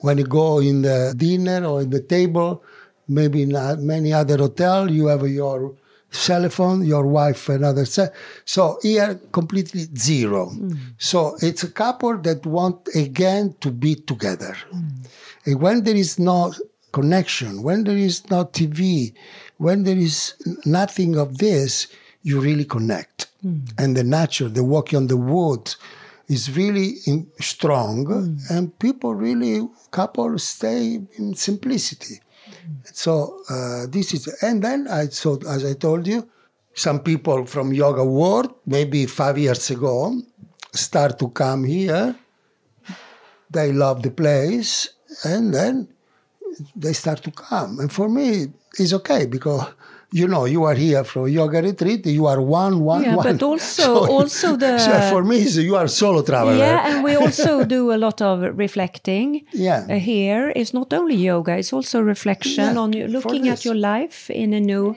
when 0.00 0.18
you 0.18 0.24
go 0.24 0.58
in 0.58 0.82
the 0.82 1.14
dinner 1.16 1.64
or 1.64 1.82
in 1.82 1.90
the 1.90 2.00
table, 2.00 2.62
maybe 3.08 3.42
in 3.42 3.54
uh, 3.54 3.76
many 3.78 4.12
other 4.12 4.36
hotel, 4.36 4.90
you 4.90 5.06
have 5.06 5.26
your 5.28 5.74
cell 6.10 6.48
phone, 6.48 6.84
your 6.84 7.06
wife 7.06 7.48
another 7.48 7.84
cell. 7.84 8.10
So 8.44 8.78
here 8.82 9.20
completely 9.32 9.86
zero. 9.96 10.52
So 10.98 11.36
it's 11.40 11.62
a 11.62 11.70
couple 11.70 12.18
that 12.18 12.46
want 12.46 12.88
again 12.94 13.54
to 13.60 13.70
be 13.70 13.94
together. 13.96 14.56
And 15.46 15.60
when 15.60 15.84
there 15.84 15.96
is 15.96 16.18
no 16.18 16.52
connection, 16.94 17.62
when 17.64 17.82
there 17.84 17.96
is 17.96 18.30
no 18.30 18.44
TV, 18.44 19.12
when 19.58 19.82
there 19.82 19.98
is 19.98 20.34
nothing 20.64 21.18
of 21.18 21.38
this, 21.38 21.88
you 22.22 22.40
really 22.40 22.64
connect. 22.64 23.26
Hmm. 23.42 23.58
And 23.76 23.96
the 23.96 24.04
nature, 24.04 24.48
the 24.48 24.62
walking 24.62 24.96
on 24.98 25.06
the 25.08 25.16
wood 25.16 25.74
is 26.28 26.56
really 26.56 26.88
in, 27.06 27.26
strong 27.40 28.06
hmm. 28.06 28.36
and 28.54 28.78
people 28.78 29.12
really, 29.14 29.68
couples 29.90 30.44
stay 30.44 31.00
in 31.18 31.34
simplicity. 31.34 32.20
Hmm. 32.46 32.72
So 32.84 33.12
uh, 33.50 33.86
this 33.88 34.14
is, 34.14 34.22
and 34.40 34.62
then 34.62 34.86
I 34.88 35.06
so 35.06 35.40
as 35.48 35.64
I 35.64 35.74
told 35.74 36.06
you, 36.06 36.28
some 36.74 37.00
people 37.00 37.44
from 37.44 37.72
yoga 37.72 38.04
world 38.04 38.54
maybe 38.66 39.06
five 39.06 39.36
years 39.36 39.70
ago, 39.70 40.22
start 40.72 41.18
to 41.18 41.28
come 41.30 41.64
here, 41.64 42.14
they 43.50 43.72
love 43.72 44.02
the 44.02 44.10
place, 44.10 44.90
and 45.24 45.54
then 45.54 45.93
they 46.76 46.92
start 46.92 47.22
to 47.24 47.30
come. 47.30 47.78
And 47.80 47.90
for 47.92 48.08
me, 48.08 48.46
it's 48.78 48.92
okay 48.92 49.26
because 49.26 49.64
you 50.12 50.28
know 50.28 50.44
you 50.44 50.62
are 50.64 50.74
here 50.74 51.02
for 51.04 51.28
yoga 51.28 51.60
retreat. 51.62 52.06
You 52.06 52.26
are 52.26 52.40
one, 52.40 52.74
one, 52.84 53.02
Yeah, 53.02 53.16
one. 53.16 53.26
but 53.36 53.42
also- 53.50 54.06
also 54.16 54.56
the- 54.56 54.78
so 54.86 54.92
for 55.12 55.22
me, 55.24 55.36
it's- 55.36 55.56
you 55.56 55.74
are 55.76 55.88
solo 55.88 56.22
traveler. 56.22 56.56
Yeah, 56.56 56.88
and 56.88 57.04
we 57.04 57.14
also 57.24 57.64
do 57.64 57.92
a 57.92 57.98
lot 58.06 58.20
of 58.22 58.40
reflecting. 58.58 59.44
Yeah. 59.52 59.86
Uh, 59.90 59.94
here 59.98 60.52
it's 60.56 60.72
not 60.72 60.92
only 60.92 61.16
yoga; 61.16 61.52
it's 61.56 61.72
also 61.72 62.00
reflection 62.00 62.64
Yeah, 62.74 62.82
on 62.82 62.92
you, 62.92 63.06
looking 63.08 63.48
at 63.48 63.64
your 63.64 63.74
life 63.94 64.30
in 64.30 64.52
a 64.54 64.60
new 64.60 64.94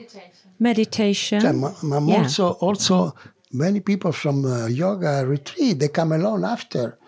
meditation. 0.58 1.44
I'm, 1.46 1.64
I'm 1.92 2.08
Yeah. 2.08 2.18
also 2.22 2.52
also 2.60 3.14
many 3.52 3.80
people 3.80 4.12
from 4.12 4.44
uh, 4.44 4.66
yoga 4.66 5.24
retreat 5.26 5.78
they 5.78 5.88
come 5.88 6.12
alone 6.12 6.44
after. 6.44 6.98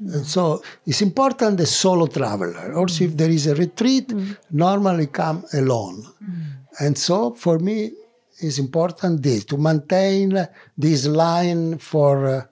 And 0.00 0.24
so 0.26 0.62
it's 0.86 1.02
important 1.02 1.56
the 1.58 1.66
solo 1.66 2.06
traveler. 2.06 2.72
Also, 2.74 3.04
if 3.04 3.16
there 3.16 3.30
is 3.30 3.46
a 3.46 3.54
retreat, 3.54 4.12
normally 4.50 5.06
come 5.08 5.44
alone. 5.52 6.06
And 6.78 6.96
so 6.96 7.32
for 7.34 7.58
me, 7.58 7.92
it's 8.40 8.58
important 8.58 9.22
this 9.22 9.44
to 9.46 9.56
maintain 9.56 10.46
this 10.76 11.06
line 11.06 11.78
for 11.78 12.26
uh, 12.28 12.42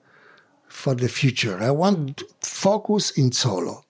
for 0.67 0.93
the 0.95 1.07
future. 1.07 1.57
I 1.59 1.71
want 1.71 2.17
to 2.17 2.25
focus 2.41 3.11
in 3.11 3.31
solo 3.31 3.83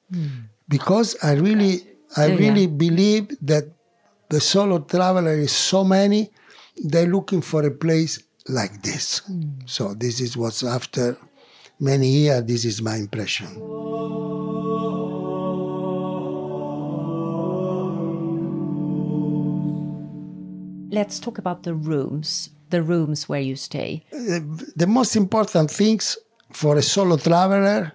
because 0.70 1.16
I 1.24 1.32
really 1.34 1.74
I 2.16 2.28
Yeah. 2.28 2.38
really 2.44 2.68
believe 2.68 3.26
that 3.42 3.66
the 4.30 4.40
solo 4.40 4.80
traveler 4.80 5.34
is 5.48 5.52
so 5.52 5.84
many 5.84 6.30
they're 6.90 7.08
looking 7.18 7.42
for 7.42 7.66
a 7.66 7.72
place 7.72 8.20
like 8.48 8.84
this. 8.84 9.22
So 9.66 9.94
this 9.96 10.20
is 10.22 10.38
what's 10.38 10.64
after 10.64 11.18
many 11.80 12.08
years. 12.08 12.44
This 12.44 12.66
is 12.66 12.82
my 12.82 12.98
impression. 12.98 13.48
Let's 20.90 21.20
talk 21.20 21.38
about 21.38 21.64
the 21.64 21.74
rooms. 21.74 22.50
The 22.70 22.82
rooms 22.82 23.30
where 23.30 23.40
you 23.40 23.56
stay. 23.56 24.04
the 24.12 24.88
most 24.88 25.16
important 25.16 25.72
things 25.72 26.18
for 26.52 26.76
a 26.76 26.82
solo 26.82 27.18
traveler 27.18 27.94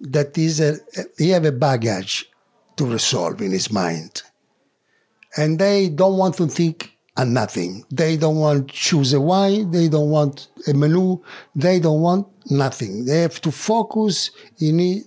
that 0.00 0.36
is 0.36 0.60
a, 0.60 0.76
he 1.16 1.30
have 1.30 1.44
a 1.44 1.52
baggage 1.52 2.28
to 2.76 2.86
resolve 2.86 3.40
in 3.40 3.52
his 3.52 3.70
mind 3.70 4.22
and 5.36 5.58
they 5.58 5.88
don't 5.88 6.16
want 6.16 6.34
to 6.36 6.46
think 6.46 6.91
on 7.16 7.32
nothing 7.32 7.84
they 7.90 8.16
don't 8.16 8.36
want 8.36 8.68
to 8.68 8.74
choose 8.74 9.12
a 9.12 9.20
wine 9.20 9.70
they 9.70 9.88
don't 9.88 10.10
want 10.10 10.48
a 10.66 10.74
menu 10.74 11.20
they 11.54 11.78
don't 11.78 12.00
want 12.00 12.26
nothing 12.50 13.04
they 13.04 13.20
have 13.20 13.40
to 13.40 13.50
focus 13.50 14.30
in 14.60 14.80
a 14.80 15.02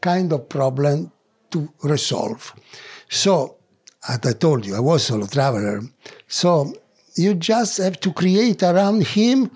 kind 0.00 0.32
of 0.32 0.48
problem 0.48 1.10
to 1.50 1.68
resolve 1.84 2.54
so 3.08 3.56
as 4.08 4.18
i 4.24 4.32
told 4.32 4.66
you 4.66 4.74
i 4.76 4.80
was 4.80 5.04
solo 5.06 5.26
traveler 5.26 5.80
so 6.26 6.72
you 7.14 7.34
just 7.34 7.78
have 7.78 7.98
to 8.00 8.12
create 8.12 8.62
around 8.62 9.06
him 9.06 9.50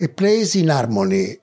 a 0.00 0.08
place 0.08 0.54
in 0.56 0.68
harmony, 0.68 1.36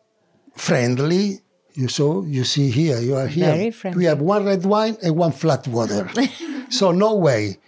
friendly. 0.55 1.41
You 1.73 1.89
saw, 1.89 2.23
you 2.23 2.45
see 2.45 2.71
here, 2.71 2.99
you 2.99 3.15
are 3.15 3.27
here. 3.27 3.47
Very 3.51 3.71
friendly. 3.71 3.97
We 3.99 4.05
have 4.05 4.21
one 4.21 4.45
red 4.45 4.65
wine 4.65 4.97
and 5.03 5.15
one 5.15 5.33
flat 5.33 5.67
water. 5.67 6.09
so 6.69 6.91
no 6.91 7.15
way. 7.15 7.59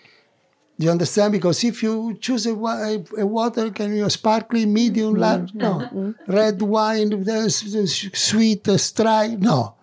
You 0.78 0.92
understand? 0.92 1.32
Because 1.32 1.63
if 1.63 1.82
you 1.82 2.18
choose 2.22 2.46
a, 2.46 2.52
a 2.52 3.26
water, 3.26 3.72
can 3.72 3.96
you 3.96 4.10
sparkling, 4.10 4.72
medium, 4.72 5.13
mm-hmm. 5.13 5.22
large? 5.22 5.54
No. 5.54 5.80
Mm-hmm. 5.80 6.32
Red 6.32 6.62
wine, 6.62 7.50
sweet, 7.50 8.63
dry? 8.96 9.36
No. 9.40 9.76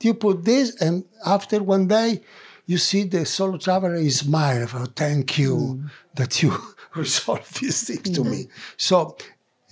You 0.00 0.14
put 0.14 0.44
this, 0.44 0.74
and 0.80 1.04
after 1.24 1.62
one 1.62 1.86
day, 1.86 2.22
you 2.66 2.78
see 2.78 3.04
the 3.04 3.24
solo 3.24 3.56
traveler 3.56 3.94
is 3.94 4.18
smile. 4.18 4.66
Oh, 4.74 4.86
thank 4.96 5.38
you 5.38 5.56
mm. 5.56 5.90
that 6.16 6.42
you 6.42 6.52
resolve 6.96 7.48
these 7.60 7.84
things 7.84 8.10
to 8.16 8.24
me. 8.24 8.44
Mm-hmm. 8.44 8.52
So, 8.76 9.16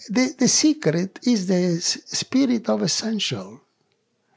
the, 0.09 0.35
the 0.39 0.49
secret 0.49 1.19
is 1.27 1.49
the 1.49 1.81
spirit 1.81 2.69
of 2.69 2.83
essential. 2.83 3.61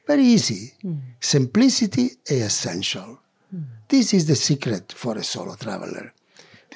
Very 0.07 0.23
easy. 0.23 0.73
Mm. 0.83 0.99
Simplicity 1.19 2.09
is 2.25 2.41
essential. 2.41 3.19
Mm. 3.55 3.65
This 3.87 4.13
is 4.13 4.25
the 4.25 4.35
secret 4.35 4.91
for 4.93 5.15
a 5.15 5.23
solo 5.23 5.55
traveler. 5.55 6.13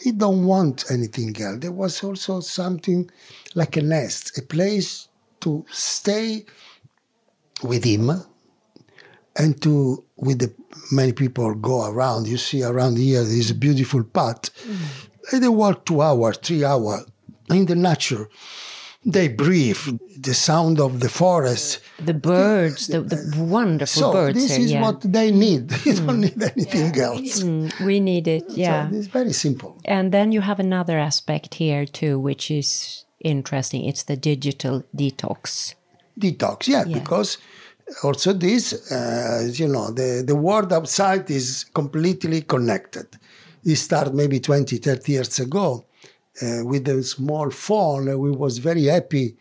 They 0.04 0.12
don't 0.12 0.46
want 0.46 0.86
anything 0.92 1.36
else. 1.42 1.60
There 1.60 1.72
was 1.72 2.04
also 2.04 2.40
something 2.42 3.10
like 3.56 3.78
a 3.78 3.82
nest, 3.82 4.38
a 4.38 4.42
place 4.42 5.08
to 5.42 5.66
stay 5.72 6.46
with 7.64 7.84
him 7.84 8.12
and 9.36 9.62
to 9.62 10.04
with 10.18 10.40
the 10.40 10.54
many 10.92 11.14
people 11.14 11.54
go 11.56 11.90
around. 11.90 12.28
You 12.28 12.38
see 12.38 12.64
around 12.64 12.98
here 12.98 13.24
this 13.24 13.52
beautiful 13.52 14.04
path. 14.04 14.54
Mm. 14.64 15.08
And 15.32 15.44
they 15.44 15.50
walk 15.50 15.86
two 15.86 16.02
hours, 16.02 16.38
three 16.38 16.64
hours 16.64 17.06
in 17.50 17.66
the 17.66 17.76
nature. 17.76 18.30
They 19.10 19.30
breathe 19.30 20.00
the 20.20 20.34
sound 20.34 20.80
of 20.82 21.00
the 21.00 21.08
forest. 21.08 21.80
The 22.06 22.14
birds, 22.14 22.88
the, 22.88 23.02
the 23.02 23.34
wonderful 23.38 24.02
So 24.02 24.12
birds 24.12 24.38
this 24.38 24.56
here. 24.56 24.66
is 24.66 24.72
yeah. 24.74 24.82
what 24.82 25.02
they 25.02 25.32
need. 25.32 25.70
They 25.86 25.94
don't 25.94 26.20
need 26.20 26.44
anything 26.44 26.92
else. 27.00 27.42
Mm, 27.42 27.86
we 27.86 28.00
need 28.02 28.28
it. 28.28 28.44
Yeah. 28.50 28.90
So 28.90 28.96
it's 28.98 29.08
very 29.08 29.34
simple. 29.34 29.80
And 29.86 30.12
then 30.12 30.34
you 30.34 30.42
have 30.42 30.60
another 30.60 30.98
aspect 31.00 31.56
here 31.56 31.86
too, 31.86 32.20
which 32.20 32.52
is 32.52 33.06
interesting. 33.24 33.86
It's 33.86 34.04
the 34.04 34.18
digital 34.18 34.84
detox. 34.96 35.76
detox 36.20 36.68
yeah, 36.68 36.84
because 36.84 37.38
also 38.04 38.34
this 38.34 38.92
uh, 38.92 39.50
you 39.54 39.68
know 39.68 39.92
the, 39.92 40.24
the 40.26 40.36
world 40.36 40.74
outside 40.74 41.30
is 41.32 41.66
completely 41.74 42.42
connected 42.42 43.08
it 43.64 43.76
started 43.76 44.14
maybe 44.14 44.40
20 44.40 44.78
30 44.78 45.12
years 45.12 45.40
ago 45.40 45.86
uh, 46.42 46.64
with 46.64 46.88
a 46.88 47.04
small 47.04 47.50
phone 47.50 48.10
uh, 48.10 48.18
we 48.18 48.32
was 48.32 48.58
very 48.58 48.86
happy 48.86 49.36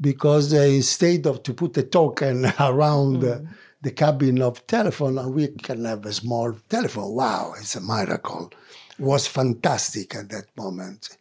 because 0.00 0.52
uh, 0.52 0.58
instead 0.58 1.26
of 1.26 1.42
to 1.42 1.54
put 1.54 1.76
a 1.76 1.82
token 1.82 2.46
around 2.60 3.24
uh, 3.24 3.40
the 3.82 3.90
cabin 3.90 4.42
of 4.42 4.66
telephone 4.66 5.32
we 5.32 5.48
can 5.48 5.84
have 5.84 6.04
a 6.06 6.12
small 6.12 6.52
telephone. 6.68 7.14
Wow 7.14 7.54
it's 7.58 7.76
a 7.76 7.80
miracle. 7.80 8.52
It 8.98 9.02
was 9.02 9.26
fantastic 9.26 10.14
at 10.14 10.28
that 10.30 10.46
moment. 10.56 11.18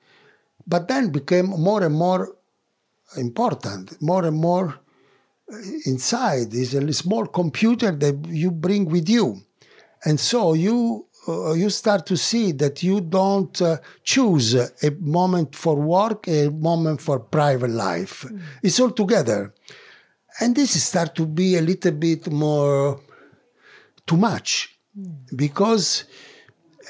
But 0.68 0.88
then 0.88 1.10
became 1.10 1.48
more 1.48 1.84
and 1.84 1.96
more 1.96 2.36
important 3.18 4.02
more 4.02 4.26
and 4.26 4.38
more 4.38 4.80
inside. 5.86 6.54
Is 6.54 6.74
a 6.74 6.94
small 6.94 7.28
computer 7.28 7.92
that 7.92 8.26
you 8.28 8.52
bring 8.52 8.86
with 8.86 9.10
you. 9.10 9.42
And 10.04 10.20
so 10.20 10.54
you 10.54 11.08
you 11.28 11.70
start 11.70 12.06
to 12.08 12.18
see 12.18 12.52
that 12.54 12.84
you 12.84 13.02
don't 13.02 13.62
uh, 13.62 13.78
choose 14.04 14.54
a 14.56 14.92
moment 15.00 15.56
for 15.56 15.76
work 15.76 16.28
a 16.28 16.50
moment 16.50 17.02
for 17.02 17.20
private 17.20 17.72
life. 17.72 18.26
It's 18.62 18.80
all 18.80 18.92
together. 18.92 19.54
And 20.40 20.56
this 20.56 20.82
start 20.84 21.16
to 21.16 21.26
be 21.26 21.58
a 21.58 21.62
little 21.62 21.92
bit 21.92 22.32
more 22.32 23.00
too 24.06 24.18
much. 24.18 24.78
Because 25.36 26.06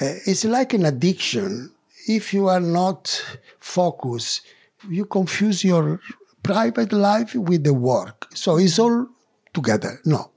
uh, 0.01 0.13
it's 0.25 0.45
like 0.45 0.73
an 0.73 0.85
addiction. 0.85 1.71
If 2.07 2.33
you 2.33 2.47
are 2.49 2.59
not 2.59 3.23
focused 3.59 4.41
you 4.89 5.05
confuse 5.05 5.63
your 5.63 5.99
private 6.43 6.91
life 6.91 7.35
with 7.35 7.63
the 7.63 7.73
work. 7.73 8.27
So 8.33 8.57
it's 8.57 8.79
all 8.79 9.07
together. 9.53 9.99
No. 10.05 10.31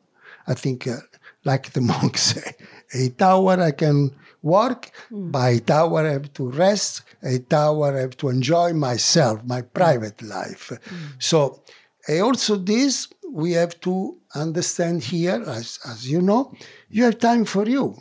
I 0.46 0.54
think 0.54 0.86
uh, 0.86 0.96
like 1.44 1.72
the 1.72 1.80
monks 1.92 2.22
say 2.22 2.54
eight 2.94 3.20
hour 3.22 3.60
i 3.60 3.70
can 3.70 4.10
work 4.42 4.90
hmm. 5.08 5.30
by 5.30 5.50
eight 5.50 5.70
hour 5.70 6.06
i 6.06 6.12
have 6.12 6.32
to 6.32 6.50
rest 6.50 7.02
eight 7.24 7.52
hour 7.52 7.96
i 7.96 8.00
have 8.00 8.16
to 8.16 8.28
enjoy 8.28 8.72
myself 8.72 9.42
my 9.44 9.60
hmm. 9.60 9.68
private 9.74 10.20
life 10.22 10.72
hmm. 10.84 10.96
so 11.18 11.62
uh, 12.08 12.20
also 12.20 12.56
this 12.56 13.08
we 13.30 13.52
have 13.52 13.78
to 13.80 14.16
understand 14.34 15.02
here 15.02 15.42
as, 15.46 15.78
as 15.86 16.10
you 16.10 16.22
know 16.22 16.52
you 16.88 17.04
have 17.04 17.18
time 17.18 17.44
for 17.44 17.68
you 17.68 17.96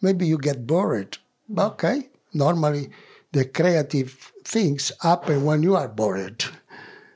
maybe 0.00 0.26
you 0.26 0.38
get 0.38 0.66
bored. 0.66 1.18
Okay, 1.56 2.08
normally 2.34 2.90
the 3.32 3.44
creative 3.44 4.32
things 4.44 4.92
happen 5.02 5.44
when 5.44 5.62
you 5.62 5.76
are 5.76 5.88
bored. 5.88 6.44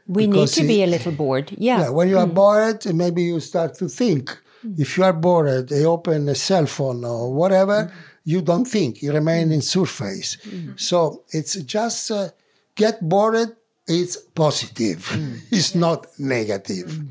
We 0.06 0.26
need 0.26 0.32
Because 0.32 0.54
to 0.56 0.66
be 0.66 0.82
a 0.82 0.86
little 0.86 1.12
bored. 1.12 1.52
Yeah. 1.56 1.82
Yeah, 1.82 1.88
when 1.90 2.08
you 2.08 2.18
are 2.18 2.26
bored, 2.26 2.84
maybe 2.94 3.22
you 3.22 3.40
start 3.40 3.74
to 3.74 3.88
think. 3.88 4.36
Mm-hmm. 4.64 4.80
If 4.80 4.96
you 4.96 5.04
are 5.04 5.12
bored, 5.12 5.70
you 5.70 5.86
open 5.86 6.28
a 6.28 6.34
cell 6.34 6.66
phone 6.66 7.04
or 7.04 7.32
whatever, 7.32 7.84
mm-hmm. 7.84 7.98
you 8.24 8.42
don't 8.42 8.64
think. 8.64 9.02
You 9.02 9.12
remain 9.12 9.52
in 9.52 9.60
mm-hmm. 9.60 9.60
surface. 9.60 10.36
So 10.76 11.24
it's 11.30 11.54
just 11.54 12.10
uh, 12.10 12.28
get 12.74 13.00
bored. 13.06 13.56
It's 13.86 14.16
positive. 14.16 15.08
Mm. 15.08 15.40
it's 15.50 15.74
not 15.74 16.06
negative. 16.18 16.86
Mm. 16.86 17.08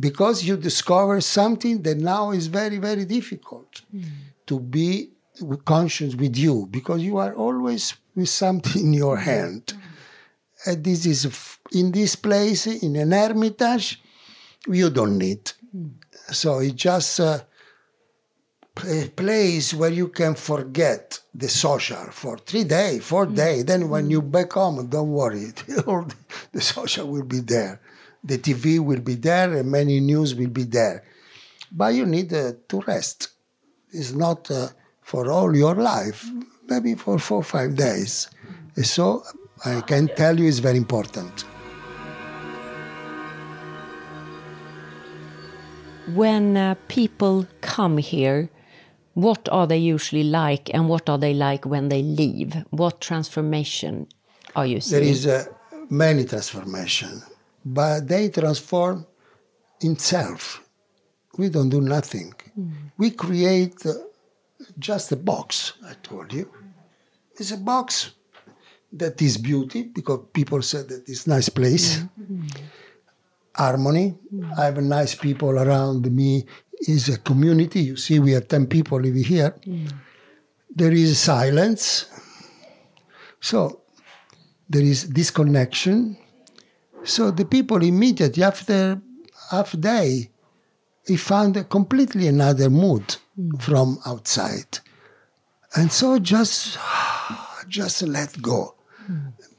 Because 0.00 0.42
you 0.42 0.56
discover 0.56 1.20
something 1.20 1.82
that 1.82 1.98
now 1.98 2.30
is 2.30 2.46
very, 2.46 2.78
very 2.78 3.04
difficult 3.04 3.82
mm. 3.94 4.04
to 4.46 4.58
be 4.58 5.10
conscious 5.64 6.14
with 6.14 6.36
you 6.36 6.66
because 6.70 7.02
you 7.02 7.18
are 7.18 7.34
always 7.34 7.94
with 8.14 8.28
something 8.28 8.82
in 8.82 8.92
your 8.94 9.16
hand. 9.18 9.74
And 10.66 10.82
this 10.84 11.06
is 11.06 11.26
in 11.72 11.92
this 11.92 12.16
place, 12.16 12.66
in 12.66 12.96
an 12.96 13.12
hermitage, 13.12 14.00
you 14.66 14.90
don't 14.90 15.18
need. 15.18 15.52
So 16.32 16.58
it's 16.60 16.74
just 16.74 17.20
a, 17.20 17.44
a 18.88 19.08
place 19.08 19.74
where 19.74 19.90
you 19.90 20.08
can 20.08 20.34
forget 20.34 21.20
the 21.34 21.48
social 21.48 22.06
for 22.10 22.38
three 22.38 22.64
days, 22.64 23.04
four 23.04 23.26
days. 23.26 23.64
Then 23.64 23.88
when 23.88 24.10
you 24.10 24.22
back 24.22 24.52
home, 24.52 24.86
don't 24.88 25.10
worry, 25.10 25.46
the, 26.52 26.60
social 26.60 27.08
will 27.08 27.24
be 27.24 27.40
there. 27.40 27.80
The 28.24 28.38
TV 28.38 28.78
will 28.78 29.00
be 29.00 29.16
there, 29.16 29.52
and 29.52 29.70
many 29.70 30.00
news 30.00 30.34
will 30.34 30.48
be 30.50 30.64
there. 30.64 31.04
But 31.70 31.94
you 31.94 32.06
need 32.06 32.32
uh, 32.32 32.52
to 32.68 32.80
rest. 32.82 33.28
It's 33.90 34.12
not 34.12 34.50
uh, 34.50 34.68
for 35.02 35.30
all 35.30 35.54
your 35.54 35.74
life, 35.74 36.24
maybe 36.68 36.94
for 36.94 37.18
four 37.18 37.38
or 37.38 37.44
five 37.44 37.76
days. 37.76 38.28
So 38.82 39.24
I 39.64 39.80
can 39.80 40.08
tell 40.08 40.38
you 40.38 40.48
it's 40.48 40.58
very 40.60 40.78
important. 40.78 41.44
When 46.06 46.56
uh, 46.56 46.74
people 46.88 47.46
come 47.60 47.98
here, 47.98 48.50
what 49.14 49.48
are 49.50 49.66
they 49.66 49.78
usually 49.78 50.24
like 50.24 50.70
and 50.74 50.88
what 50.88 51.08
are 51.08 51.18
they 51.18 51.34
like 51.34 51.64
when 51.64 51.88
they 51.88 52.02
leave? 52.02 52.54
What 52.70 53.00
transformation 53.00 54.08
are 54.56 54.66
you 54.66 54.80
seeing? 54.80 55.02
There 55.02 55.10
is 55.10 55.26
uh, 55.26 55.44
many 55.90 56.24
transformation, 56.24 57.22
but 57.64 58.08
they 58.08 58.30
transform 58.30 59.06
in 59.80 59.98
self. 59.98 60.62
We 61.38 61.48
don't 61.48 61.68
do 61.70 61.80
nothing. 61.80 62.34
We 62.98 63.10
create 63.10 63.86
uh, 63.86 63.92
just 64.78 65.12
a 65.12 65.16
box, 65.16 65.74
I 65.86 65.94
told 66.02 66.32
you. 66.32 66.50
It's 67.38 67.52
a 67.52 67.56
box 67.56 68.10
that 68.92 69.20
is 69.22 69.38
beauty 69.38 69.84
because 69.84 70.20
people 70.32 70.60
said 70.62 70.88
that 70.88 71.08
it's 71.08 71.26
nice 71.26 71.48
place. 71.48 72.02
Harmony. 73.54 74.10
Hmm. 74.30 74.52
I 74.58 74.64
have 74.66 74.82
nice 74.82 75.14
people 75.14 75.50
around 75.50 76.10
me. 76.10 76.46
Is 76.88 77.08
a 77.08 77.18
community. 77.18 77.80
You 77.80 77.96
see, 77.96 78.18
we 78.18 78.32
have 78.32 78.48
ten 78.48 78.66
people 78.66 79.00
living 79.00 79.22
here. 79.22 79.54
Hmm. 79.64 79.86
There 80.74 80.90
is 80.90 81.20
silence. 81.20 82.06
So 83.40 83.82
there 84.68 84.82
is 84.82 85.04
disconnection. 85.04 86.16
So 87.04 87.30
the 87.30 87.44
people 87.44 87.82
immediately 87.82 88.42
after 88.42 89.00
half 89.50 89.78
day, 89.78 90.30
he 91.06 91.16
found 91.16 91.56
a 91.56 91.64
completely 91.64 92.26
another 92.26 92.70
mood 92.70 93.16
hmm. 93.36 93.56
from 93.58 93.98
outside, 94.06 94.78
and 95.76 95.92
so 95.92 96.18
just 96.18 96.78
just 97.68 98.02
let 98.02 98.40
go. 98.42 98.74
We, 99.08 99.51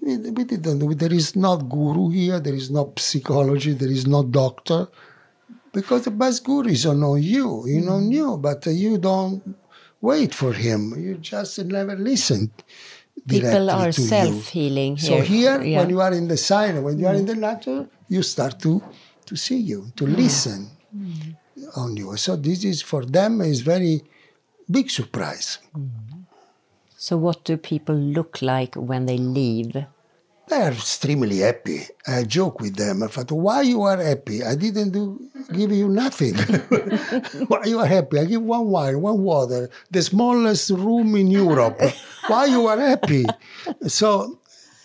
we 0.00 0.44
didn't. 0.44 0.98
There 0.98 1.12
is 1.12 1.36
not 1.36 1.68
guru 1.68 2.10
here. 2.10 2.40
There 2.40 2.54
is 2.54 2.70
no 2.70 2.92
psychology. 2.96 3.72
There 3.74 3.90
is 3.90 4.06
no 4.06 4.22
doctor, 4.22 4.88
because 5.72 6.04
the 6.04 6.10
best 6.10 6.44
guru 6.44 6.70
is 6.70 6.86
on 6.86 7.00
you. 7.22 7.66
You 7.66 7.80
know 7.80 7.98
mm-hmm. 7.98 8.12
you, 8.12 8.36
but 8.36 8.66
uh, 8.66 8.70
you 8.70 8.98
don't 8.98 9.42
wait 10.00 10.34
for 10.34 10.52
him. 10.52 10.94
You 10.96 11.14
just 11.16 11.58
never 11.64 11.96
listen. 11.96 12.50
People 13.28 13.70
are 13.70 13.92
self-healing 13.92 14.96
So 14.96 15.20
here. 15.20 15.24
here, 15.24 15.62
Yeah. 15.62 15.78
when 15.80 15.90
you 15.90 16.00
are 16.00 16.12
in 16.12 16.26
the 16.26 16.36
silence, 16.38 16.82
when 16.82 16.98
you 16.98 17.06
are 17.06 17.14
in 17.14 17.26
the 17.26 17.34
mm-hmm. 17.34 17.54
nature, 17.54 17.88
you 18.08 18.22
start 18.22 18.58
to 18.60 18.82
to 19.26 19.36
see 19.36 19.58
you, 19.58 19.92
to 19.96 20.04
mm-hmm. 20.04 20.16
listen 20.16 20.70
on 21.76 21.96
you. 21.96 22.16
So 22.16 22.36
this 22.36 22.64
is 22.64 22.82
for 22.82 23.04
them 23.04 23.40
is 23.42 23.60
very 23.60 24.02
big 24.70 24.90
surprise. 24.90 25.58
So, 27.02 27.16
what 27.16 27.44
do 27.44 27.56
people 27.56 27.94
look 27.94 28.42
like 28.42 28.74
when 28.74 29.06
they 29.06 29.16
leave? 29.16 29.72
They 29.72 30.56
are 30.56 30.70
extremely 30.70 31.38
happy. 31.38 31.86
I 32.06 32.24
joke 32.24 32.60
with 32.60 32.76
them. 32.76 33.02
I 33.02 33.06
thought, 33.06 33.32
why 33.32 33.62
you 33.62 33.80
are 33.84 33.96
happy? 33.96 34.44
I 34.44 34.54
didn't 34.54 34.90
do 34.90 35.18
give 35.50 35.72
you 35.72 35.88
nothing. 35.88 36.34
why 37.48 37.64
you 37.64 37.78
are 37.78 37.86
happy? 37.86 38.18
I 38.18 38.26
give 38.26 38.42
one 38.42 38.66
wine, 38.66 39.00
one 39.00 39.22
water, 39.22 39.70
the 39.90 40.02
smallest 40.02 40.68
room 40.72 41.16
in 41.16 41.30
Europe. 41.30 41.80
why 42.26 42.44
you 42.44 42.66
are 42.66 42.78
happy? 42.78 43.24
So 43.86 44.38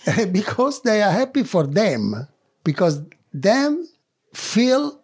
because 0.31 0.83
they 0.83 1.01
are 1.01 1.11
happy 1.11 1.43
for 1.43 1.67
them, 1.67 2.29
because 2.63 3.01
them 3.33 3.85
feel 4.33 5.01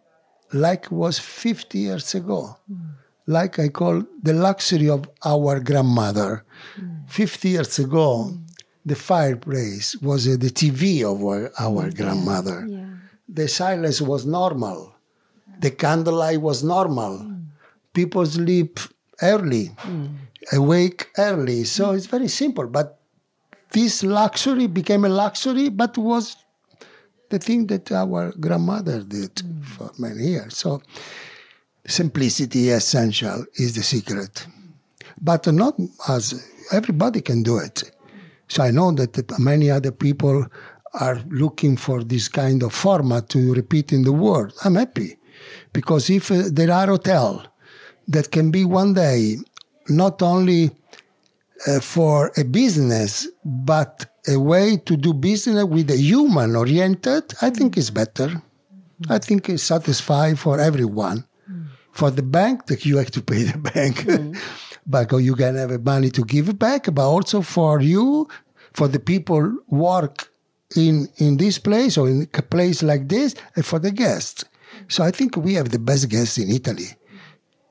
like 0.53 0.85
it 0.85 0.93
was 0.93 1.19
50 1.19 1.77
years 1.77 2.15
ago. 2.15 2.55
Like 3.27 3.59
I 3.59 3.67
call 3.67 4.03
the 4.23 4.33
luxury 4.33 4.89
of 4.89 5.09
our 5.25 5.59
grandmother. 5.59 6.45
50 7.11 7.49
years 7.49 7.77
ago, 7.77 8.31
the 8.85 8.95
fireplace 8.95 9.97
was 9.97 10.27
uh, 10.27 10.37
the 10.39 10.49
TV 10.49 11.03
of 11.03 11.21
our, 11.21 11.51
our 11.59 11.91
grandmother. 11.91 12.67
The 13.27 13.47
silence 13.49 14.01
was 14.01 14.25
normal. 14.25 14.95
The 15.59 15.71
candlelight 15.71 16.41
was 16.41 16.63
normal. 16.63 17.19
Mm. 17.19 17.47
People 17.93 18.25
sleep 18.25 18.79
early, 19.21 19.71
mm. 19.81 20.15
awake 20.53 21.09
early. 21.17 21.65
So 21.65 21.91
it's 21.91 22.05
very 22.05 22.29
simple. 22.29 22.67
But 22.67 22.99
this 23.71 24.03
luxury 24.03 24.67
became 24.67 25.03
a 25.03 25.09
luxury, 25.09 25.67
but 25.67 25.97
was 25.97 26.37
the 27.29 27.39
thing 27.39 27.67
that 27.67 27.91
our 27.91 28.31
grandmother 28.39 29.03
did 29.03 29.35
mm. 29.35 29.65
for 29.65 29.91
many 29.99 30.27
years. 30.27 30.55
So 30.55 30.81
simplicity 31.85 32.69
essential 32.69 33.45
is 33.55 33.75
the 33.75 33.83
secret. 33.83 34.47
But 35.21 35.45
not 35.53 35.75
as 36.07 36.50
everybody 36.71 37.21
can 37.21 37.43
do 37.43 37.57
it. 37.57 37.91
So 38.47 38.63
I 38.63 38.71
know 38.71 38.91
that 38.91 39.39
many 39.39 39.71
other 39.71 39.91
people 39.91 40.45
are 40.93 41.21
looking 41.29 41.77
for 41.77 42.03
this 42.03 42.27
kind 42.27 42.63
of 42.63 42.73
format 42.73 43.29
to 43.29 43.53
repeat 43.53 43.93
in 43.93 44.03
the 44.03 44.11
world. 44.11 44.53
I'm 44.65 44.75
happy 44.75 45.17
because 45.73 46.09
if 46.09 46.31
uh, 46.31 46.43
there 46.51 46.71
are 46.71 46.87
hotels 46.87 47.47
that 48.07 48.31
can 48.31 48.51
be 48.51 48.65
one 48.65 48.93
day 48.93 49.37
not 49.87 50.21
only 50.21 50.71
uh, 51.67 51.79
for 51.79 52.31
a 52.37 52.43
business, 52.43 53.27
but 53.45 54.05
a 54.27 54.37
way 54.37 54.77
to 54.77 54.97
do 54.97 55.13
business 55.13 55.63
with 55.63 55.89
a 55.89 55.97
human 55.97 56.55
oriented, 56.55 57.33
I 57.41 57.49
think 57.49 57.77
is 57.77 57.89
better. 57.89 58.41
I 59.09 59.17
think 59.17 59.49
it's 59.49 59.63
satisfying 59.63 60.35
for 60.35 60.59
everyone. 60.59 61.25
For 61.91 62.11
the 62.11 62.23
bank, 62.23 62.67
that 62.67 62.85
you 62.85 62.97
have 62.97 63.11
to 63.11 63.21
pay 63.21 63.43
the 63.43 63.57
bank, 63.57 64.05
but 64.85 65.11
you 65.13 65.35
can 65.35 65.55
have 65.55 65.83
money 65.83 66.09
to 66.11 66.23
give 66.23 66.57
back. 66.57 66.93
But 66.93 67.07
also 67.07 67.41
for 67.41 67.81
you, 67.81 68.27
for 68.73 68.87
the 68.87 68.99
people 68.99 69.57
work 69.67 70.31
in 70.75 71.07
in 71.17 71.37
this 71.37 71.59
place 71.59 71.97
or 71.97 72.09
in 72.09 72.27
a 72.33 72.41
place 72.41 72.83
like 72.83 73.07
this, 73.09 73.35
and 73.55 73.65
for 73.65 73.79
the 73.79 73.91
guests. 73.91 74.45
So 74.87 75.03
I 75.03 75.11
think 75.11 75.35
we 75.37 75.53
have 75.55 75.69
the 75.69 75.79
best 75.79 76.09
guests 76.09 76.37
in 76.37 76.49
Italy. 76.49 76.87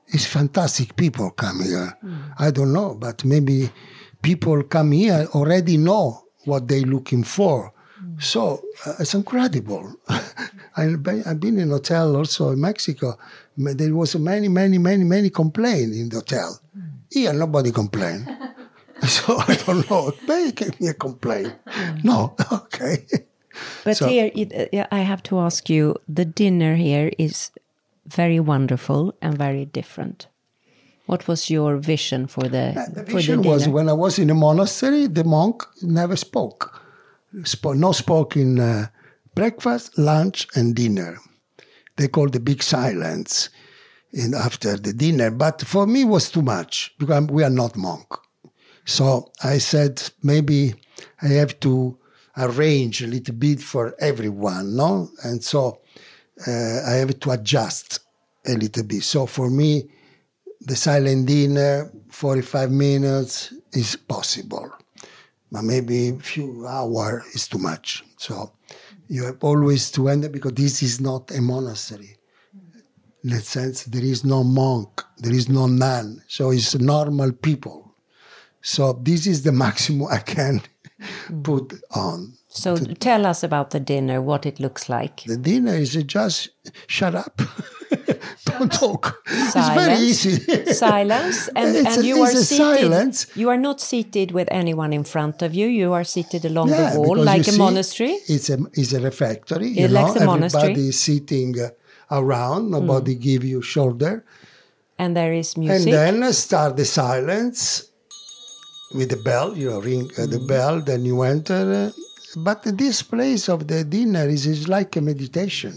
It's 0.07 0.25
fantastic 0.25 0.95
people 0.95 1.31
come 1.31 1.63
here. 1.63 1.97
Hmm. 2.01 2.15
I 2.37 2.51
don't 2.51 2.73
know, 2.73 2.95
but 2.95 3.23
maybe 3.23 3.71
people 4.21 4.61
come 4.63 4.91
here 4.91 5.27
already 5.33 5.77
know 5.77 6.25
what 6.45 6.67
they're 6.67 6.81
looking 6.81 7.23
for. 7.23 7.73
Hmm. 7.97 8.15
So 8.19 8.61
uh, 8.85 8.95
it's 8.99 9.13
incredible. 9.13 9.93
I've 10.77 11.03
been, 11.03 11.59
in 11.59 11.69
hotel 11.69 12.15
also 12.15 12.51
in 12.51 12.61
Mexico. 12.61 13.17
There 13.57 13.95
was 13.95 14.15
many, 14.15 14.47
many, 14.47 14.77
many, 14.77 15.03
many 15.03 15.29
complaints 15.29 15.97
in 15.97 16.09
the 16.09 16.17
hotel. 16.17 16.59
Hmm. 16.73 16.81
Here, 17.11 17.33
nobody 17.33 17.71
complained. 17.71 18.27
so 19.07 19.37
I 19.37 19.55
don't 19.65 19.89
know. 19.89 20.13
Maybe 20.27 20.51
can 20.53 20.71
you 20.79 20.93
complain? 20.93 21.51
No, 22.03 22.35
okay. 22.51 23.05
But 23.83 23.97
So- 23.97 24.07
here, 24.07 24.31
it, 24.33 24.73
uh, 24.73 24.87
I 24.91 24.99
have 24.99 25.21
to 25.23 25.39
ask 25.39 25.69
you 25.69 25.95
the 26.07 26.25
dinner 26.25 26.75
here 26.75 27.11
is 27.17 27.51
very 28.05 28.39
wonderful 28.39 29.13
and 29.21 29.37
very 29.37 29.65
different. 29.65 30.27
What 31.05 31.27
was 31.27 31.49
your 31.49 31.77
vision 31.77 32.27
for 32.27 32.43
the, 32.43 32.73
The 32.95 33.03
for 33.05 33.17
vision 33.17 33.41
the 33.41 33.49
was 33.49 33.67
when 33.67 33.89
I 33.89 33.93
was 33.93 34.17
in 34.17 34.29
a 34.29 34.33
monastery, 34.35 35.07
the 35.07 35.23
monk 35.25 35.63
never 35.81 36.15
spoke. 36.15 36.81
Spo- 37.41 37.75
no 37.77 37.91
spoke 37.91 38.37
in 38.37 38.59
uh, 38.59 38.87
breakfast, 39.35 39.97
lunch, 39.97 40.47
and 40.55 40.73
dinner. 40.75 41.17
They 41.97 42.07
call 42.07 42.29
the 42.29 42.39
big 42.39 42.63
silence 42.63 43.49
in 44.13 44.33
after 44.33 44.77
the 44.77 44.93
dinner. 44.93 45.31
But 45.31 45.61
for 45.61 45.87
me, 45.87 46.03
was 46.03 46.29
too 46.31 46.41
much 46.41 46.93
because 46.97 47.27
we 47.27 47.43
are 47.43 47.49
not 47.49 47.75
monk. 47.77 48.07
So 48.85 49.31
I 49.43 49.59
said 49.59 50.01
maybe 50.23 50.73
I 51.21 51.27
have 51.27 51.59
to 51.61 51.97
arrange 52.37 53.01
a 53.01 53.07
little 53.07 53.35
bit 53.35 53.61
for 53.61 53.95
everyone, 53.99 54.75
no? 54.75 55.09
And 55.23 55.43
so 55.43 55.81
uh, 56.47 56.81
I 56.87 56.93
have 56.93 57.19
to 57.19 57.31
adjust 57.31 57.99
a 58.45 58.53
little 58.53 58.83
bit. 58.83 59.03
So 59.03 59.25
for 59.25 59.49
me, 59.49 59.89
the 60.61 60.75
silent 60.75 61.27
dinner, 61.27 61.91
45 62.09 62.71
minutes 62.71 63.53
is 63.73 63.95
possible. 63.95 64.71
But 65.51 65.63
maybe 65.63 66.09
a 66.09 66.19
few 66.19 66.65
hours 66.67 67.25
is 67.33 67.47
too 67.47 67.57
much. 67.57 68.03
So 68.17 68.53
you 69.07 69.25
have 69.25 69.43
always 69.43 69.91
to 69.91 70.07
end 70.07 70.23
it 70.25 70.31
because 70.31 70.53
this 70.53 70.81
is 70.81 71.01
not 71.01 71.31
a 71.31 71.41
monastery. 71.41 72.15
In 73.23 73.29
that 73.31 73.43
sense, 73.43 73.83
there 73.83 74.03
is 74.03 74.23
no 74.25 74.43
monk, 74.43 75.03
there 75.19 75.33
is 75.33 75.47
no 75.49 75.67
nun. 75.67 76.21
So 76.27 76.51
it's 76.51 76.75
normal 76.75 77.31
people. 77.31 77.93
So 78.61 78.93
this 78.93 79.27
is 79.27 79.43
the 79.43 79.51
maximum 79.65 80.07
I 80.11 80.17
can 80.19 80.61
put 81.43 81.73
on. 81.95 82.33
So 82.49 82.75
tell 82.77 83.25
us 83.25 83.43
about 83.43 83.69
the 83.71 83.79
dinner, 83.79 84.21
what 84.21 84.45
it 84.45 84.59
looks 84.59 84.89
like. 84.89 85.23
The 85.25 85.37
dinner 85.37 85.73
is 85.73 85.93
just 86.03 86.49
shut 86.87 87.15
up, 87.15 87.41
don't 88.45 88.71
talk. 88.71 89.21
It's 89.25 89.53
Silence. 89.53 89.85
very 89.85 89.99
easy. 89.99 90.73
silence 90.73 91.47
and, 91.55 91.75
It's 91.77 91.95
and 91.95 92.03
a- 92.03 92.07
you 92.07 92.21
are 92.21 92.31
seated 92.31 92.57
silence. 92.57 93.27
you 93.35 93.49
are 93.49 93.57
not 93.57 93.79
seated 93.79 94.31
with 94.31 94.47
anyone 94.51 94.91
in 94.93 95.03
front 95.05 95.41
of 95.41 95.53
you 95.55 95.67
you 95.67 95.93
are 95.93 96.03
seated 96.03 96.43
along 96.45 96.69
Yeah, 96.69 96.93
the 96.93 96.99
wall 96.99 97.17
like 97.17 97.47
a 97.47 97.51
see, 97.51 97.57
monastery 97.57 98.17
It's 98.27 98.49
a 98.49 98.57
it's 98.73 98.91
a 98.93 98.99
refectory. 98.99 99.67
You 99.69 99.85
It 99.85 99.91
know, 99.91 100.01
likes 100.01 100.19
a 100.21 100.25
monastery. 100.25 100.63
everybody 100.63 100.87
is 100.89 100.99
sitting 100.99 101.57
uh, 101.59 101.69
around. 102.11 102.71
Nobody 102.71 103.15
give 103.15 103.43
you 103.43 103.61
shoulder. 103.61 104.23
and 104.99 105.15
there 105.15 105.33
is 105.33 105.57
music. 105.57 105.93
And 105.93 105.93
then 106.21 106.33
start 106.33 106.77
the 106.77 106.85
silence 106.85 107.89
with 108.93 109.09
the 109.09 109.17
bell. 109.17 109.57
You 109.57 109.79
ring 109.81 110.11
uh, 110.17 110.27
the 110.27 110.39
bell. 110.39 110.79
Then 110.81 111.05
you 111.05 111.23
enter. 111.23 111.63
Uh, 111.73 111.91
but 112.37 112.63
this 112.63 113.01
place 113.01 113.49
of 113.49 113.67
the 113.67 113.83
dinner 113.83 114.27
is, 114.27 114.45
is 114.45 114.67
like 114.67 114.95
a 114.95 115.01
meditation. 115.01 115.73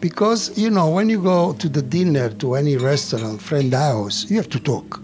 Because 0.00 0.56
you 0.56 0.70
know, 0.70 0.90
when 0.90 1.08
you 1.08 1.20
go 1.22 1.54
to 1.54 1.68
the 1.68 1.82
dinner 1.82 2.28
to 2.34 2.54
any 2.54 2.76
restaurant, 2.76 3.42
friend 3.42 3.72
house, 3.74 4.30
you 4.30 4.36
have 4.36 4.50
to 4.50 4.60
talk. 4.60 5.00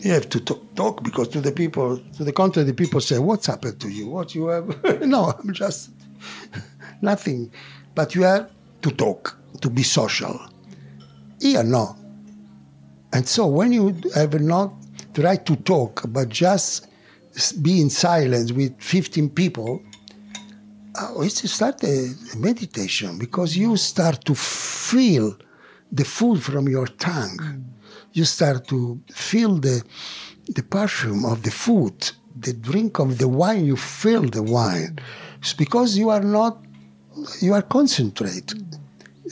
You 0.00 0.12
have 0.12 0.28
to 0.30 0.40
talk, 0.40 0.62
talk 0.76 1.02
because 1.02 1.28
to 1.28 1.40
the 1.40 1.52
people, 1.52 1.98
to 2.16 2.24
the 2.24 2.32
contrary, 2.32 2.66
the 2.66 2.74
people 2.74 3.00
say, 3.00 3.18
"What's 3.18 3.46
happened 3.46 3.80
to 3.80 3.88
you? 3.88 4.06
What 4.08 4.34
you 4.34 4.46
have?" 4.48 5.00
no, 5.14 5.32
I'm 5.36 5.52
just 5.52 5.90
nothing. 7.02 7.50
But 8.00 8.14
you 8.14 8.22
have 8.22 8.50
to 8.80 8.90
talk, 8.92 9.36
to 9.60 9.68
be 9.68 9.82
social. 9.82 10.40
Here, 11.38 11.62
no. 11.62 11.96
And 13.12 13.28
so 13.28 13.46
when 13.46 13.72
you 13.72 13.94
have 14.14 14.40
not 14.40 14.72
try 15.12 15.36
to 15.36 15.56
talk, 15.56 16.04
but 16.08 16.30
just 16.30 16.86
be 17.62 17.78
in 17.78 17.90
silence 17.90 18.52
with 18.52 18.72
15 18.80 19.28
people, 19.28 19.82
uh, 20.98 21.20
it's 21.20 21.52
start 21.52 21.84
a 21.84 22.14
meditation 22.38 23.18
because 23.18 23.54
you 23.54 23.76
start 23.76 24.24
to 24.24 24.34
feel 24.34 25.36
the 25.92 26.06
food 26.06 26.42
from 26.42 26.70
your 26.70 26.86
tongue. 26.86 27.66
You 28.14 28.24
start 28.24 28.66
to 28.68 28.98
feel 29.12 29.56
the, 29.58 29.84
the 30.48 30.62
perfume 30.62 31.26
of 31.26 31.42
the 31.42 31.50
food, 31.50 32.12
the 32.34 32.54
drink 32.54 32.98
of 32.98 33.18
the 33.18 33.28
wine, 33.28 33.66
you 33.66 33.76
feel 33.76 34.22
the 34.22 34.42
wine. 34.42 34.98
It's 35.40 35.52
because 35.52 35.98
you 35.98 36.08
are 36.08 36.22
not, 36.22 36.64
you 37.40 37.54
are 37.54 37.62
concentrated. 37.62 38.78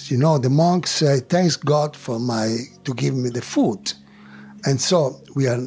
You 0.06 0.16
know, 0.16 0.38
the 0.38 0.50
monks 0.50 0.90
say, 0.90 1.20
thanks 1.20 1.56
God 1.56 1.96
for 1.96 2.18
my, 2.18 2.56
to 2.84 2.94
give 2.94 3.14
me 3.14 3.30
the 3.30 3.42
food. 3.42 3.92
And 4.64 4.80
so 4.80 5.20
we 5.34 5.46
are 5.46 5.60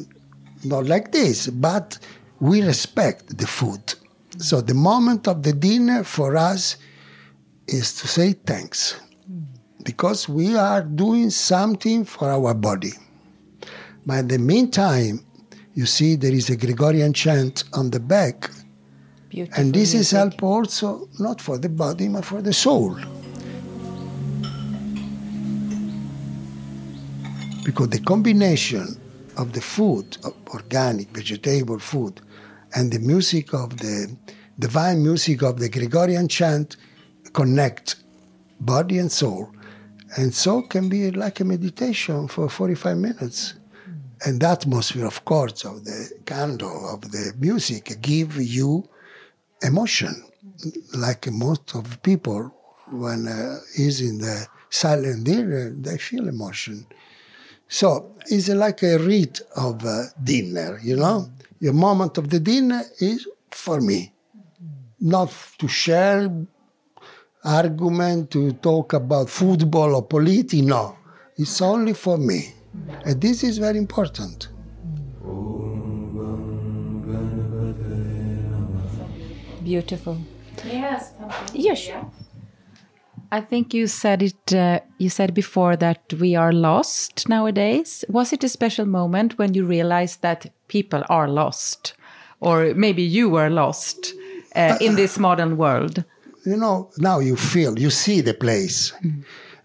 not 0.64 0.86
like 0.86 1.12
this, 1.12 1.48
but 1.48 1.98
we 2.40 2.62
respect 2.62 3.38
the 3.38 3.46
food. 3.46 3.94
So 4.38 4.60
the 4.60 4.74
moment 4.74 5.28
of 5.28 5.42
the 5.42 5.52
dinner 5.52 6.04
for 6.04 6.36
us 6.36 6.76
is 7.68 7.94
to 8.00 8.08
say 8.08 8.32
thanks 8.32 9.00
because 9.84 10.28
we 10.28 10.56
are 10.56 10.82
doing 10.82 11.30
something 11.30 12.04
for 12.04 12.30
our 12.30 12.54
body. 12.54 12.92
But 14.06 14.18
in 14.20 14.28
the 14.28 14.38
meantime, 14.38 15.24
you 15.74 15.86
see 15.86 16.16
there 16.16 16.32
is 16.32 16.50
a 16.50 16.56
Gregorian 16.56 17.12
chant 17.12 17.64
on 17.72 17.90
the 17.90 18.00
back, 18.00 18.50
Beautiful 19.32 19.62
and 19.62 19.72
this 19.72 19.94
is 19.94 20.10
help 20.10 20.42
also 20.42 21.08
not 21.18 21.40
for 21.40 21.56
the 21.56 21.70
body 21.70 22.06
but 22.06 22.22
for 22.22 22.42
the 22.42 22.52
soul. 22.52 22.94
Because 27.64 27.88
the 27.88 28.00
combination 28.04 29.00
of 29.38 29.54
the 29.54 29.62
food, 29.62 30.18
of 30.24 30.34
organic, 30.48 31.08
vegetable 31.16 31.78
food, 31.78 32.20
and 32.74 32.92
the 32.92 32.98
music 32.98 33.54
of 33.54 33.78
the 33.78 34.14
divine 34.58 35.02
music 35.02 35.42
of 35.42 35.58
the 35.58 35.70
Gregorian 35.70 36.28
chant 36.28 36.76
connect 37.32 37.96
body 38.60 38.98
and 38.98 39.10
soul. 39.10 39.50
And 40.18 40.34
so 40.34 40.60
can 40.60 40.90
be 40.90 41.10
like 41.10 41.40
a 41.40 41.44
meditation 41.46 42.28
for 42.28 42.50
45 42.50 42.98
minutes. 42.98 43.54
And 44.26 44.42
the 44.42 44.48
atmosphere, 44.48 45.06
of 45.06 45.24
course, 45.24 45.64
of 45.64 45.86
the 45.86 46.10
candle, 46.26 46.92
of 46.92 47.00
the 47.12 47.32
music 47.38 47.96
give 48.02 48.36
you 48.36 48.86
emotion. 49.62 50.14
Like 50.94 51.30
most 51.30 51.74
of 51.74 52.02
people, 52.02 52.54
when 52.90 53.28
uh, 53.28 53.58
is 53.76 54.00
in 54.00 54.18
the 54.18 54.46
silent 54.70 55.24
dinner, 55.24 55.70
they 55.70 55.98
feel 55.98 56.28
emotion. 56.28 56.86
So 57.68 58.12
it's 58.26 58.48
like 58.48 58.82
a 58.82 58.98
rite 58.98 59.40
of 59.56 59.84
uh, 59.84 60.04
dinner, 60.22 60.78
you 60.82 60.96
know? 60.96 61.30
Your 61.60 61.72
moment 61.72 62.18
of 62.18 62.28
the 62.28 62.40
dinner 62.40 62.82
is 63.00 63.26
for 63.50 63.80
me, 63.80 64.12
not 65.00 65.32
to 65.58 65.68
share 65.68 66.30
argument, 67.44 68.30
to 68.32 68.52
talk 68.52 68.92
about 68.92 69.30
football 69.30 69.94
or 69.94 70.02
politics. 70.02 70.62
No, 70.62 70.96
it's 71.36 71.60
only 71.62 71.94
for 71.94 72.18
me. 72.18 72.54
And 73.04 73.20
this 73.20 73.42
is 73.42 73.58
very 73.58 73.78
important. 73.78 74.48
Beautiful 79.72 80.16
Yes. 80.64 81.02
yes 81.54 81.90
I 83.38 83.40
think 83.40 83.72
you 83.72 83.86
said 83.86 84.22
it. 84.22 84.52
Uh, 84.52 84.80
you 84.98 85.08
said 85.08 85.32
before 85.32 85.74
that 85.76 86.00
we 86.20 86.36
are 86.36 86.52
lost 86.52 87.28
nowadays. 87.28 88.04
Was 88.08 88.32
it 88.34 88.44
a 88.44 88.48
special 88.48 88.84
moment 88.84 89.38
when 89.38 89.54
you 89.54 89.64
realized 89.64 90.20
that 90.20 90.50
people 90.68 91.02
are 91.08 91.28
lost, 91.28 91.94
or 92.40 92.74
maybe 92.74 93.02
you 93.02 93.30
were 93.30 93.48
lost 93.48 94.12
uh, 94.54 94.76
in 94.80 94.96
this 94.96 95.18
modern 95.18 95.56
world? 95.56 96.04
You 96.44 96.58
know, 96.58 96.90
now 96.98 97.20
you 97.20 97.36
feel, 97.36 97.78
you 97.78 97.90
see 97.90 98.20
the 98.20 98.34
place. 98.34 98.92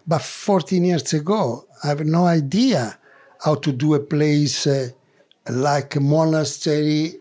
But 0.08 0.22
14 0.22 0.86
years 0.86 1.14
ago, 1.14 1.66
I 1.84 1.88
have 1.88 2.06
no 2.06 2.26
idea 2.26 2.98
how 3.44 3.56
to 3.56 3.72
do 3.74 3.96
a 3.96 4.00
place 4.00 4.66
uh, 4.66 4.90
like 5.50 5.98
a 5.98 6.00
monastery, 6.00 7.20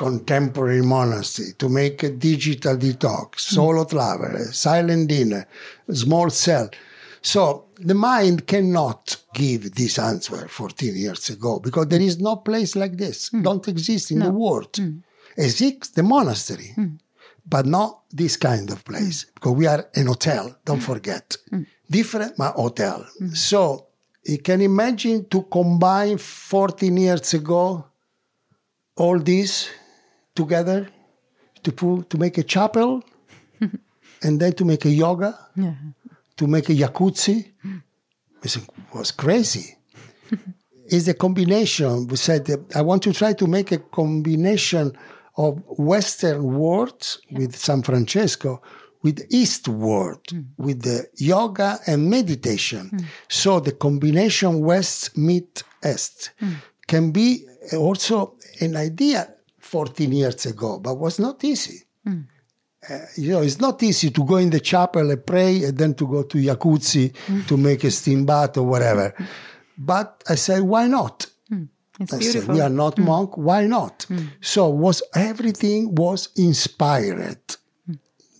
contemporary 0.00 0.80
monastery, 0.80 1.52
to 1.58 1.68
make 1.68 2.02
a 2.02 2.10
digital 2.10 2.74
detox, 2.74 3.28
mm. 3.32 3.54
solo 3.56 3.84
travel, 3.84 4.34
silent 4.50 5.08
dinner, 5.08 5.46
small 5.92 6.30
cell. 6.30 6.70
So 7.20 7.66
the 7.76 7.94
mind 7.94 8.46
cannot 8.46 9.16
give 9.34 9.74
this 9.74 9.98
answer 9.98 10.48
14 10.48 10.96
years 10.96 11.28
ago 11.28 11.60
because 11.60 11.88
there 11.88 12.00
is 12.00 12.18
no 12.18 12.36
place 12.36 12.74
like 12.76 12.96
this, 12.96 13.28
mm. 13.28 13.42
don't 13.42 13.68
exist 13.68 14.10
in 14.10 14.20
the 14.20 14.30
world. 14.30 14.72
Mm. 14.72 15.02
Exists 15.36 15.90
the 15.90 16.02
monastery, 16.02 16.74
but 17.46 17.66
not 17.66 18.00
this 18.10 18.38
kind 18.38 18.70
of 18.70 18.82
place 18.86 19.26
because 19.34 19.52
we 19.52 19.66
are 19.66 19.86
an 19.94 20.06
hotel, 20.06 20.56
don't 20.64 20.80
forget. 20.80 21.36
Different, 21.90 22.38
but 22.38 22.54
hotel. 22.54 23.06
So 23.34 23.86
you 24.24 24.38
can 24.38 24.62
imagine 24.62 25.26
to 25.28 25.42
combine 25.42 26.16
14 26.16 26.96
years 26.96 27.34
ago 27.34 27.84
all 28.96 29.18
this 29.18 29.68
together 30.40 30.80
to 31.64 31.70
put, 31.72 32.10
to 32.10 32.16
make 32.24 32.36
a 32.38 32.46
chapel 32.54 33.02
and 34.24 34.40
then 34.40 34.52
to 34.58 34.64
make 34.64 34.84
a 34.84 34.94
yoga, 35.04 35.32
to 36.38 36.46
make 36.46 36.68
a 36.68 36.76
jacuzzi. 36.82 37.38
It 38.42 38.56
was 38.94 39.10
crazy. 39.10 39.66
it's 40.86 41.08
a 41.08 41.14
combination. 41.14 42.06
We 42.08 42.16
said 42.16 42.42
I 42.74 42.82
want 42.82 43.02
to 43.04 43.12
try 43.12 43.32
to 43.34 43.46
make 43.46 43.70
a 43.72 43.78
combination 44.00 44.92
of 45.36 45.62
Western 45.94 46.42
words 46.58 47.20
with 47.30 47.56
San 47.56 47.82
Francesco, 47.82 48.62
with 49.02 49.18
East 49.30 49.68
word, 49.68 50.20
hmm. 50.30 50.40
with 50.58 50.82
the 50.82 51.06
yoga 51.16 51.78
and 51.86 52.10
meditation. 52.10 52.88
Hmm. 52.88 52.98
So 53.28 53.60
the 53.60 53.72
combination 53.72 54.60
West 54.60 55.16
meet 55.16 55.62
East 55.84 56.30
hmm. 56.38 56.54
can 56.86 57.12
be 57.12 57.46
also 57.76 58.36
an 58.60 58.76
idea 58.76 59.20
14 59.70 60.12
years 60.12 60.46
ago, 60.46 60.78
but 60.78 60.94
was 60.94 61.18
not 61.18 61.42
easy. 61.44 61.82
Hmm. 62.04 62.20
Uh, 62.88 62.98
you 63.16 63.32
know, 63.32 63.42
it's 63.42 63.60
not 63.60 63.82
easy 63.82 64.10
to 64.10 64.24
go 64.24 64.36
in 64.36 64.50
the 64.50 64.60
chapel 64.60 65.10
and 65.10 65.26
pray 65.26 65.64
and 65.64 65.76
then 65.76 65.94
to 65.94 66.06
go 66.06 66.22
to 66.22 66.38
jacuzzi 66.38 67.14
hmm. 67.26 67.42
to 67.42 67.56
make 67.56 67.84
a 67.84 67.90
steam 67.90 68.24
bath 68.24 68.56
or 68.56 68.64
whatever. 68.64 69.14
Hmm. 69.16 69.24
But 69.78 70.24
I 70.28 70.34
say, 70.34 70.60
why 70.60 70.86
not? 70.86 71.26
It's 72.00 72.14
I 72.14 72.20
said, 72.20 72.32
beautiful. 72.32 72.54
we 72.54 72.60
are 72.62 72.70
not 72.70 72.98
monk. 72.98 73.36
Why 73.36 73.66
not? 73.66 74.06
So 74.40 74.70
was 74.70 75.02
everything 75.14 75.94
was 75.94 76.30
inspired. 76.34 77.56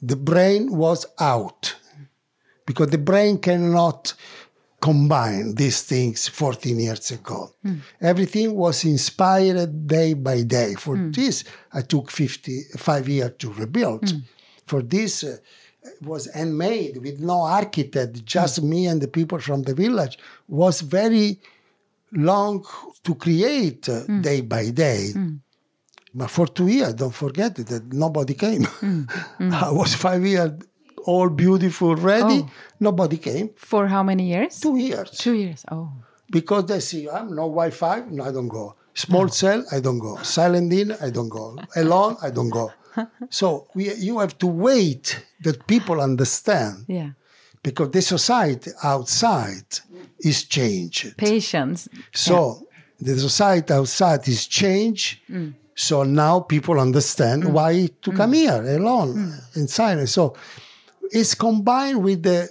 The 0.01 0.17
brain 0.17 0.75
was 0.75 1.05
out 1.19 1.77
because 2.65 2.89
the 2.89 2.99
brain 2.99 3.39
cannot 3.39 4.15
combine 4.81 5.55
these 5.55 5.83
things 5.83 6.29
14 6.29 6.81
years 6.81 7.11
ago. 7.11 7.51
Hmm. 7.63 7.77
Everything 8.01 8.55
was 8.55 8.85
inspired 8.85 9.87
day 9.87 10.15
by 10.15 10.43
day. 10.43 10.75
For 10.75 10.97
hmm. 10.97 11.11
this, 11.11 11.45
I 11.73 11.83
took 11.83 12.11
55 12.11 13.09
years 13.09 13.33
to 13.39 13.53
rebuild. 13.53 14.09
Hmm. 14.11 14.19
For 14.67 14.83
this, 14.83 15.25
uh, 15.25 15.37
it 15.83 16.03
was 16.03 16.33
handmade 16.33 16.99
with 16.99 17.21
no 17.21 17.43
architect, 17.43 18.25
just 18.25 18.63
me 18.63 18.87
and 18.87 19.01
the 19.01 19.09
people 19.09 19.39
from 19.39 19.63
the 19.63 19.75
village. 19.75 20.19
Was 20.49 20.81
very 20.81 21.41
long 22.13 22.65
to 23.05 23.15
create 23.15 23.89
uh, 23.89 24.05
day 24.21 24.41
by 24.41 24.71
day. 24.71 25.13
But 26.13 26.29
for 26.29 26.47
two 26.49 26.67
years, 26.67 26.95
don't 26.95 27.15
forget 27.15 27.59
it, 27.59 27.69
that 27.69 27.93
nobody 27.93 28.35
came. 28.35 28.67
I 29.39 29.71
was 29.71 29.95
five 29.95 30.27
years 30.27 30.51
all 31.05 31.29
beautiful, 31.29 31.97
ready. 31.97 32.41
Oh. 32.45 32.51
Nobody 32.79 33.17
came. 33.17 33.51
For 33.57 33.87
how 33.87 34.03
many 34.03 34.29
years? 34.29 34.61
Two 34.61 34.77
years. 34.77 35.11
Two 35.11 35.35
years. 35.35 35.65
Oh. 35.71 35.93
Because 36.31 36.67
they 36.67 36.81
see, 36.81 37.09
I'm 37.09 37.35
no 37.35 37.43
Wi 37.43 37.71
Fi, 37.71 38.05
no, 38.11 38.25
I 38.25 38.33
don't 38.33 38.49
go. 38.49 38.75
Small 38.95 39.29
cell, 39.29 39.65
I 39.73 39.81
don't 39.81 39.99
go. 39.99 40.17
Silent 40.23 40.73
in, 40.73 40.93
I 40.93 41.11
don't 41.11 41.29
go. 41.29 41.57
Alone, 41.77 42.17
I 42.23 42.31
don't 42.31 42.51
go. 42.51 42.73
so 43.31 43.67
we, 43.75 43.93
you 43.95 44.19
have 44.19 44.37
to 44.39 44.47
wait 44.47 45.25
that 45.43 45.67
people 45.67 46.01
understand 46.01 46.85
Yeah. 46.89 47.11
because 47.63 47.91
the 47.91 48.03
society 48.03 48.71
outside 48.83 49.79
is 50.21 50.45
changed. 50.45 51.17
Patience. 51.17 51.89
So 52.13 52.67
the 53.01 53.19
society 53.19 53.73
outside 53.73 54.27
is 54.29 54.47
changed. 54.47 55.19
Mm. 55.31 55.55
So 55.75 56.03
now 56.03 56.41
people 56.41 56.79
understand 56.79 57.45
mm. 57.45 57.53
why 57.53 57.89
to 58.03 58.13
come 58.13 58.33
mm. 58.33 58.35
here 58.35 58.77
alone 58.77 59.35
in 59.55 59.67
silence. 59.69 60.13
So 60.13 60.35
it's 61.13 61.35
combined 61.35 62.03
with 62.03 62.23
the 62.23 62.49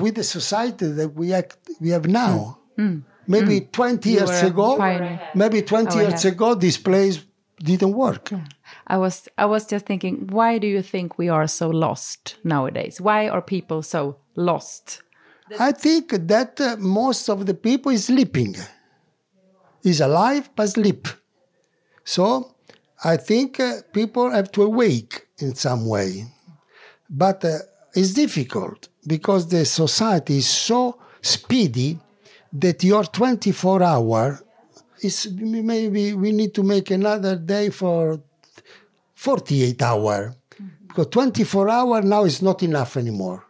with 0.00 0.14
the 0.16 0.24
society 0.24 0.86
that 0.92 1.08
we 1.14 1.32
act, 1.32 1.56
we 1.80 1.90
have 1.90 2.06
now. 2.06 2.58
Maybe 3.28 3.60
20 3.60 4.08
You 4.10 4.16
years 4.18 4.42
ago, 4.42 4.76
pioneer. 4.76 5.20
maybe 5.34 5.60
20 5.62 5.96
Oh, 5.96 6.00
years 6.00 6.24
yeah. 6.24 6.30
ago, 6.30 6.54
this 6.54 6.78
place 6.78 7.20
didn't 7.58 7.92
work. 7.94 8.30
I 8.86 8.96
was 8.98 9.28
I 9.36 9.46
was 9.46 9.66
just 9.66 9.86
thinking, 9.86 10.28
why 10.30 10.58
do 10.58 10.66
you 10.66 10.82
think 10.82 11.18
we 11.18 11.28
are 11.28 11.46
so 11.48 11.68
lost 11.70 12.36
nowadays? 12.44 13.00
Why 13.00 13.28
are 13.28 13.42
people 13.42 13.82
so 13.82 14.16
lost? 14.36 15.02
I 15.58 15.72
think 15.72 16.10
that 16.28 16.60
uh, 16.60 16.76
most 16.78 17.28
of 17.28 17.46
the 17.46 17.54
people 17.54 17.92
is 17.92 18.04
sleeping. 18.04 18.56
Is 19.82 20.00
alive 20.00 20.50
but 20.56 20.68
sleep. 20.68 21.08
So 22.04 22.54
I 23.04 23.16
think 23.16 23.60
uh, 23.60 23.82
people 23.92 24.30
have 24.30 24.50
to 24.52 24.62
awake 24.62 25.26
in 25.38 25.54
some 25.54 25.86
way. 25.86 26.26
But 27.08 27.44
uh, 27.44 27.58
it's 27.96 28.12
difficult 28.12 28.88
because 29.06 29.48
the 29.48 29.64
society 29.64 30.38
is 30.38 30.48
so 30.48 30.98
speedy 31.22 31.98
that 32.52 32.84
your 32.84 33.04
24 33.04 33.82
hour 33.82 34.40
is 35.00 35.28
maybe 35.32 36.14
we 36.14 36.32
need 36.32 36.54
to 36.54 36.62
make 36.62 36.90
another 36.90 37.36
day 37.36 37.70
for 37.70 38.20
48 39.14 39.82
hour. 39.82 40.34
Mm-hmm. 40.54 40.86
Because 40.88 41.06
24 41.08 41.68
hour 41.68 42.02
now 42.02 42.24
is 42.24 42.42
not 42.42 42.62
enough 42.62 42.96
anymore. 42.96 43.44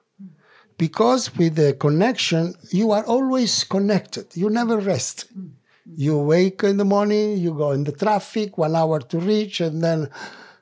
Because 0.78 1.34
with 1.36 1.56
the 1.56 1.74
connection 1.74 2.54
you 2.70 2.92
are 2.92 3.04
always 3.04 3.64
connected. 3.64 4.26
You 4.34 4.50
never 4.50 4.78
rest. 4.78 5.26
Mm-hmm. 5.32 5.48
You 5.96 6.18
wake 6.18 6.62
in 6.64 6.76
the 6.76 6.84
morning 6.84 7.38
you 7.38 7.52
go 7.54 7.72
in 7.72 7.84
the 7.84 7.92
traffic 7.92 8.58
one 8.58 8.76
hour 8.76 9.00
to 9.00 9.18
reach 9.18 9.60
and 9.60 9.82
then 9.82 10.08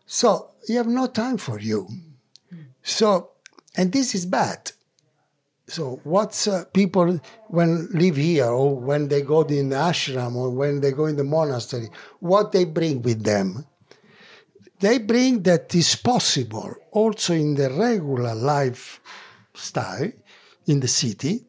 so 0.06 0.50
you 0.68 0.78
have 0.78 0.86
no 0.86 1.06
time 1.06 1.36
for 1.36 1.58
you. 1.60 1.86
Mm-hmm. 1.86 2.62
So 2.82 3.33
and 3.76 3.92
this 3.92 4.14
is 4.14 4.26
bad. 4.26 4.72
So 5.66 6.00
what's 6.04 6.46
uh, 6.46 6.64
people 6.72 7.20
when 7.48 7.88
live 7.92 8.16
here 8.16 8.46
or 8.46 8.76
when 8.76 9.08
they 9.08 9.22
go 9.22 9.42
in 9.42 9.70
the 9.70 9.76
ashram 9.76 10.36
or 10.36 10.50
when 10.50 10.80
they 10.80 10.92
go 10.92 11.06
in 11.06 11.16
the 11.16 11.24
monastery 11.24 11.88
what 12.20 12.52
they 12.52 12.64
bring 12.64 13.00
with 13.02 13.24
them? 13.24 13.66
They 14.80 14.98
bring 14.98 15.42
that 15.44 15.74
is 15.74 15.96
possible 15.96 16.74
also 16.90 17.32
in 17.32 17.54
the 17.54 17.70
regular 17.70 18.34
lifestyle 18.34 20.12
in 20.66 20.80
the 20.80 20.88
city 20.88 21.44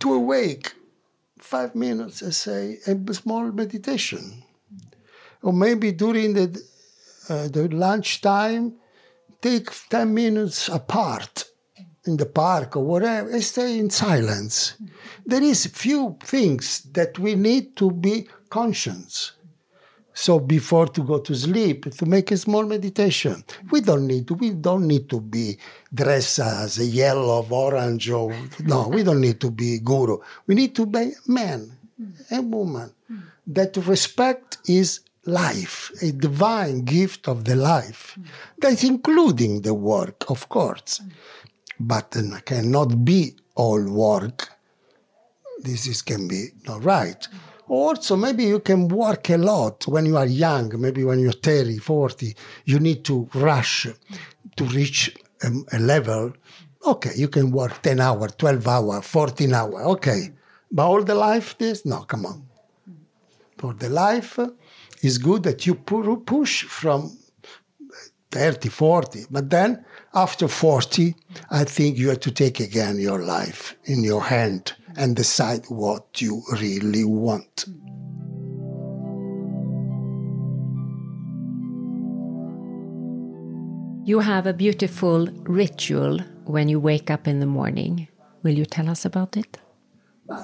to 0.00 0.14
awake 0.14 0.72
five 1.38 1.74
minutes 1.76 2.22
and 2.22 2.34
say 2.34 2.78
a 2.86 3.14
small 3.14 3.52
meditation. 3.52 4.42
Or 5.42 5.52
maybe 5.52 5.92
during 5.92 6.34
the 6.34 6.62
uh, 7.28 7.48
the 7.48 7.68
lunchtime 7.68 8.74
take 9.46 9.68
10 9.90 10.14
minutes 10.22 10.68
apart 10.68 11.34
in 12.06 12.16
the 12.16 12.26
park 12.26 12.76
or 12.76 12.84
whatever 12.92 13.30
and 13.30 13.44
stay 13.44 13.70
in 13.82 13.90
silence 13.90 14.54
there 15.30 15.42
is 15.52 15.66
few 15.66 16.02
things 16.32 16.64
that 16.98 17.18
we 17.18 17.32
need 17.34 17.64
to 17.76 17.90
be 17.90 18.16
conscious 18.48 19.32
so 20.14 20.38
before 20.38 20.86
to 20.86 21.02
go 21.02 21.18
to 21.18 21.34
sleep, 21.34 21.92
to 21.96 22.06
make 22.06 22.30
a 22.30 22.36
small 22.36 22.64
meditation. 22.64 23.42
We 23.72 23.80
don't 23.80 24.06
need 24.06 24.28
to. 24.28 24.34
We 24.34 24.50
don't 24.50 24.86
need 24.86 25.10
to 25.10 25.20
be 25.20 25.58
dressed 25.92 26.38
as 26.38 26.78
a 26.78 26.84
yellow, 26.84 27.44
orange, 27.50 28.08
or 28.10 28.32
no. 28.60 28.88
We 28.88 29.02
don't 29.02 29.20
need 29.20 29.40
to 29.40 29.50
be 29.50 29.80
guru. 29.80 30.18
We 30.46 30.54
need 30.54 30.76
to 30.76 30.86
be 30.86 31.12
man 31.26 31.76
and 32.30 32.54
woman. 32.54 32.94
That 33.46 33.76
respect 33.76 34.58
is 34.68 35.00
life, 35.26 35.90
a 36.02 36.12
divine 36.12 36.84
gift 36.84 37.28
of 37.28 37.44
the 37.44 37.56
life. 37.56 38.18
That's 38.58 38.84
including 38.84 39.62
the 39.62 39.74
work, 39.74 40.30
of 40.30 40.48
course, 40.48 41.00
but 41.78 42.14
it 42.16 42.44
cannot 42.44 43.04
be 43.04 43.36
all 43.54 43.82
work 43.88 44.54
this 45.64 45.86
is, 45.86 46.02
can 46.02 46.28
be 46.28 46.48
not 46.66 46.84
right. 46.84 47.26
Also, 47.68 48.16
maybe 48.16 48.44
you 48.44 48.60
can 48.60 48.88
work 48.88 49.30
a 49.30 49.38
lot 49.38 49.86
when 49.88 50.04
you 50.06 50.16
are 50.16 50.26
young, 50.26 50.78
maybe 50.80 51.02
when 51.02 51.18
you're 51.18 51.32
30, 51.32 51.78
40, 51.78 52.36
you 52.66 52.78
need 52.78 53.04
to 53.04 53.28
rush 53.34 53.86
to 54.56 54.64
reach 54.64 55.16
a, 55.42 55.50
a 55.72 55.78
level. 55.78 56.32
Okay, 56.86 57.12
you 57.16 57.28
can 57.28 57.50
work 57.50 57.80
10 57.80 58.00
hours, 58.00 58.32
12 58.36 58.68
hours, 58.68 59.06
14 59.06 59.54
hours, 59.54 59.86
okay. 59.86 60.32
But 60.70 60.86
all 60.86 61.02
the 61.02 61.14
life, 61.14 61.56
this? 61.56 61.86
No, 61.86 62.00
come 62.00 62.26
on. 62.26 62.46
For 63.56 63.72
the 63.72 63.88
life, 63.88 64.38
it's 65.04 65.18
good 65.18 65.42
that 65.42 65.66
you 65.66 65.74
push 65.74 66.64
from 66.64 67.16
30, 68.30 68.68
40. 68.68 69.26
But 69.30 69.50
then 69.50 69.84
after 70.14 70.48
40, 70.48 71.14
I 71.50 71.64
think 71.64 71.98
you 71.98 72.08
have 72.08 72.20
to 72.20 72.30
take 72.30 72.58
again 72.58 72.98
your 72.98 73.20
life 73.20 73.76
in 73.84 74.02
your 74.02 74.22
hand 74.22 74.72
and 74.96 75.14
decide 75.14 75.66
what 75.66 76.22
you 76.22 76.42
really 76.52 77.04
want. 77.04 77.66
You 84.06 84.20
have 84.20 84.46
a 84.46 84.52
beautiful 84.52 85.26
ritual 85.44 86.18
when 86.44 86.68
you 86.68 86.80
wake 86.80 87.10
up 87.10 87.28
in 87.28 87.40
the 87.40 87.46
morning. 87.46 88.08
Will 88.42 88.52
you 88.54 88.66
tell 88.66 88.88
us 88.88 89.04
about 89.04 89.36
it? 89.36 89.58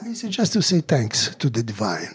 It's 0.04 0.22
just 0.22 0.52
to 0.52 0.62
say 0.62 0.80
thanks 0.80 1.34
to 1.36 1.50
the 1.50 1.62
divine. 1.62 2.14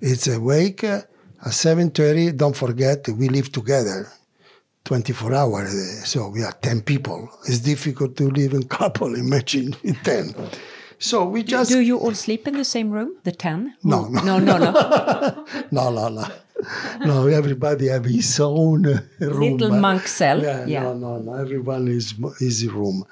It's 0.00 0.26
a 0.26 0.40
wake 0.40 0.84
uh, 0.84 1.02
at 1.44 1.52
7.30. 1.52 2.36
Don't 2.36 2.56
forget, 2.56 3.08
we 3.08 3.28
live 3.28 3.50
together 3.52 4.08
24 4.84 5.34
hours. 5.34 5.74
uh, 5.74 6.04
So 6.04 6.28
we 6.28 6.42
are 6.42 6.52
10 6.52 6.82
people. 6.82 7.28
It's 7.46 7.58
difficult 7.60 8.16
to 8.16 8.30
live 8.30 8.52
in 8.54 8.62
couple, 8.68 9.14
imagine 9.14 9.76
with 9.82 10.02
10. 10.02 10.34
So 10.98 11.24
we 11.26 11.42
just... 11.42 11.70
Do 11.70 11.80
you 11.80 11.98
all 11.98 12.14
sleep 12.14 12.48
in 12.48 12.54
the 12.54 12.64
same 12.64 12.90
room, 12.90 13.16
the 13.24 13.32
10? 13.32 13.74
No, 13.84 14.06
no. 14.08 14.22
No, 14.22 14.38
no, 14.38 14.56
no. 14.58 15.44
No, 15.70 15.90
no, 15.90 16.08
no. 16.08 16.24
No, 17.04 17.26
everybody 17.26 17.88
have 17.88 18.06
his 18.06 18.40
own 18.40 18.86
uh, 18.86 19.00
room. 19.20 19.58
Little 19.58 19.76
monk 19.78 20.06
cell, 20.06 20.42
Yeah, 20.42 20.64
yeah. 20.64 20.82
No, 20.84 20.94
no, 20.94 21.18
no. 21.18 21.34
Everyone 21.34 21.86
is 21.88 22.14
his 22.38 22.66
room. 22.66 23.04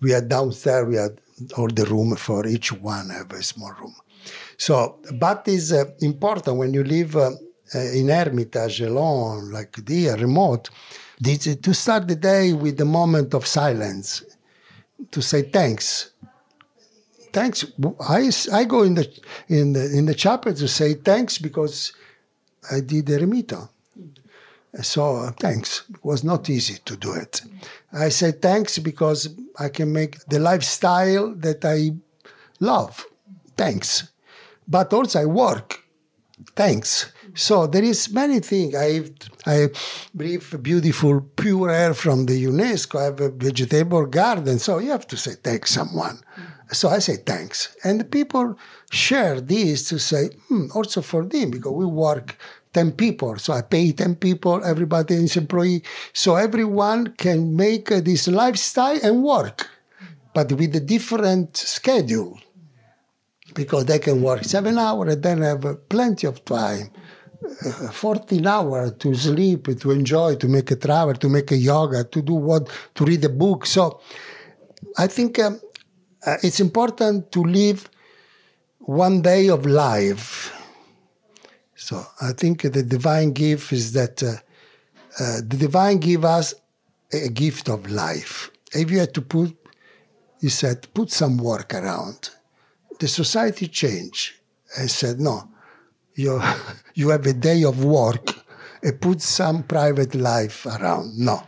We 0.00 0.14
are 0.14 0.22
downstairs. 0.22 0.86
We 0.88 0.94
have 0.96 1.12
all 1.58 1.68
the 1.68 1.84
room 1.84 2.16
for 2.16 2.46
each 2.46 2.72
one 2.72 3.10
have 3.10 3.30
a 3.32 3.42
small 3.42 3.72
room. 3.78 3.94
So, 4.56 5.00
but 5.20 5.46
is 5.48 5.70
uh, 5.72 5.84
important 6.00 6.56
when 6.56 6.72
you 6.72 6.82
live 6.82 7.14
uh, 7.14 7.30
in 7.74 8.08
Hermitage 8.08 8.80
alone, 8.80 9.50
like 9.50 9.76
here, 9.88 10.16
remote, 10.16 10.70
to 11.22 11.74
start 11.74 12.08
the 12.08 12.16
day 12.16 12.52
with 12.52 12.80
a 12.80 12.84
moment 12.84 13.34
of 13.34 13.46
silence, 13.46 14.22
to 15.10 15.20
say 15.20 15.42
thanks 15.42 16.10
thanks. 17.32 17.64
I, 18.00 18.30
I 18.52 18.64
go 18.64 18.82
in 18.82 18.94
the 18.94 19.06
in 19.48 19.72
the 19.72 19.84
in 19.96 20.06
the 20.06 20.14
chapel 20.14 20.52
to 20.54 20.68
say 20.68 20.94
thanks 20.94 21.38
because 21.38 21.92
I 22.70 22.80
did 22.80 23.06
the. 23.06 23.68
So 24.82 25.16
uh, 25.16 25.30
thanks. 25.32 25.84
It 25.88 26.04
was 26.04 26.22
not 26.22 26.50
easy 26.50 26.78
to 26.84 26.96
do 26.96 27.12
it. 27.12 27.42
I 27.92 28.10
say 28.10 28.32
thanks 28.32 28.78
because 28.78 29.28
I 29.58 29.68
can 29.68 29.92
make 29.92 30.24
the 30.26 30.38
lifestyle 30.38 31.34
that 31.36 31.64
I 31.64 31.78
love. 32.60 33.06
Thanks. 33.56 34.08
But 34.66 34.92
also 34.92 35.22
I 35.22 35.24
work. 35.24 35.82
Thanks. 36.54 37.12
So 37.38 37.68
there 37.68 37.84
is 37.84 38.12
many 38.12 38.40
things. 38.40 38.74
I 38.74 39.04
I 39.46 39.68
breathe 40.12 40.60
beautiful 40.60 41.20
pure 41.36 41.70
air 41.70 41.94
from 41.94 42.26
the 42.26 42.44
UNESCO. 42.44 42.98
I 42.98 43.04
have 43.04 43.20
a 43.20 43.30
vegetable 43.30 44.06
garden. 44.06 44.58
So 44.58 44.78
you 44.80 44.90
have 44.90 45.06
to 45.06 45.16
say 45.16 45.34
thanks 45.40 45.70
someone. 45.70 46.18
So 46.72 46.88
I 46.88 46.98
say 46.98 47.16
thanks. 47.16 47.76
And 47.84 48.00
the 48.00 48.04
people 48.04 48.58
share 48.90 49.40
this 49.40 49.88
to 49.88 50.00
say, 50.00 50.30
hmm, 50.48 50.66
also 50.74 51.00
for 51.00 51.24
them, 51.24 51.52
because 51.52 51.72
we 51.72 51.86
work 51.86 52.36
10 52.72 52.92
people. 52.92 53.38
So 53.38 53.52
I 53.52 53.62
pay 53.62 53.92
10 53.92 54.16
people, 54.16 54.64
everybody 54.64 55.14
is 55.14 55.36
employee. 55.36 55.84
So 56.12 56.34
everyone 56.34 57.14
can 57.18 57.54
make 57.54 57.86
this 57.86 58.26
lifestyle 58.26 58.98
and 59.00 59.22
work, 59.22 59.68
but 60.34 60.50
with 60.50 60.74
a 60.74 60.80
different 60.80 61.56
schedule. 61.56 62.40
Because 63.54 63.84
they 63.84 64.00
can 64.00 64.22
work 64.22 64.42
seven 64.42 64.76
hours 64.76 65.14
and 65.14 65.22
then 65.22 65.42
have 65.42 65.88
plenty 65.88 66.26
of 66.26 66.44
time 66.44 66.90
14 67.92 68.46
hours 68.46 68.92
to 68.98 69.14
sleep, 69.14 69.78
to 69.80 69.90
enjoy, 69.90 70.34
to 70.36 70.48
make 70.48 70.70
a 70.70 70.76
travel, 70.76 71.14
to 71.14 71.28
make 71.28 71.50
a 71.52 71.56
yoga, 71.56 72.04
to 72.04 72.22
do 72.22 72.34
what, 72.34 72.68
to 72.94 73.04
read 73.04 73.24
a 73.24 73.28
book. 73.28 73.66
So 73.66 74.00
I 74.96 75.06
think 75.06 75.38
um, 75.38 75.60
uh, 76.26 76.36
it's 76.42 76.60
important 76.60 77.30
to 77.32 77.42
live 77.42 77.88
one 78.80 79.22
day 79.22 79.48
of 79.48 79.66
life. 79.66 80.52
So 81.76 82.04
I 82.20 82.32
think 82.32 82.62
the 82.62 82.82
divine 82.82 83.32
gift 83.32 83.72
is 83.72 83.92
that 83.92 84.22
uh, 84.22 84.34
uh, 85.20 85.36
the 85.36 85.56
divine 85.56 85.98
give 85.98 86.24
us 86.24 86.54
a 87.12 87.28
gift 87.28 87.68
of 87.68 87.90
life. 87.90 88.50
If 88.72 88.90
you 88.90 88.98
had 88.98 89.14
to 89.14 89.22
put, 89.22 89.56
he 90.40 90.48
said, 90.48 90.92
put 90.92 91.10
some 91.10 91.38
work 91.38 91.72
around. 91.72 92.30
The 92.98 93.08
society 93.08 93.68
changed 93.68 94.34
and 94.76 94.90
said, 94.90 95.20
no, 95.20 95.48
you, 96.18 96.42
you 96.94 97.10
have 97.10 97.26
a 97.26 97.32
day 97.32 97.64
of 97.64 97.84
work 97.84 98.34
and 98.82 99.00
put 99.00 99.22
some 99.22 99.62
private 99.62 100.14
life 100.14 100.66
around. 100.66 101.18
No, 101.18 101.42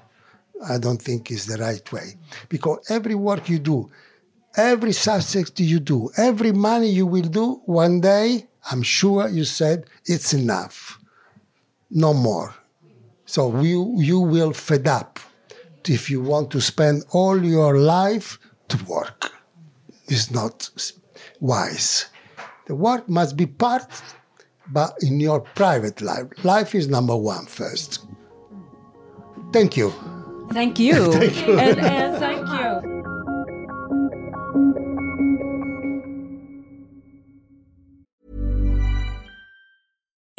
I 0.66 0.78
don't 0.78 1.00
think 1.00 1.30
is 1.30 1.46
the 1.46 1.58
right 1.58 1.92
way. 1.92 2.16
Because 2.48 2.78
every 2.88 3.14
work 3.14 3.48
you 3.48 3.58
do, 3.58 3.90
every 4.56 4.92
subject 4.92 5.60
you 5.60 5.80
do, 5.80 6.10
every 6.16 6.52
money 6.52 6.88
you 6.90 7.06
will 7.06 7.28
do, 7.28 7.60
one 7.66 8.00
day, 8.00 8.46
I'm 8.70 8.82
sure 8.82 9.28
you 9.28 9.44
said, 9.44 9.86
it's 10.06 10.32
enough. 10.32 10.98
No 11.90 12.14
more. 12.14 12.54
So 13.26 13.60
you, 13.60 13.94
you 13.96 14.20
will 14.20 14.52
fed 14.52 14.86
up 14.86 15.18
if 15.88 16.10
you 16.10 16.20
want 16.20 16.50
to 16.52 16.60
spend 16.60 17.04
all 17.10 17.42
your 17.42 17.78
life 17.78 18.38
to 18.68 18.84
work. 18.84 19.32
It's 20.06 20.30
not 20.30 20.70
wise. 21.40 22.06
The 22.66 22.74
work 22.74 23.08
must 23.08 23.36
be 23.36 23.46
part, 23.46 23.88
but 24.72 24.94
in 25.02 25.20
your 25.20 25.40
private 25.40 26.00
life. 26.00 26.26
Life 26.44 26.74
is 26.74 26.88
number 26.88 27.16
one 27.16 27.46
first. 27.46 28.06
Thank 29.52 29.76
you. 29.76 29.92
Thank 30.52 30.78
you. 30.78 31.12
thank 31.20 31.46
you. 31.46 31.58
And, 31.58 31.78
and 31.80 32.16
thank 32.18 32.48
you. 32.48 32.90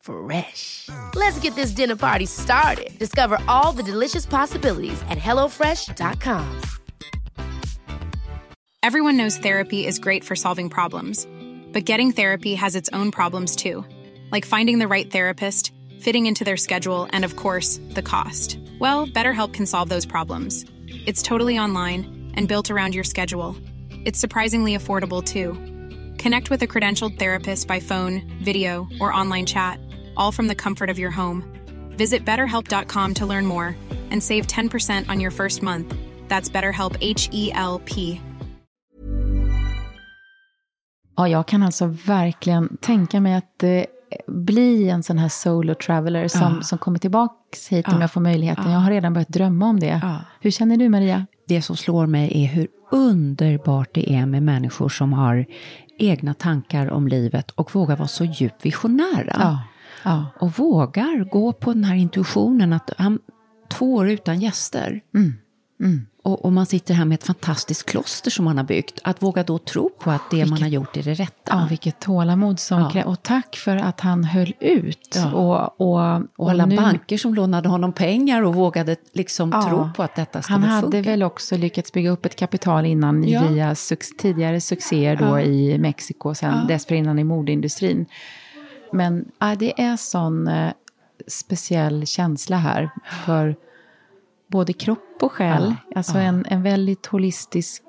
Fresh. 0.00 0.88
Let's 1.14 1.38
get 1.40 1.54
this 1.54 1.72
dinner 1.72 1.96
party 1.96 2.26
started. 2.26 2.98
Discover 2.98 3.38
all 3.48 3.72
the 3.72 3.82
delicious 3.82 4.26
possibilities 4.26 5.00
at 5.08 5.18
HelloFresh.com. 5.18 6.60
Everyone 8.82 9.18
knows 9.18 9.36
therapy 9.36 9.86
is 9.86 9.98
great 9.98 10.24
for 10.24 10.34
solving 10.34 10.70
problems, 10.70 11.26
but 11.70 11.84
getting 11.84 12.12
therapy 12.12 12.54
has 12.54 12.74
its 12.74 12.88
own 12.94 13.10
problems 13.10 13.54
too, 13.54 13.84
like 14.32 14.46
finding 14.46 14.78
the 14.78 14.88
right 14.88 15.10
therapist, 15.10 15.70
fitting 16.00 16.24
into 16.24 16.44
their 16.44 16.56
schedule, 16.56 17.06
and 17.12 17.22
of 17.22 17.36
course, 17.36 17.78
the 17.90 18.02
cost. 18.02 18.58
Well, 18.78 19.06
BetterHelp 19.06 19.52
can 19.52 19.66
solve 19.66 19.90
those 19.90 20.06
problems. 20.06 20.64
It's 21.06 21.22
totally 21.22 21.58
online 21.58 22.32
and 22.36 22.48
built 22.48 22.70
around 22.70 22.94
your 22.94 23.04
schedule. 23.04 23.54
It's 24.06 24.18
surprisingly 24.18 24.74
affordable 24.74 25.22
too. 25.22 25.52
Connect 26.16 26.48
with 26.48 26.62
a 26.62 26.66
credentialed 26.66 27.18
therapist 27.18 27.68
by 27.68 27.80
phone, 27.80 28.22
video, 28.42 28.88
or 28.98 29.12
online 29.12 29.44
chat 29.44 29.78
all 30.20 30.32
from 30.32 30.48
the 30.48 30.54
comfort 30.54 30.90
of 30.90 30.98
your 30.98 31.10
home. 31.10 31.42
Visit 31.96 32.24
betterhelp.com 32.24 33.14
to 33.14 33.26
learn 33.26 33.46
more 33.46 33.76
and 34.10 34.22
save 34.22 34.46
10% 34.46 35.12
on 35.12 35.20
your 35.20 35.30
first 35.30 35.62
month. 35.62 35.94
That's 36.28 36.52
BetterHelp 36.52 36.96
H 37.00 37.28
E 37.32 37.50
L 37.54 37.80
P. 37.84 38.20
Ja, 41.16 41.28
jag 41.28 41.46
kan 41.46 41.62
alltså 41.62 41.86
verkligen 41.86 42.76
tänka 42.76 43.20
mig 43.20 43.34
att 43.34 43.62
eh, 43.62 43.82
bli 44.26 44.88
en 44.88 45.02
sån 45.02 45.18
här 45.18 45.28
solo 45.28 45.74
traveler 45.74 46.28
som, 46.28 46.54
ja. 46.56 46.62
som 46.62 46.78
kommer 46.78 46.98
tillbaks 46.98 47.68
hit 47.68 47.84
ja. 47.88 47.94
om 47.94 48.00
jag 48.00 48.12
får 48.12 48.20
möjligheten. 48.20 48.64
Ja. 48.66 48.72
Jag 48.72 48.78
har 48.78 48.90
redan 48.90 49.12
börjat 49.12 49.28
drömma 49.28 49.66
om 49.66 49.80
det. 49.80 50.20
Hur 50.40 50.50
känner 50.50 50.76
du, 50.76 50.88
Maria? 50.88 51.26
Det 51.48 51.62
som 51.62 51.76
slår 51.76 52.06
mig 52.06 52.44
är 52.44 52.48
hur 52.48 52.68
underbart 52.90 53.88
det 53.92 54.14
är 54.14 54.26
med 54.26 54.42
människor 54.42 54.88
som 54.88 55.12
har 55.12 55.46
egna 55.98 56.34
tankar 56.34 56.90
om 56.90 57.08
livet 57.08 57.50
och 57.50 57.74
vågar 57.74 57.96
vara 57.96 58.08
så 58.08 58.24
djupt 58.24 58.66
visionära. 58.66 59.58
Ja. 60.02 60.26
Och 60.38 60.58
vågar 60.58 61.24
gå 61.30 61.52
på 61.52 61.72
den 61.72 61.84
här 61.84 61.94
intuitionen 61.94 62.72
att 62.72 62.90
han, 62.98 63.18
två 63.68 63.94
år 63.94 64.10
utan 64.10 64.40
gäster. 64.40 65.00
Mm. 65.14 65.34
Mm. 65.80 66.06
Och, 66.22 66.44
och, 66.44 66.52
man 66.52 66.66
sitter 66.66 66.94
här 66.94 67.04
med 67.04 67.14
ett 67.14 67.24
fantastiskt 67.24 67.86
kloster 67.86 68.30
som 68.30 68.44
man 68.44 68.56
har 68.56 68.64
byggt. 68.64 69.00
Att 69.04 69.22
våga 69.22 69.42
då 69.42 69.58
tro 69.58 69.88
på 69.88 70.10
att 70.10 70.30
det 70.30 70.36
vilket, 70.36 70.50
man 70.50 70.62
har 70.62 70.68
gjort 70.68 70.96
är 70.96 71.02
det 71.02 71.14
rätta. 71.14 71.52
Ja, 71.52 71.66
vilket 71.68 72.00
tålamod 72.00 72.60
som 72.60 72.80
ja. 72.80 72.90
krävs. 72.90 73.06
Och 73.06 73.22
tack 73.22 73.56
för 73.56 73.76
att 73.76 74.00
han 74.00 74.24
höll 74.24 74.54
ut. 74.60 75.16
Ja. 75.16 75.32
Och, 75.32 75.80
och, 75.80 76.22
och, 76.36 76.50
alla 76.50 76.66
nu... 76.66 76.76
banker 76.76 77.18
som 77.18 77.34
lånade 77.34 77.68
honom 77.68 77.92
pengar 77.92 78.42
och 78.42 78.54
vågade 78.54 78.96
liksom 79.12 79.50
ja. 79.52 79.62
tro 79.62 79.90
på 79.96 80.02
att 80.02 80.16
detta 80.16 80.42
skulle 80.42 80.56
funka. 80.58 80.68
Han 80.68 80.84
hade 80.84 81.02
väl 81.02 81.22
också 81.22 81.56
lyckats 81.56 81.92
bygga 81.92 82.10
upp 82.10 82.26
ett 82.26 82.36
kapital 82.36 82.86
innan 82.86 83.20
via 83.22 83.74
tidigare 84.18 84.60
succéer 84.60 85.16
då 85.16 85.40
i 85.40 85.78
Mexiko, 85.78 86.34
sen 86.34 86.54
ja. 86.54 86.64
dessförinnan 86.68 87.18
i 87.18 87.24
modeindustrin. 87.24 88.06
Men 88.92 89.30
äh, 89.42 89.58
det 89.58 89.82
är 89.82 89.96
sån 89.96 90.48
äh, 90.48 90.72
speciell 91.26 92.06
känsla 92.06 92.56
här 92.56 92.90
för 93.26 93.56
både 94.46 94.72
kropp 94.72 95.18
och 95.20 95.32
själ. 95.32 95.74
Ja, 95.88 95.96
alltså 95.96 96.18
ja. 96.18 96.22
En, 96.22 96.46
en 96.48 96.62
väldigt 96.62 97.06
holistisk, 97.06 97.82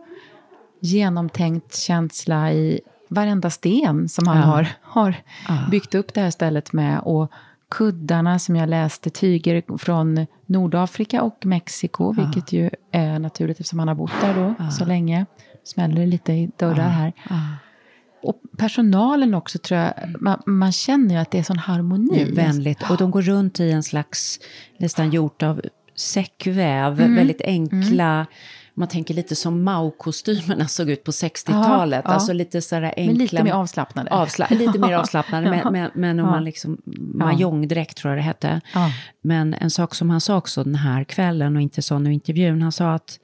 genomtänkt 0.80 1.76
känsla 1.76 2.52
i 2.52 2.82
varenda 3.08 3.50
sten 3.50 4.10
som 4.10 4.28
han 4.28 4.38
ja. 4.38 4.44
har, 4.44 4.68
har 4.82 5.16
byggt 5.72 5.96
upp 5.96 6.14
det 6.14 6.22
här 6.22 6.32
stället 6.32 6.74
med. 6.74 7.00
Och 7.00 7.32
kuddarna 7.70 8.40
som 8.40 8.56
jag 8.56 8.70
läste, 8.70 9.10
tyger 9.10 9.78
från 9.78 10.26
Nordafrika 10.46 11.22
och 11.22 11.46
Mexiko, 11.46 12.12
vilket 12.12 12.52
ju 12.52 12.70
är 12.92 13.20
naturligt 13.20 13.60
eftersom 13.60 13.80
han 13.80 13.88
har 13.88 13.96
bott 13.96 14.22
där 14.22 14.36
då 14.36 14.70
så 14.72 14.86
länge. 14.86 15.26
Smäller 15.64 16.06
lite 16.06 16.34
i 16.34 16.52
dörrar 16.58 16.90
här. 16.90 17.14
Och 18.24 18.42
personalen 18.58 19.34
också 19.34 19.60
tror 19.60 19.80
jag, 19.80 19.94
man, 20.20 20.42
man 20.46 20.72
känner 20.72 21.16
ju 21.16 21.22
att 21.22 21.32
det 21.32 21.40
är 21.40 21.44
sån 21.44 21.58
harmoni. 21.58 22.22
Är 22.22 22.36
vänligt. 22.36 22.90
Och 22.90 22.98
de 22.98 23.12
går 23.12 23.22
runt 23.22 23.60
i 23.60 23.72
en 23.72 23.84
slags, 23.84 24.40
nästan 24.78 25.12
gjort 25.12 25.44
av 25.44 25.62
säckväv, 25.96 27.02
mm. 27.02 27.16
väldigt 27.16 27.42
enkla, 27.42 28.14
mm. 28.14 28.26
man 28.74 28.88
tänker 28.88 29.14
lite 29.14 29.36
som 29.36 29.64
Mao-kostymerna 29.64 30.68
såg 30.68 30.90
ut 30.90 31.04
på 31.04 31.12
60-talet. 31.12 32.02
Ja, 32.06 32.12
alltså 32.12 32.34
lite 32.34 32.62
sådär 32.62 32.94
enkla. 32.98 33.06
Men 33.06 33.18
lite 33.18 33.44
mer 33.44 33.54
avslappnade. 33.54 34.12
Avsla 34.12 34.48
lite 34.50 34.80
mer 34.80 34.94
avslappnade, 34.94 35.50
men, 35.64 35.74
men, 35.74 35.92
men 35.94 36.20
om 36.20 36.28
man 36.28 36.44
liksom, 36.44 36.78
mahjongdräkt 37.14 37.98
tror 37.98 38.12
jag 38.12 38.18
det 38.18 38.24
hette. 38.24 38.62
Men 39.22 39.54
en 39.54 39.70
sak 39.70 39.96
som 39.96 40.10
han 40.10 40.22
sa 40.22 40.38
också 40.38 40.64
den 40.64 40.76
här 40.76 41.04
kvällen 41.04 41.56
och 41.56 41.62
inte 41.62 41.82
sa 41.82 42.02
i 42.02 42.14
intervjun, 42.14 42.62
han 42.62 42.72
sa 42.72 42.94
att 42.94 43.20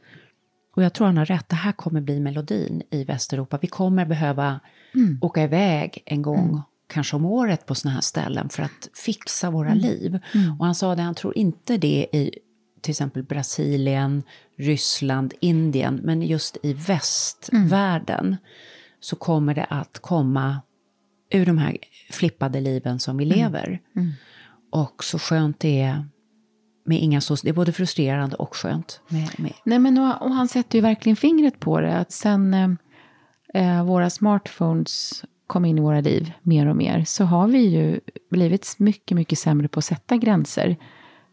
och 0.77 0.83
jag 0.83 0.93
tror 0.93 1.07
han 1.07 1.17
har 1.17 1.25
rätt, 1.25 1.49
det 1.49 1.55
här 1.55 1.71
kommer 1.71 2.01
bli 2.01 2.19
melodin 2.19 2.81
i 2.91 3.03
Västeuropa. 3.03 3.57
Vi 3.61 3.67
kommer 3.67 4.05
behöva 4.05 4.59
åka 5.21 5.43
iväg 5.43 6.03
en 6.05 6.21
gång, 6.21 6.61
kanske 6.87 7.15
om 7.15 7.25
året 7.25 7.65
på 7.65 7.75
såna 7.75 7.93
här 7.93 8.01
ställen 8.01 8.49
för 8.49 8.63
att 8.63 8.89
fixa 8.93 9.49
våra 9.49 9.73
liv. 9.73 10.19
Och 10.59 10.65
han 10.65 10.75
sa 10.75 10.95
det, 10.95 11.01
han 11.01 11.15
tror 11.15 11.37
inte 11.37 11.77
det 11.77 12.07
i 12.11 12.31
till 12.81 12.91
exempel 12.91 13.23
Brasilien, 13.23 14.23
Ryssland, 14.57 15.33
Indien, 15.39 15.99
men 16.03 16.21
just 16.21 16.57
i 16.63 16.73
västvärlden 16.73 18.35
så 18.99 19.15
kommer 19.15 19.55
det 19.55 19.63
att 19.63 19.99
komma 19.99 20.61
ur 21.31 21.45
de 21.45 21.57
här 21.57 21.77
flippade 22.11 22.61
liven 22.61 22.99
som 22.99 23.17
vi 23.17 23.25
lever. 23.25 23.81
Och 24.71 25.03
så 25.03 25.19
skönt 25.19 25.59
det 25.59 25.81
är 25.81 26.05
med 26.85 27.01
inga 27.01 27.21
så, 27.21 27.35
det 27.35 27.49
är 27.49 27.53
både 27.53 27.71
frustrerande 27.71 28.35
och 28.35 28.55
skönt. 28.55 29.01
Med, 29.07 29.39
med. 29.39 29.53
Nej, 29.63 29.79
men 29.79 29.97
och, 29.97 30.21
och 30.21 30.31
han 30.31 30.47
sätter 30.47 30.77
ju 30.77 30.81
verkligen 30.81 31.15
fingret 31.15 31.59
på 31.59 31.79
det. 31.79 31.97
Att 31.97 32.11
sen 32.11 32.77
eh, 33.53 33.83
våra 33.83 34.09
smartphones 34.09 35.23
kom 35.47 35.65
in 35.65 35.77
i 35.77 35.81
våra 35.81 36.01
liv 36.01 36.33
mer 36.41 36.67
och 36.67 36.75
mer 36.75 37.03
så 37.03 37.23
har 37.23 37.47
vi 37.47 37.59
ju 37.59 37.99
blivit 38.29 38.75
mycket, 38.77 39.15
mycket 39.15 39.39
sämre 39.39 39.67
på 39.67 39.79
att 39.79 39.85
sätta 39.85 40.17
gränser 40.17 40.77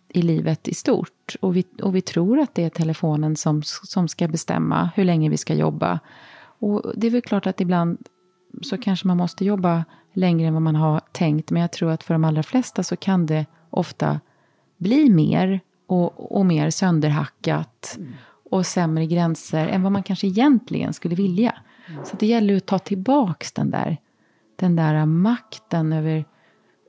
i 0.08 0.22
livet 0.22 0.68
i 0.68 0.74
stort. 0.74 1.36
Och 1.40 1.56
vi, 1.56 1.64
och 1.82 1.94
vi 1.94 2.00
tror 2.00 2.38
att 2.38 2.54
det 2.54 2.64
är 2.64 2.70
telefonen 2.70 3.36
som, 3.36 3.62
som 3.62 4.08
ska 4.08 4.28
bestämma 4.28 4.90
hur 4.94 5.04
länge 5.04 5.30
vi 5.30 5.36
ska 5.36 5.54
jobba. 5.54 6.00
Och 6.58 6.92
det 6.96 7.06
är 7.06 7.10
väl 7.10 7.22
klart 7.22 7.46
att 7.46 7.60
ibland 7.60 7.98
så 8.62 8.78
kanske 8.78 9.06
man 9.06 9.16
måste 9.16 9.44
jobba 9.44 9.84
längre 10.12 10.48
än 10.48 10.54
vad 10.54 10.62
man 10.62 10.76
har 10.76 11.00
tänkt. 11.12 11.50
Men 11.50 11.62
jag 11.62 11.72
tror 11.72 11.90
att 11.90 12.02
för 12.02 12.14
de 12.14 12.24
allra 12.24 12.42
flesta 12.42 12.82
så 12.82 12.96
kan 12.96 13.26
det 13.26 13.46
ofta 13.70 14.20
bli 14.76 15.10
mer 15.10 15.60
och, 15.86 16.36
och 16.36 16.46
mer 16.46 16.70
sönderhackat 16.70 17.98
och 18.50 18.66
sämre 18.66 19.06
gränser 19.06 19.66
än 19.66 19.82
vad 19.82 19.92
man 19.92 20.02
kanske 20.02 20.26
egentligen 20.26 20.92
skulle 20.92 21.14
vilja. 21.14 21.54
Så 22.04 22.16
det 22.16 22.26
gäller 22.26 22.56
att 22.56 22.66
ta 22.66 22.78
tillbaks 22.78 23.52
den 23.52 23.70
där, 23.70 23.96
den 24.56 24.76
där 24.76 25.06
makten 25.06 25.92
över, 25.92 26.24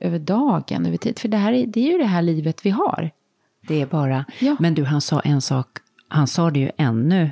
över 0.00 0.18
dagen, 0.18 0.86
över 0.86 0.96
tid. 0.96 1.18
För 1.18 1.28
det, 1.28 1.36
här 1.36 1.52
är, 1.52 1.66
det 1.66 1.80
är 1.88 1.92
ju 1.92 1.98
det 1.98 2.04
här 2.04 2.22
livet 2.22 2.66
vi 2.66 2.70
har. 2.70 3.10
Det 3.68 3.80
är 3.82 3.86
bara... 3.86 4.24
Ja. 4.40 4.56
Men 4.60 4.74
du, 4.74 4.84
han 4.84 5.00
sa 5.00 5.20
en 5.20 5.40
sak, 5.40 5.66
han 6.08 6.26
sa 6.26 6.50
det 6.50 6.60
ju 6.60 6.70
ännu 6.78 7.30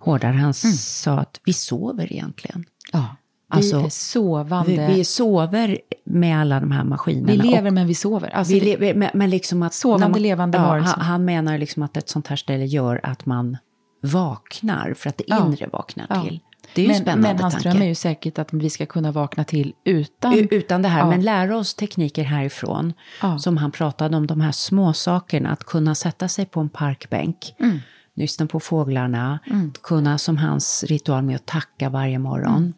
hårdare. 0.00 0.32
Han 0.32 0.54
sa 0.54 1.12
att 1.18 1.40
vi 1.44 1.52
sover 1.52 2.12
egentligen. 2.12 2.64
Ja, 2.92 3.16
vi 3.50 3.56
Alltså, 3.56 3.76
är 3.80 3.88
sovande. 3.88 4.86
Vi, 4.88 4.94
vi 4.94 5.04
sover 5.04 5.78
med 6.04 6.40
alla 6.40 6.60
de 6.60 6.70
här 6.70 6.84
maskinerna. 6.84 7.42
Vi 7.42 7.48
lever 7.50 7.66
och 7.68 7.74
men 7.74 7.86
vi 7.86 7.94
sover. 7.94 8.28
Alltså, 8.28 8.54
vi 8.54 8.60
lever, 8.60 8.94
men, 8.94 9.10
men 9.14 9.30
liksom 9.30 9.62
att... 9.62 9.74
Sovande, 9.74 10.08
man- 10.08 10.22
levande 10.22 10.58
ja, 10.58 10.78
han, 10.78 11.00
han 11.00 11.24
menar 11.24 11.58
liksom 11.58 11.82
att 11.82 11.96
ett 11.96 12.08
sånt 12.08 12.26
här 12.26 12.36
ställe 12.36 12.64
gör 12.64 13.00
att 13.02 13.26
man 13.26 13.56
vaknar, 14.02 14.94
för 14.94 15.08
att 15.08 15.18
det 15.18 15.24
Ja. 15.26 15.46
inre 15.46 15.66
vaknar 15.72 16.06
Ja. 16.08 16.22
till. 16.22 16.40
Det 16.76 16.82
är 16.82 16.84
ju 16.84 16.90
en 16.92 16.96
men, 16.96 17.02
spännande 17.02 17.28
men 17.34 17.42
hans 17.42 17.54
tanke. 17.54 17.68
dröm 17.68 17.82
är 17.82 17.86
ju 17.86 17.94
säkert 17.94 18.38
att 18.38 18.52
vi 18.52 18.70
ska 18.70 18.86
kunna 18.86 19.12
vakna 19.12 19.44
till 19.44 19.72
utan... 19.84 20.34
Utan 20.50 20.82
det 20.82 20.88
här, 20.88 20.98
Ja. 21.00 21.06
men 21.10 21.22
lära 21.22 21.56
oss 21.56 21.74
tekniker 21.74 22.24
härifrån. 22.24 22.92
Ja. 23.22 23.38
Som 23.38 23.56
han 23.56 23.70
pratade 23.70 24.16
om, 24.16 24.26
de 24.26 24.40
här 24.40 24.52
små 24.52 24.92
sakerna 24.92 25.50
Att 25.50 25.64
kunna 25.64 25.94
sätta 25.94 26.28
sig 26.28 26.46
på 26.46 26.60
en 26.60 26.68
parkbänk, 26.68 27.54
Mm. 27.58 27.78
lyssna 28.14 28.46
på 28.46 28.60
fåglarna, 28.60 29.38
kunna 29.82 30.18
som 30.18 30.36
hans 30.36 30.84
ritual 30.88 31.22
med 31.22 31.36
att 31.36 31.46
tacka 31.46 31.88
varje 31.88 32.18
morgon. 32.18 32.72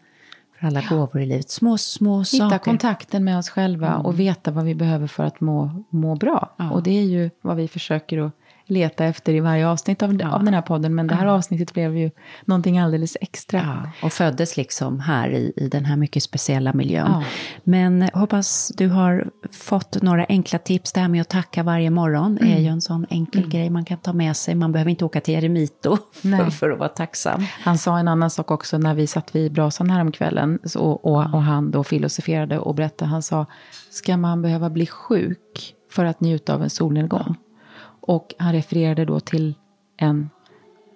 För 0.61 0.66
alla 0.66 0.82
gåvor 0.90 1.20
i 1.20 1.26
livet. 1.26 1.51
Små, 1.51 1.78
små 1.78 2.14
Mm. 2.14 2.24
Hitta 2.32 2.51
saker. 2.51 2.59
kontakten 2.59 3.24
med 3.24 3.38
oss 3.38 3.49
själva 3.49 3.96
och 3.96 4.20
veta 4.20 4.51
vad 4.51 4.64
vi 4.64 4.74
behöver 4.74 5.07
för 5.07 5.24
att 5.24 5.40
må, 5.40 5.84
må 5.90 6.14
bra. 6.14 6.55
Ja. 6.59 6.70
Och 6.70 6.82
det 6.82 6.90
är 6.99 7.03
ju 7.05 7.30
vad 7.42 7.57
vi 7.57 7.68
försöker 7.68 8.18
att 8.26 8.32
leta 8.71 9.05
efter 9.05 9.33
i 9.33 9.41
varje 9.41 9.69
avsnitt 9.69 10.03
av, 10.03 10.11
av 10.11 10.45
den 10.45 10.55
här 10.55 10.62
podden. 10.62 10.95
Men 10.95 11.07
det 11.07 11.14
här 11.14 11.27
avsnittet 11.27 11.75
blev 11.75 11.97
ju 11.97 12.11
någonting 12.45 12.79
alldeles 12.79 13.16
extra. 13.21 13.59
Ja, 13.61 14.07
och 14.07 14.12
föddes 14.12 14.57
liksom 14.57 15.01
här 15.01 15.29
i, 15.31 15.53
i 15.57 15.69
den 15.69 15.85
här 15.85 15.97
mycket 15.97 16.23
speciella 16.23 16.73
miljön. 16.73 17.11
Ja. 17.11 17.25
Men 17.64 18.09
hoppas 18.14 18.73
du 18.77 18.89
har 18.89 19.31
fått 19.53 20.03
några 20.03 20.27
enkla 20.29 20.59
tips. 20.59 20.93
Det 20.93 21.01
här 21.01 21.09
med 21.09 21.21
att 21.21 21.29
tacka 21.29 21.62
varje 21.62 21.91
morgon 21.91 22.39
Mm. 22.39 22.53
är 22.53 22.59
ju 22.61 22.66
en 22.66 22.81
sån 22.81 23.07
enkel 23.11 23.49
grej 23.49 23.71
man 23.71 23.85
kan 23.85 23.99
ta 23.99 24.12
med 24.12 24.37
sig. 24.37 24.55
Man 24.55 24.73
behöver 24.73 24.91
inte 24.91 25.05
åka 25.05 25.21
till 25.21 25.35
Eremito 25.35 25.97
för, 26.12 26.51
för 26.51 26.71
att 26.71 26.79
vara 26.79 26.89
tacksam. 26.89 27.47
Han 27.64 27.79
sa 27.79 27.99
en 27.99 28.09
annan 28.09 28.31
sak 28.31 28.51
också 28.51 28.79
när 28.79 28.95
vi 28.95 29.07
satt 29.07 29.35
vid 29.35 29.53
brasan 29.53 29.91
häromkvällen 29.91 30.59
så, 30.64 30.81
och, 30.81 31.35
och 31.35 31.43
han 31.43 31.71
då 31.71 31.85
filosoferade 31.85 32.59
och 32.59 32.75
berättade. 32.75 33.11
Han 33.11 33.23
sa, 33.23 33.47
ska 33.91 34.16
man 34.16 34.43
behöva 34.43 34.71
bli 34.71 34.87
sjuk 34.87 35.75
för 35.91 36.05
att 36.05 36.21
njuta 36.21 36.55
av 36.55 36.62
en 36.62 36.71
solnedgång? 36.71 37.37
Och 38.09 38.34
han 38.38 38.52
refererade 38.52 39.04
då 39.04 39.20
till 39.20 39.54
en 39.96 40.30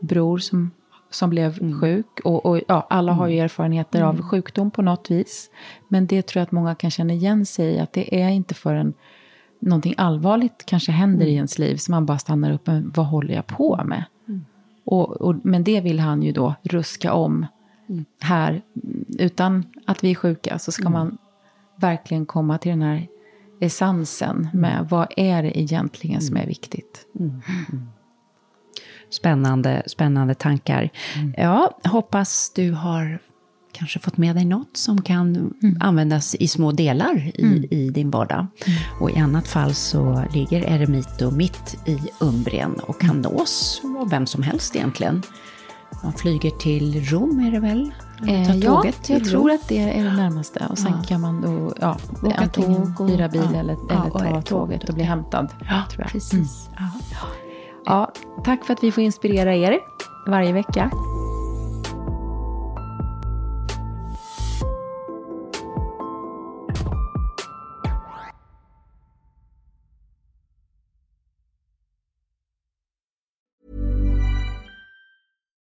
bror 0.00 0.38
som, 0.38 0.70
som 1.10 1.30
blev 1.30 1.80
sjuk. 1.80 2.20
Och, 2.24 2.46
och 2.46 2.60
ja, 2.68 2.86
alla 2.90 3.12
har 3.12 3.28
ju 3.28 3.38
erfarenheter 3.38 4.02
av 4.02 4.22
sjukdom 4.22 4.70
på 4.70 4.82
något 4.82 5.10
vis. 5.10 5.50
Men 5.88 6.06
det 6.06 6.22
tror 6.26 6.40
jag 6.40 6.46
att 6.46 6.52
många 6.52 6.74
kan 6.74 6.90
känna 6.90 7.12
igen 7.12 7.46
sig 7.46 7.74
i. 7.74 7.78
Att 7.78 7.92
det 7.92 8.22
är 8.22 8.28
inte 8.28 8.54
förrän 8.54 8.94
någonting 9.58 9.94
allvarligt 9.96 10.62
kanske 10.66 10.92
händer 10.92 11.26
i 11.26 11.34
ens 11.34 11.58
liv 11.58 11.76
som 11.76 11.92
man 11.92 12.06
bara 12.06 12.18
stannar 12.18 12.52
upp. 12.52 12.66
Men 12.66 12.92
vad 12.96 13.06
håller 13.06 13.34
jag 13.34 13.46
på 13.46 13.80
med? 13.84 14.04
Och, 14.84 15.10
och, 15.10 15.34
men 15.42 15.64
det 15.64 15.80
vill 15.80 16.00
han 16.00 16.22
ju 16.22 16.32
då 16.32 16.54
ruska 16.62 17.12
om 17.12 17.46
här. 18.20 18.62
Utan 19.18 19.64
att 19.86 20.04
vi 20.04 20.10
är 20.10 20.14
sjuka 20.14 20.58
så 20.58 20.72
ska 20.72 20.90
man 20.90 21.18
verkligen 21.76 22.26
komma 22.26 22.58
till 22.58 22.70
den 22.70 22.82
här 22.82 23.06
essensen 23.62 24.48
med 24.52 24.86
vad 24.90 25.06
är 25.16 25.42
det 25.42 25.58
egentligen 25.60 26.20
som 26.22 26.36
är 26.36 26.46
viktigt. 26.46 27.06
Spännande, 29.10 29.82
spännande 29.86 30.34
tankar. 30.34 30.90
Mm. 31.16 31.34
Ja, 31.36 31.78
hoppas 31.84 32.52
du 32.54 32.72
har 32.72 33.18
kanske 33.72 33.98
fått 33.98 34.16
med 34.16 34.36
dig 34.36 34.44
något 34.44 34.76
som 34.76 35.02
kan 35.02 35.36
Mm. 35.62 35.76
användas 35.80 36.34
i 36.34 36.48
små 36.48 36.72
delar 36.72 37.30
i, 37.34 37.68
i 37.70 37.90
din 37.90 38.10
vardag. 38.10 38.46
Och 39.00 39.10
i 39.10 39.16
annat 39.18 39.48
fall 39.48 39.74
så 39.74 40.24
ligger 40.34 40.62
Eremito 40.62 41.30
mitt 41.30 41.78
i 41.86 41.98
Umbrien 42.20 42.72
och 42.74 43.00
kan 43.00 43.10
Mm. 43.10 43.22
nås 43.22 43.82
av 43.98 44.10
vem 44.10 44.26
som 44.26 44.42
helst 44.42 44.76
egentligen. 44.76 45.22
Man 46.02 46.12
flyger 46.12 46.50
till 46.50 47.04
Rom 47.04 47.40
är 47.40 47.50
det 47.50 47.60
väl? 47.60 47.92
Eh, 48.28 48.56
ja, 48.56 48.84
jag 49.08 49.24
tror 49.24 49.50
att 49.50 49.68
det 49.68 49.78
är 49.78 50.04
det 50.04 50.12
närmaste. 50.12 50.66
Och 50.70 50.78
sen 50.78 50.92
Ja. 50.96 51.02
kan 51.08 51.20
man 51.20 51.40
då 51.40 51.72
ja, 51.80 51.96
Åka 52.22 52.34
antingen 52.36 52.94
tåg 52.94 53.00
och- 53.00 53.08
hyra 53.12 53.28
bil 53.28 53.48
ja. 53.52 53.58
eller, 53.60 53.72
eller 53.92 54.10
ta 54.10 54.18
tåget. 54.18 54.46
tåget 54.46 54.88
och 54.88 54.94
bli 54.94 55.04
hämtad. 55.04 55.48
Ja, 55.60 55.66
tror 55.66 55.78
jag. 55.88 55.98
Mm. 55.98 56.12
precis. 56.12 56.68
Ja. 56.78 56.90
Ja, 57.84 58.12
tack 58.44 58.64
för 58.64 58.72
att 58.72 58.82
vi 58.84 58.92
får 58.92 59.02
inspirera 59.04 59.54
er 59.54 59.78
varje 60.26 60.52
vecka. 60.52 60.90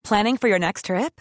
Planning 0.05 0.39
for 0.39 0.49
your 0.49 0.59
next 0.59 0.85
trip? 0.87 1.21